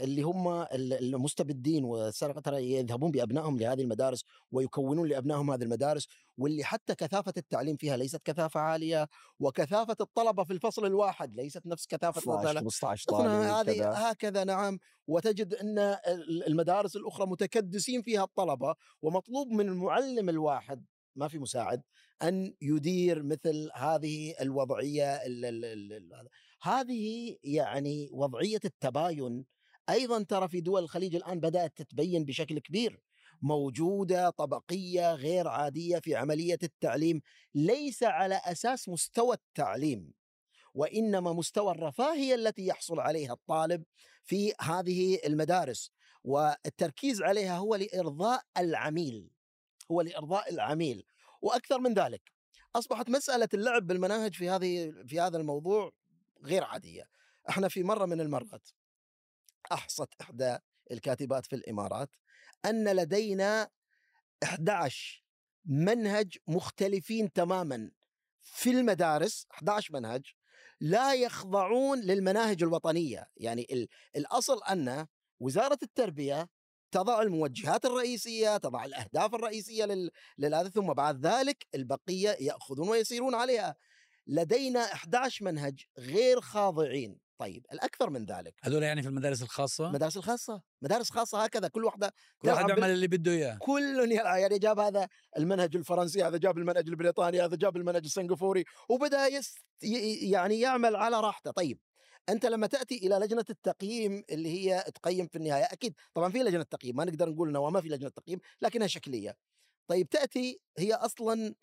اللي 0.00 0.22
هم 0.22 0.48
ال- 0.48 0.92
المستبدين 0.92 1.84
والسرقه 1.84 2.40
ترى 2.40 2.72
يذهبون 2.72 3.10
بأبنائهم 3.10 3.58
لهذه 3.58 3.82
المدارس 3.82 4.24
ويكونون 4.52 5.08
لأبنائهم 5.08 5.50
هذه 5.50 5.62
المدارس 5.62 6.06
واللي 6.38 6.64
حتى 6.64 6.94
كثافة 6.94 7.32
التعليم 7.36 7.76
فيها 7.76 7.96
ليست 7.96 8.20
كثافة 8.24 8.60
عالية 8.60 9.08
وكثافة 9.40 9.96
الطلبة 10.00 10.44
في 10.44 10.52
الفصل 10.52 10.86
الواحد 10.86 11.34
ليست 11.36 11.66
نفس 11.66 11.86
كثافة 11.86 12.18
12 12.20 12.48
مثلا 12.48 12.60
15 12.60 13.06
مثلا 13.14 13.18
طالب 13.18 13.68
هذه 13.68 13.78
كذا 13.78 14.10
هكذا 14.10 14.44
نعم. 14.44 14.78
وتجد 15.06 15.54
إن 15.54 15.78
ال- 15.78 16.46
المدارس 16.46 16.96
الأخرى 16.96 17.26
متكدسين 17.26 18.02
فيها 18.02 18.24
الطلبة 18.24 18.74
ومطلوب 19.02 19.48
من 19.48 19.68
المعلم 19.68 20.28
الواحد 20.28 20.84
ما 21.16 21.28
في 21.28 21.38
مساعد 21.38 21.82
أن 22.22 22.54
يدير 22.62 23.22
مثل 23.22 23.70
هذه 23.74 24.34
الوضعية 24.40 25.14
ال 25.16 25.44
ال 25.44 25.64
ال 25.64 25.92
ال 25.92 26.28
هذه 26.62 27.36
يعني 27.44 28.08
وضعية 28.12 28.60
التباين. 28.64 29.44
أيضا 29.90 30.22
ترى 30.22 30.48
في 30.48 30.60
دول 30.60 30.82
الخليج 30.82 31.14
الآن 31.14 31.40
بدأت 31.40 31.76
تتبين 31.76 32.24
بشكل 32.24 32.58
كبير. 32.58 33.00
موجودة 33.42 34.30
طبقية 34.30 35.14
غير 35.14 35.48
عادية 35.48 35.98
في 35.98 36.16
عملية 36.16 36.58
التعليم. 36.62 37.20
ليس 37.54 38.02
على 38.02 38.40
أساس 38.44 38.88
مستوى 38.88 39.34
التعليم 39.34 40.12
وإنما 40.74 41.32
مستوى 41.32 41.72
الرفاهيه 41.72 42.34
التي 42.34 42.66
يحصل 42.66 43.00
عليها 43.00 43.32
الطالب 43.32 43.84
في 44.24 44.52
هذه 44.60 45.18
المدارس. 45.26 45.90
والتركيز 46.24 47.22
عليها 47.22 47.56
هو 47.58 47.74
لإرضاء 47.74 48.42
العميل 48.58 49.30
هو 49.90 50.00
لإرضاء 50.00 50.52
العميل. 50.52 51.06
وأكثر 51.42 51.78
من 51.80 51.94
ذلك 51.94 52.32
أصبحت 52.76 53.10
مسألة 53.10 53.48
اللعب 53.54 53.86
بالمناهج 53.86 54.34
في 54.34 54.50
هذه 54.50 54.94
في 55.06 55.20
هذا 55.20 55.38
الموضوع 55.38 55.92
غير 56.44 56.64
عادية. 56.64 57.04
إحنا 57.48 57.68
في 57.68 57.82
مرة 57.82 58.06
من 58.06 58.20
المرات 58.20 58.68
أحصت 59.72 60.08
إحدى 60.20 60.58
الكاتبات 60.90 61.46
في 61.46 61.56
الإمارات 61.56 62.10
أن 62.64 62.88
لدينا 62.88 63.68
11 64.42 65.24
منهج 65.64 66.36
مختلفين 66.46 67.32
تماما 67.32 67.90
في 68.42 68.70
المدارس 68.70 69.46
11 69.50 69.94
منهج 69.94 70.22
لا 70.80 71.14
يخضعون 71.14 72.00
للمناهج 72.00 72.62
الوطنية. 72.62 73.26
يعني 73.36 73.88
الأصل 74.16 74.62
أن 74.62 75.06
وزارة 75.40 75.78
التربية 75.82 76.48
تضع 76.90 77.22
الموجهات 77.22 77.84
الرئيسية 77.84 78.56
تضع 78.56 78.84
الأهداف 78.84 79.34
الرئيسية 79.34 80.10
لهذا 80.38 80.68
ثم 80.68 80.92
بعد 80.92 81.26
ذلك 81.26 81.66
البقية 81.74 82.36
يأخذون 82.40 82.88
ويسيرون 82.88 83.34
عليها. 83.34 83.76
لدينا 84.28 84.80
11 84.80 85.44
منهج 85.44 85.84
غير 85.98 86.40
خاضعين. 86.40 87.18
طيب 87.38 87.66
الأكثر 87.72 88.10
من 88.10 88.24
ذلك. 88.24 88.54
هذول 88.62 88.82
يعني 88.82 89.02
في 89.02 89.08
المدارس 89.08 89.42
الخاصة؟ 89.42 89.86
المدارس 89.86 90.16
الخاصة 90.16 90.62
مدارس 90.82 91.10
خاصة 91.10 91.44
هكذا 91.44 91.68
كل 91.68 91.84
واحدة 91.84 92.12
كل 92.38 92.48
واحد 92.48 92.64
بيعمل 92.64 92.90
اللي 92.90 93.06
بده 93.06 93.32
إياه. 93.32 93.58
كل 93.60 94.12
يعني 94.12 94.58
جاب 94.58 94.78
هذا 94.78 95.08
المنهج 95.38 95.76
الفرنسي 95.76 96.22
هذا 96.24 96.36
جاب 96.36 96.58
المنهج 96.58 96.88
البريطاني 96.88 97.40
هذا 97.40 97.56
جاب 97.56 97.76
المنهج 97.76 98.04
السنغافوري 98.04 98.64
وبدأ 98.88 99.26
يست 99.26 99.58
يعني 100.22 100.60
يعمل 100.60 100.96
على 100.96 101.20
راحته. 101.20 101.50
طيب 101.50 101.78
أنت 102.28 102.46
لما 102.46 102.66
تأتي 102.66 102.96
إلى 102.96 103.14
لجنة 103.14 103.44
التقييم 103.50 104.24
اللي 104.30 104.48
هي 104.48 104.84
تقيم 104.94 105.26
في 105.26 105.36
النهاية 105.36 105.64
أكيد 105.64 105.94
طبعا 106.14 106.32
في 106.32 106.38
لجنة 106.38 106.62
تقييم 106.62 106.96
ما 106.96 107.04
نقدر 107.04 107.28
نقول 107.28 107.48
إنه 107.48 107.70
ما 107.70 107.80
في 107.80 107.88
لجنة 107.88 108.08
تقييم 108.08 108.38
لكنها 108.62 108.86
شكلية. 108.86 109.36
طيب 109.88 110.08
تأتي 110.08 110.60
هي 110.78 110.94
أصلا 110.94 111.54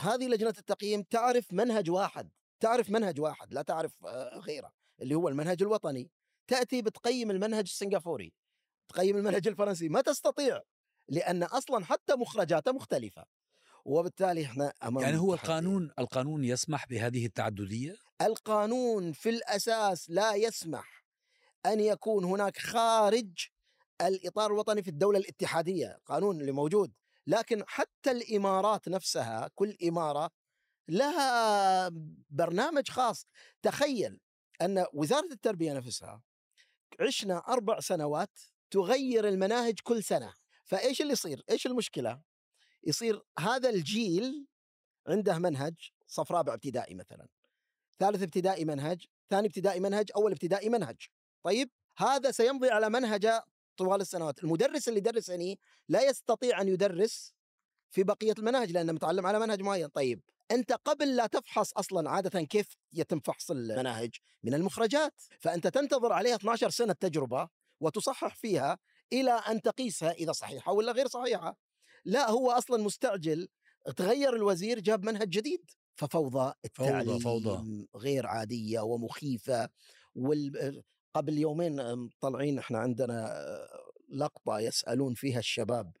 هذه 0.00 0.28
لجنة 0.28 0.54
التقييم 0.58 1.02
تعرف 1.02 1.52
منهج 1.52 1.90
واحد 1.90 2.30
تعرف 2.60 2.90
منهج 2.90 3.20
واحد 3.20 3.54
لا 3.54 3.62
تعرف 3.62 4.04
آه، 4.06 4.38
غيره 4.38 4.72
اللي 5.00 5.14
هو 5.14 5.28
المنهج 5.28 5.62
الوطني. 5.62 6.10
تأتي 6.46 6.82
بتقيم 6.82 7.30
المنهج 7.30 7.64
السنغافوري 7.64 8.32
تقيم 8.88 9.16
المنهج 9.16 9.48
الفرنسي. 9.48 9.88
ما 9.88 10.00
تستطيع 10.00 10.60
لأن 11.08 11.42
أصلا 11.42 11.84
حتى 11.84 12.14
مخرجاته 12.14 12.72
مختلفة. 12.72 13.24
وبالتالي 13.84 14.44
إحنا 14.44 14.72
أمام 14.82 15.04
يعني 15.04 15.18
هو 15.18 15.34
القانون 15.34 15.90
القانون 15.98 16.44
يسمح 16.44 16.86
بهذه 16.86 17.26
التعددية؟ 17.26 17.96
القانون 18.22 19.12
في 19.12 19.28
الأساس 19.28 20.10
لا 20.10 20.34
يسمح 20.34 21.04
أن 21.66 21.80
يكون 21.80 22.24
هناك 22.24 22.58
خارج 22.58 23.46
الإطار 24.00 24.52
الوطني 24.52 24.82
في 24.82 24.90
الدولة 24.90 25.18
الاتحادية. 25.18 25.98
قانون 26.06 26.40
اللي 26.40 26.52
موجود. 26.52 26.92
لكن 27.26 27.62
حتى 27.66 28.10
الإمارات 28.10 28.88
نفسها 28.88 29.50
كل 29.54 29.76
إمارة 29.88 30.30
لها 30.88 31.88
برنامج 32.30 32.90
خاص. 32.90 33.26
تخيل 33.62 34.20
أن 34.62 34.86
وزارة 34.92 35.32
التربية 35.32 35.72
نفسها 35.72 36.22
عشنا 37.00 37.38
أربع 37.38 37.80
سنوات 37.80 38.38
تغير 38.70 39.28
المناهج 39.28 39.80
كل 39.82 40.04
سنة. 40.04 40.34
فإيش 40.64 41.00
اللي 41.00 41.12
يصير؟ 41.12 41.42
إيش 41.50 41.66
المشكلة؟ 41.66 42.22
يصير 42.84 43.22
هذا 43.38 43.70
الجيل 43.70 44.46
عنده 45.06 45.38
منهج 45.38 45.74
صف 46.06 46.32
رابع 46.32 46.54
ابتدائي 46.54 46.94
مثلا. 46.94 47.28
ثالث 47.98 48.22
ابتدائي 48.22 48.64
منهج 48.64 49.06
ثاني 49.30 49.46
ابتدائي 49.46 49.80
منهج 49.80 50.10
أول 50.16 50.32
ابتدائي 50.32 50.68
منهج. 50.68 50.96
طيب؟ 51.42 51.70
هذا 51.98 52.30
سيمضي 52.30 52.70
على 52.70 52.88
منهجة 52.88 53.44
طوال 53.76 54.00
السنوات. 54.00 54.44
المدرس 54.44 54.88
اللي 54.88 54.98
يدرسني 54.98 55.58
لا 55.88 56.08
يستطيع 56.08 56.60
أن 56.60 56.68
يدرس 56.68 57.34
في 57.90 58.02
بقية 58.02 58.34
المناهج 58.38 58.72
لأنه 58.72 58.92
متعلم 58.92 59.26
على 59.26 59.38
منهج 59.38 59.62
معين. 59.62 59.88
طيب 59.88 60.20
أنت 60.50 60.72
قبل 60.72 61.16
لا 61.16 61.26
تفحص 61.26 61.72
أصلا 61.72 62.10
عاده 62.10 62.42
كيف 62.42 62.76
يتم 62.92 63.20
فحص 63.20 63.50
المناهج؟ 63.50 64.10
من 64.42 64.54
المخرجات. 64.54 65.22
فأنت 65.40 65.66
تنتظر 65.66 66.12
عليها 66.12 66.34
12 66.34 66.70
سنة 66.70 66.92
تجربة 66.92 67.48
وتصحح 67.80 68.36
فيها 68.36 68.78
إلى 69.12 69.30
أن 69.30 69.62
تقيسها 69.62 70.12
إذا 70.12 70.32
صحيحة 70.32 70.72
ولا 70.72 70.92
غير 70.92 71.08
صحيحة. 71.08 71.56
لا 72.04 72.30
هو 72.30 72.50
أصلا 72.50 72.82
مستعجل. 72.82 73.48
تغير 73.96 74.36
الوزير 74.36 74.80
جاب 74.80 75.04
منهج 75.04 75.28
جديد. 75.28 75.70
ففوضى 75.96 76.52
التعليم 76.64 77.18
فوضى. 77.18 77.44
فوضى. 77.44 77.88
غير 77.96 78.26
عادية 78.26 78.80
ومخيفة 78.80 79.68
وال... 80.14 80.82
قبل 81.14 81.38
يومين 81.38 82.08
طالعين 82.20 82.58
إحنا 82.58 82.78
عندنا 82.78 83.34
لقطة 84.08 84.60
يسألون 84.60 85.14
فيها 85.14 85.38
الشباب 85.38 85.92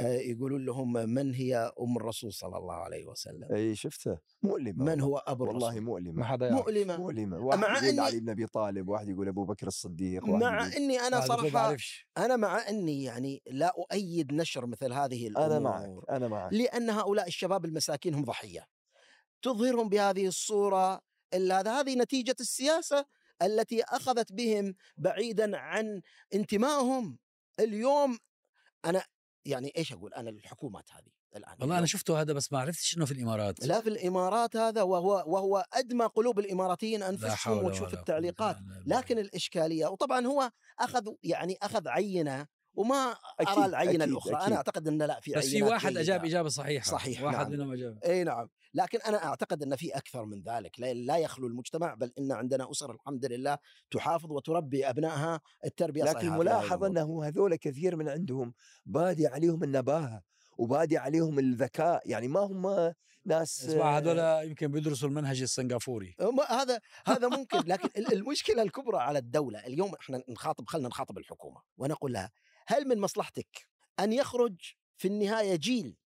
يقولون 0.00 0.64
لهم 0.64 0.92
من 0.92 1.34
هي 1.34 1.72
أم 1.80 1.96
الرسول 1.96 2.32
صلى 2.32 2.56
الله 2.58 2.74
عليه 2.74 3.06
وسلم؟ 3.06 3.52
إي 3.52 3.74
شفته 3.74 4.18
مؤلمة 4.42 4.84
من 4.84 5.00
هو 5.00 5.18
أبو 5.18 5.44
الرسول؟ 5.44 5.62
والله 5.62 5.80
مؤلمة. 5.80 6.12
ما 6.12 6.24
حدا 6.24 6.46
يعرف. 6.46 6.60
مؤلمة. 6.60 6.96
مؤلمة. 6.96 7.38
واحد 7.38 7.58
مع 7.58 7.76
يقول 7.76 7.88
إني 7.88 8.00
علي 8.00 8.20
بن 8.20 8.30
أبي 8.30 8.46
طالب 8.46 8.88
واحد 8.88 9.08
يقول 9.08 9.28
أبو 9.28 9.44
بكر 9.44 9.66
الصديق 9.66 10.28
واحد 10.28 10.42
مع 10.42 10.66
إني 10.66 11.00
أنا 11.00 11.20
صراحة 11.20 11.76
أنا 12.18 12.36
مع 12.36 12.68
إني 12.68 13.02
يعني 13.02 13.42
لا 13.46 13.74
أؤيد 13.78 14.32
نشر 14.32 14.66
مثل 14.66 14.92
هذه 14.92 15.28
الأمور 15.28 15.46
أنا 15.46 15.58
معك 15.58 16.10
أنا 16.10 16.28
معك. 16.28 16.52
لأن 16.52 16.90
هؤلاء 16.90 17.26
الشباب 17.26 17.64
المساكين 17.64 18.14
هم 18.14 18.24
ضحية. 18.24 18.66
تظهرهم 19.42 19.88
بهذه 19.88 20.26
الصورة 20.26 21.00
الا 21.34 21.60
هذا 21.60 21.80
هذه 21.80 21.94
نتيجة 21.98 22.36
السياسة 22.40 23.06
التي 23.42 23.82
أخذت 23.82 24.32
بهم 24.32 24.74
بعيدا 24.96 25.56
عن 25.56 26.02
انتمائهم. 26.34 27.18
اليوم 27.60 28.18
أنا 28.84 29.02
إيش 29.46 29.72
إيش 29.76 29.92
أقول؟ 29.92 30.14
أنا 30.14 30.30
الحكومات 30.30 30.92
هذه 30.92 31.10
الآن 31.36 31.56
والله 31.60 31.78
أنا 31.78 31.86
شفته 31.86 32.20
هذا 32.20 32.32
بس 32.32 32.52
ما 32.52 32.58
عرفتش 32.58 32.96
إنه 32.96 33.04
في 33.04 33.12
الإمارات. 33.12 33.66
لا 33.66 33.80
في 33.80 33.88
الإمارات 33.88 34.56
هذا 34.56 34.82
وهو 34.82 35.24
وهو 35.26 35.64
أدمى 35.72 36.04
قلوب 36.04 36.38
الإماراتيين 36.38 37.02
أنفسهم 37.02 37.64
وتشوف 37.64 37.94
التعليقات. 37.94 38.56
لكن 38.86 39.18
الإشكالية 39.18 39.86
وطبعا 39.86 40.26
هو 40.26 40.50
أخذ 40.78 41.08
يعني 41.22 41.56
أخذ 41.62 41.88
عينة 41.88 42.46
وما 42.74 43.16
أكيد 43.40 43.58
ارى 43.58 43.66
العينة 43.66 43.90
أكيد 43.90 44.02
الأخرى. 44.02 44.36
أكيد. 44.36 44.46
أنا 44.46 44.56
أعتقد 44.56 44.88
إن 44.88 45.02
لا 45.02 45.20
في 45.20 45.32
بس 45.32 45.46
في 45.46 45.62
واحد 45.62 45.96
أجاب 45.96 46.24
إجابة 46.24 46.48
صحيحة 46.48 46.84
صحيح 46.84 47.22
واحد 47.22 47.36
نعم. 47.36 47.52
منهم 47.52 47.72
أجاب. 47.72 47.98
إي 48.04 48.24
نعم. 48.24 48.48
لكن 48.74 48.98
أنا 49.00 49.24
أعتقد 49.24 49.62
إن 49.62 49.76
في 49.76 49.96
أكثر 49.96 50.24
من 50.24 50.42
ذلك. 50.42 50.80
لا 50.80 51.16
يخلو 51.16 51.46
المجتمع 51.46 51.94
بل 51.94 52.12
إن 52.18 52.32
عندنا 52.32 52.70
أسر 52.70 52.92
الحمد 52.92 53.26
لله 53.26 53.58
تحافظ 53.90 54.32
وتربي 54.32 54.90
أبنائها 54.90 55.40
التربية 55.64 56.04
لكن 56.04 56.30
ملاحظ 56.30 56.84
أنه 56.84 57.24
هذول 57.24 57.56
كثير 57.56 57.96
من 57.96 58.08
عندهم 58.08 58.54
بادي 58.86 59.26
عليهم 59.26 59.64
النباهة 59.64 60.22
وبادي 60.58 60.98
عليهم 60.98 61.38
الذكاء. 61.38 62.02
يعني 62.10 62.28
ما 62.28 62.40
هم 62.40 62.94
ناس 63.24 63.64
اسمع 63.64 63.98
هذول 63.98 64.48
يمكن 64.48 64.72
بيدرسوا 64.72 65.08
المنهج 65.08 65.42
السنغافوري. 65.42 66.16
هذا 66.48 66.80
هذا 67.06 67.28
ممكن. 67.28 67.58
لكن 67.58 67.88
المشكلة 68.12 68.62
الكبرى 68.62 68.98
على 68.98 69.18
الدولة. 69.18 69.66
اليوم 69.66 69.94
إحنا 70.00 70.22
نخاطب 70.28 70.66
خلينا 70.66 70.88
نخاطب 70.88 71.18
الحكومة 71.18 71.60
ونقول 71.78 72.12
لها 72.12 72.30
هل 72.70 72.88
من 72.88 73.00
مصلحتك 73.00 73.66
أن 74.00 74.12
يخرج 74.12 74.56
في 74.96 75.08
النهاية 75.08 75.56
جيل 75.56 75.96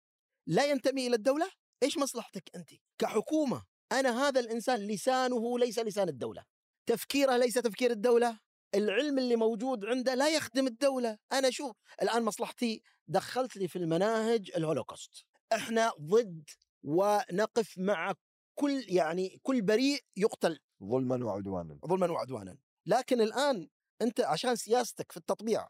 لا 0.46 0.64
ينتمي 0.64 1.06
إلى 1.06 1.16
الدولة؟ 1.16 1.50
إيش 1.82 1.98
مصلحتك 1.98 2.50
أنت؟ 2.56 2.70
كحكومة 2.98 3.64
أنا 3.92 4.28
هذا 4.28 4.40
الإنسان 4.40 4.86
لسانه 4.86 5.58
ليس 5.58 5.78
لسان 5.78 6.08
الدولة. 6.08 6.44
تفكيره 6.86 7.36
ليس 7.36 7.54
تفكير 7.54 7.90
الدولة. 7.90 8.38
العلم 8.74 9.18
اللي 9.18 9.36
موجود 9.36 9.84
عنده 9.84 10.14
لا 10.14 10.28
يخدم 10.28 10.66
الدولة. 10.66 11.18
أنا 11.32 11.50
شوف 11.50 11.76
الآن 12.02 12.22
مصلحتي 12.22 12.82
دخلت 13.08 13.56
لي 13.56 13.68
في 13.68 13.76
المناهج 13.76 14.50
الهولوكوست. 14.56 15.24
إحنا 15.52 15.92
ضد 16.00 16.50
ونقف 16.82 17.78
مع 17.78 18.14
كل 18.54 18.84
يعني 18.88 19.40
كل 19.42 19.62
بريء 19.62 20.00
يقتل. 20.16 20.58
ظلما 20.84 21.24
وعدوانا. 21.24 21.78
ظلما 21.86 22.10
وعدوانا. 22.10 22.58
لكن 22.86 23.20
الآن 23.20 23.68
أنت 24.02 24.20
عشان 24.20 24.56
سياستك 24.56 25.12
في 25.12 25.16
التطبيع 25.16 25.68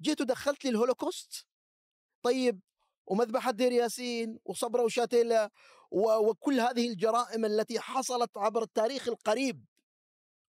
جيت 0.00 0.20
ودخلت 0.20 0.64
لي 0.64 0.70
الهولوكوست 0.70 1.46
طيب 2.22 2.60
ومذبحة 3.06 3.50
دير 3.50 3.72
ياسين 3.72 4.38
وصبرا 4.44 4.82
وشاتيلا 4.82 5.50
وكل 5.90 6.60
هذه 6.60 6.88
الجرائم 6.88 7.44
التي 7.44 7.80
حصلت 7.80 8.30
عبر 8.36 8.62
التاريخ 8.62 9.08
القريب 9.08 9.64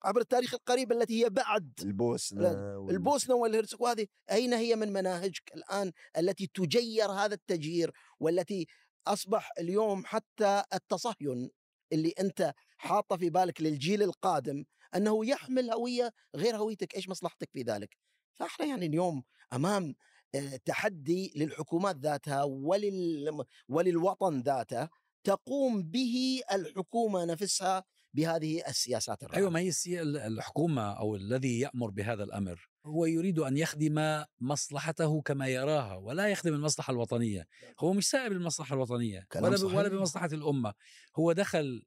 عبر 0.05 0.21
التاريخ 0.21 0.55
القريب 0.55 0.93
التي 0.93 1.25
هي 1.25 1.31
بعد 1.31 1.73
البوسنة 1.83 2.79
وال... 2.79 2.95
البوسنة 2.95 3.35
والهرسك 3.35 3.81
وهذه 3.81 4.07
أين 4.31 4.53
هي 4.53 4.77
من 4.77 4.93
مناهجك 4.93 5.53
الآن 5.55 5.93
التي 6.19 6.47
تجير 6.47 7.11
هذا 7.11 7.35
التجيير 7.35 7.93
والتي 8.21 8.67
أصبح 9.07 9.51
اليوم 9.59 10.05
حتى 10.05 10.63
التصهين 10.75 11.51
اللي 11.93 12.13
أنت 12.21 12.53
حاطه 12.77 13.17
في 13.17 13.31
بالك 13.31 13.61
للجيل 13.61 14.03
القادم 14.03 14.65
أنه 14.95 15.27
يحمل 15.27 15.71
هوية 15.71 16.13
غير 16.37 16.57
هويتك؟ 16.57 16.95
إيش 16.95 17.09
مصلحتك 17.09 17.51
في 17.53 17.63
ذلك؟ 17.63 17.97
فإحنا 18.35 18.67
يعني 18.67 18.87
اليوم 18.87 19.23
أمام 19.53 19.95
آه، 20.35 20.57
تحدي 20.65 21.33
للحكومات 21.37 21.97
ذاتها 21.97 22.43
ولل 22.43 23.45
وللوطن 23.69 24.41
ذاته 24.41 24.89
تقوم 25.25 25.83
به 25.83 26.41
الحكومة 26.53 27.25
نفسها 27.25 27.85
بهذه 28.15 28.63
السياسات 28.69 29.23
الرائعة. 29.23 29.39
أيوه 29.39 29.51
ما 29.51 29.61
هي 29.61 30.03
الحكومة 30.03 30.83
أو 30.99 31.17
الذي 31.17 31.61
يأمر 31.61 31.91
بهذا 31.91 32.25
الأمر. 32.25 32.69
هو 32.87 33.05
يريد 33.07 33.39
أن 33.39 33.57
يخدم 33.57 34.25
مصلحته 34.41 35.23
كما 35.23 35.49
يراها 35.49 35.95
ولا 35.97 36.29
يخدم 36.29 36.55
المصلحة 36.55 36.91
الوطنية. 36.91 37.47
هو 37.81 37.93
مش 37.93 38.09
سائل 38.11 38.33
المصلحه 38.33 38.75
الوطنية 38.75 39.27
ولا 39.37 39.43
ب- 39.43 39.45
ولا 39.45 39.57
صحيح. 39.57 39.87
بمصلحة 39.87 40.29
الأمة. 40.33 40.75
هو 41.17 41.33
دخل 41.33 41.83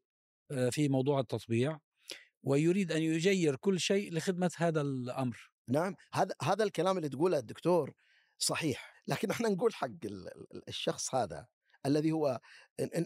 آه، 0.51 0.69
في 0.69 0.89
موضوع 0.89 1.19
التطبيع 1.19 1.79
ويريد 2.43 2.91
أن 2.91 3.01
يجير 3.01 3.55
كل 3.55 3.79
شيء 3.79 4.13
لخدمة 4.13 4.51
هذا 4.57 4.81
الأمر. 4.81 5.51
نعم 5.69 5.95
هذا 6.13 6.35
هذا 6.41 6.63
الكلام 6.63 6.97
اللي 6.97 7.09
تقوله 7.09 7.37
الدكتور 7.39 7.93
صحيح 8.37 9.03
لكن 9.07 9.31
إحنا 9.31 9.49
نقول 9.49 9.73
حق 9.73 9.87
ال- 9.87 10.27
ال- 10.27 10.63
الشخص 10.67 11.15
هذا 11.15 11.47
الذي 11.85 12.11
هو 12.11 12.39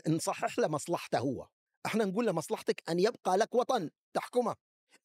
نصحح 0.08 0.60
له 0.60 0.68
مصلحته 0.68 1.20
هو 1.20 1.48
إحنا 1.86 2.06
نقول 2.06 2.26
له 2.26 2.32
مصلحتك 2.32 2.84
أن 2.90 3.00
يبقى 3.00 3.38
لك 3.38 3.56
وطن 3.56 3.90
تحكمه. 4.14 4.56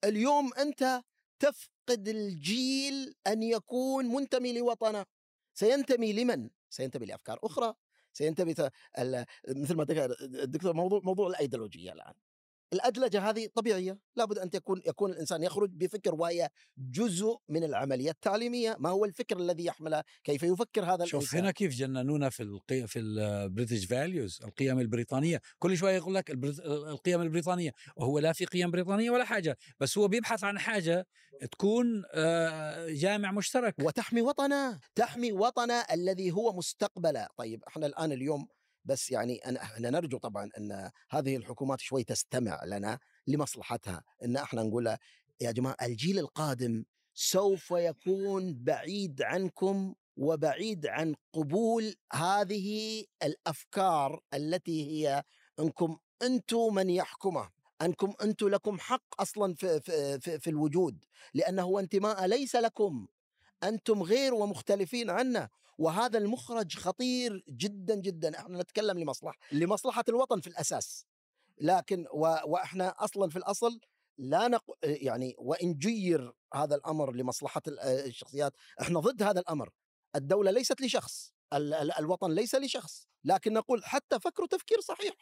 اليوم 0.04 0.54
أنت 0.54 1.02
تفقد 1.38 2.09
الجيل 2.09 3.14
أن 3.26 3.42
يكون 3.42 4.06
منتمي 4.06 4.59
لوطنه. 4.59 5.06
سينتمي 5.54 6.12
لمن؟ 6.12 6.50
سينتمي 6.70 7.06
لأفكار 7.06 7.38
أخرى 7.44 7.74
سينتمي 8.12 8.54
مثل 9.48 9.74
ما 9.74 9.84
ذكر 9.84 10.16
الدكتور 10.20 10.72
موضوع 10.72 11.00
موضوع 11.04 11.28
الأيديولوجية 11.28 11.92
الآن. 11.92 12.14
الادلجه 12.73 13.31
هذه 13.31 13.49
طبيعية 13.55 13.99
لابد 14.16 14.39
أن 14.39 14.51
تكون 14.51 14.83
يكون 14.87 15.11
الإنسان 15.11 15.43
يخرج 15.43 15.71
بفكر 15.71 16.14
وهي 16.14 16.49
جزء 16.79 17.37
من 17.49 17.64
العملية 17.64 18.11
التعليمية. 18.11 18.77
ما 18.79 18.91
هو 18.91 19.05
الفكر 19.05 19.39
الذي 19.39 19.64
يحمله 19.64 20.03
كيف 20.25 20.43
يفكر 20.43 20.85
هذا 20.85 21.05
شوف 21.05 21.21
الإنسان؟ 21.21 21.41
هنا 21.41 21.51
كيف 21.51 21.73
جننونا 21.73 22.31
في 22.31 22.43
القي... 22.43 22.87
في 22.87 22.99
ال 22.99 23.09
British 23.09 23.84
values 23.84 24.39
القيم 24.45 24.79
البريطانية. 24.79 25.41
كل 25.59 25.77
شوية 25.77 25.97
يقول 25.97 26.14
لك 26.14 26.31
البريط... 26.31 26.61
القيم 26.66 27.23
البريطانية. 27.23 27.73
وهو 27.97 28.19
لا 28.19 28.33
في 28.33 28.45
قيم 28.45 28.71
بريطانية 28.71 29.11
ولا 29.11 29.25
حاجة 29.25 29.57
بس 29.81 29.99
هو 29.99 30.09
بيبحث 30.09 30.45
عن 30.45 30.59
حاجة 30.59 31.07
تكون 31.51 32.03
آه، 32.14 32.89
جامع 32.89 33.33
مشترك. 33.33 33.75
وتحمي 33.79 34.23
وطنه 34.23 34.81
تحمي 34.95 35.33
وطنه 35.33 35.75
الذي 35.75 36.33
هو 36.33 36.53
مستقبله. 36.53 37.29
طيب 37.37 37.64
إحنا 37.64 37.87
الآن 37.87 38.12
اليوم 38.12 38.49
بس 38.89 39.11
يعني 39.11 39.36
أنا 39.36 39.62
إحنا 39.62 39.91
نرجو 39.91 40.18
طبعا 40.18 40.51
أن 40.59 40.91
هذه 41.11 41.36
الحكومات 41.36 41.80
شوي 41.80 42.05
تستمع 42.05 42.64
لنا 42.64 42.99
لمصلحتها 43.26 44.03
أن 44.24 44.36
إحنا 44.36 44.62
نقول 44.62 44.97
يا 45.41 45.53
جماعة 45.53 45.76
الجيل 45.82 46.18
القادم 46.18 46.84
سوف 47.14 47.70
يكون 47.70 48.55
بعيد 48.55 49.22
عنكم 49.22 49.95
وبعيد 50.16 50.86
عن 50.86 51.14
قبول 51.32 51.95
هذه 52.12 53.05
الأفكار 53.22 54.20
التي 54.34 54.91
هي 54.91 55.22
أنكم 55.61 55.99
أنتم 56.22 56.74
من 56.74 56.91
يحكمه 56.91 57.51
أنكم 57.82 58.12
أنتم 58.22 58.49
لكم 58.49 58.78
حق 58.78 59.20
أصلا 59.20 59.55
في 59.55 59.80
في 59.80 60.20
في, 60.20 60.39
في 60.39 60.51
الوجود 60.51 61.05
لأنه 61.34 61.80
انتماء 61.80 62.26
ليس 62.26 62.57
لكم 62.57 63.07
أنتم 63.62 64.03
غير 64.03 64.34
ومختلفين 64.34 65.11
عنا. 65.11 65.49
وهذا 65.79 66.18
المخرج 66.18 66.76
خطير 66.79 67.45
جدا 67.49 67.95
جدا. 67.95 68.39
إحنا 68.39 68.62
نتكلم 68.62 68.99
لمصلحه 68.99 69.39
لمصلحة 69.53 70.05
الوطن 70.09 70.41
في 70.41 70.47
الأساس. 70.47 71.07
لكن 71.61 72.07
و... 72.12 72.37
وإحنا 72.47 73.05
أصلا 73.05 73.31
في 73.31 73.37
الأصل 73.37 73.81
لا 74.18 74.49
نق... 74.49 74.64
يعني 74.83 75.35
وإن 75.39 75.74
جير 75.74 76.33
هذا 76.55 76.74
الأمر 76.74 77.12
لمصلحة 77.12 77.62
ال- 77.68 77.81
الشخصيات 77.81 78.53
إحنا 78.81 79.01
ضد 79.01 79.22
هذا 79.22 79.41
الأمر. 79.41 79.70
الدولة 80.16 80.51
ليست 80.51 80.81
لشخص 80.81 81.33
ال... 81.53 81.74
ال- 81.74 81.93
الوطن 81.99 82.31
ليس 82.31 82.55
لشخص. 82.55 83.09
لكن 83.24 83.53
نقول 83.53 83.85
حتى 83.85 84.20
فكروا 84.20 84.47
تفكير 84.49 84.81
صحيح. 84.81 85.14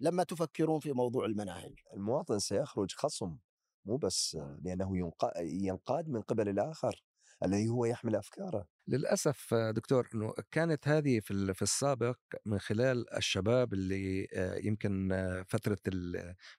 لما 0.00 0.24
تفكرون 0.24 0.80
في 0.80 0.92
موضوع 0.92 1.24
المناهج. 1.24 1.74
المواطن 1.94 2.38
سيخرج 2.38 2.92
خصم 2.94 3.36
مو 3.84 3.96
بس 3.96 4.38
لأنه 4.62 4.96
ينقا- 4.98 5.38
ينقاد 5.40 6.08
من 6.08 6.20
قبل 6.22 6.48
الآخر 6.48 7.04
الذي 7.44 7.68
هو 7.68 7.84
يحمل 7.84 8.16
أفكاره. 8.16 8.66
للأسف 8.88 9.54
دكتور 9.54 10.08
إنه 10.14 10.34
كانت 10.50 10.88
هذه 10.88 11.20
في 11.20 11.54
في 11.54 11.62
السابق 11.62 12.18
من 12.46 12.58
خلال 12.58 13.14
الشباب 13.16 13.72
اللي 13.74 14.26
آه، 14.34 14.58
يمكن 14.64 15.08
فترة 15.48 15.78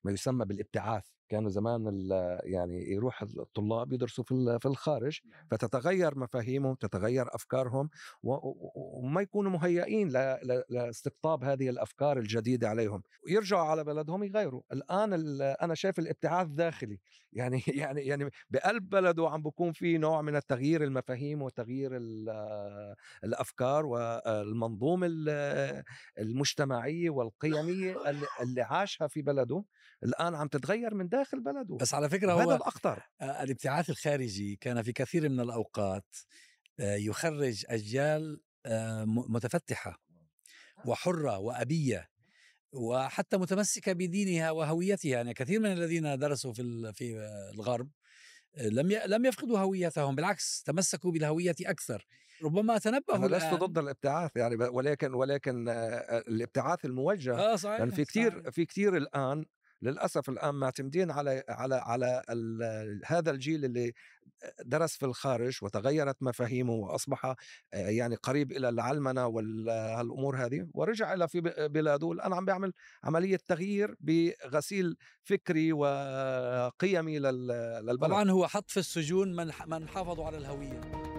ما 0.04 0.12
يسمى 0.12 0.46
بالابتعاث. 0.46 1.04
كانوا 1.30 1.50
زمان 1.50 2.08
يعني 2.44 2.92
يروح 2.92 3.22
الطلاب 3.22 3.94
يدرسوا 3.94 4.24
في 4.24 4.58
في 4.62 4.66
الخارج 4.66 5.20
فتتغير 5.52 6.20
مفاهيمهم 6.20 6.76
تتغير 6.76 7.36
أفكارهم 7.36 7.90
وما 8.24 9.22
يكونوا 9.22 9.52
مهيئين 9.52 10.10
لاستقطاب 10.70 11.44
هذه 11.44 11.70
الأفكار 11.70 12.18
الجديدة 12.20 12.70
عليهم. 12.70 13.02
ويرجعوا 13.26 13.62
على 13.66 13.84
بلدهم 13.84 14.24
يغيروا. 14.24 14.62
الآن 14.74 15.14
ال- 15.14 15.42
أنا 15.42 15.76
شايف 15.76 16.00
الابتعاث 16.00 16.48
داخلي. 16.48 17.00
يعني 17.34 17.62
يعني 17.68 18.02
يعني 18.02 18.30
بقلب 18.50 18.90
بلده 18.90 19.30
عم 19.30 19.42
بكون 19.42 19.72
في 19.72 19.98
نوع 19.98 20.22
من 20.22 20.36
التغيير 20.36 20.84
المفاهيم 20.84 21.42
وتغيير 21.42 21.92
الأفكار 23.24 23.86
والمنظومه 23.86 25.08
ال- 25.10 25.84
المجتمعيه 26.20 27.10
والقيميه 27.10 28.10
اللي- 28.42 28.62
عاشها 28.62 29.08
في 29.08 29.22
بلده 29.22 29.64
الآن 30.04 30.36
عم 30.36 30.48
تتغير 30.48 30.94
من 30.94 31.08
داخل 31.08 31.40
بلده. 31.44 31.76
بس 31.78 31.94
على 31.94 32.10
فكرة 32.10 32.34
هذا 32.34 32.44
هو 32.44 32.56
الأخطر. 32.56 33.04
آه، 33.22 33.44
الابتعاث 33.44 33.90
الخارجي 33.90 34.56
كان 34.56 34.82
في 34.82 34.94
كثير 34.94 35.30
من 35.30 35.40
الأوقات 35.40 36.16
آه، 36.80 36.96
يخرج 36.96 37.66
أجيال 37.70 38.42
آه، 38.66 39.04
متفتحة 39.08 40.02
وحرة 40.86 41.38
وأبية 41.38 42.10
وحتى 42.74 43.38
متمسكة 43.38 43.94
بدينها 43.94 44.52
وهويتها. 44.52 45.10
يعني 45.10 45.34
كثير 45.34 45.60
من 45.60 45.72
الذين 45.72 46.18
درسوا 46.20 46.54
في 46.54 46.92
في 46.94 47.18
الغرب 47.54 47.90
لم 48.58 48.92
لم 49.06 49.26
يفقدوا 49.26 49.60
هويتهم 49.60 50.16
بالعكس 50.16 50.64
تمسكوا 50.64 51.12
بالهوية 51.12 51.56
أكثر 51.62 52.08
ربما 52.44 52.78
تنبهوا 52.78 53.16
أنا 53.26 53.36
لست. 53.36 53.54
ضد 53.54 53.78
الابتعاث 53.78 54.32
يعني 54.36 54.56
ولكن 54.56 55.14
ولكن 55.14 55.70
آه، 55.70 55.74
الابتعاث 56.28 56.86
الموجه 56.86 57.36
آه 57.36 57.56
صحيح 57.56 57.80
لأن 57.80 57.92
في 57.92 58.06
صحيح. 58.06 58.28
كثير 58.28 58.52
في 58.52 58.66
كثير 58.66 58.98
الآن 58.98 59.46
للأسف 59.86 60.30
الآن 60.30 60.56
معتمدين 60.56 61.12
على 61.12 61.44
على 61.50 61.76
على 61.76 62.22
هذا 63.06 63.32
الجيل 63.32 63.66
اللي 63.66 63.94
درس 64.66 64.98
في 64.98 65.06
الخارج 65.06 65.58
وتغيرت 65.62 66.24
مفاهيمه 66.24 66.74
وأصبح 66.74 67.26
آه، 67.26 67.36
يعني 67.74 68.16
قريب 68.16 68.52
إلى 68.52 68.70
العلمنة 68.70 69.28
والامور 69.28 70.38
هذه 70.38 70.68
ورجع 70.74 71.14
إلى 71.14 71.28
في 71.28 71.42
بلاده. 71.68 72.12
الآن 72.12 72.34
عم 72.34 72.46
بيعمل 72.46 72.74
عملية 73.04 73.40
تغيير 73.48 73.96
بغسيل 74.00 74.98
فكري 75.24 75.74
وقيمي 75.74 77.20
لل- 77.20 77.48
للبلد. 77.86 78.10
طبعا 78.10 78.32
هو 78.32 78.48
حط 78.48 78.70
في 78.72 78.80
السجون 78.80 79.36
من 79.36 79.52
من 79.68 79.88
حافظوا 79.88 80.26
على 80.26 80.38
الهوية. 80.38 81.15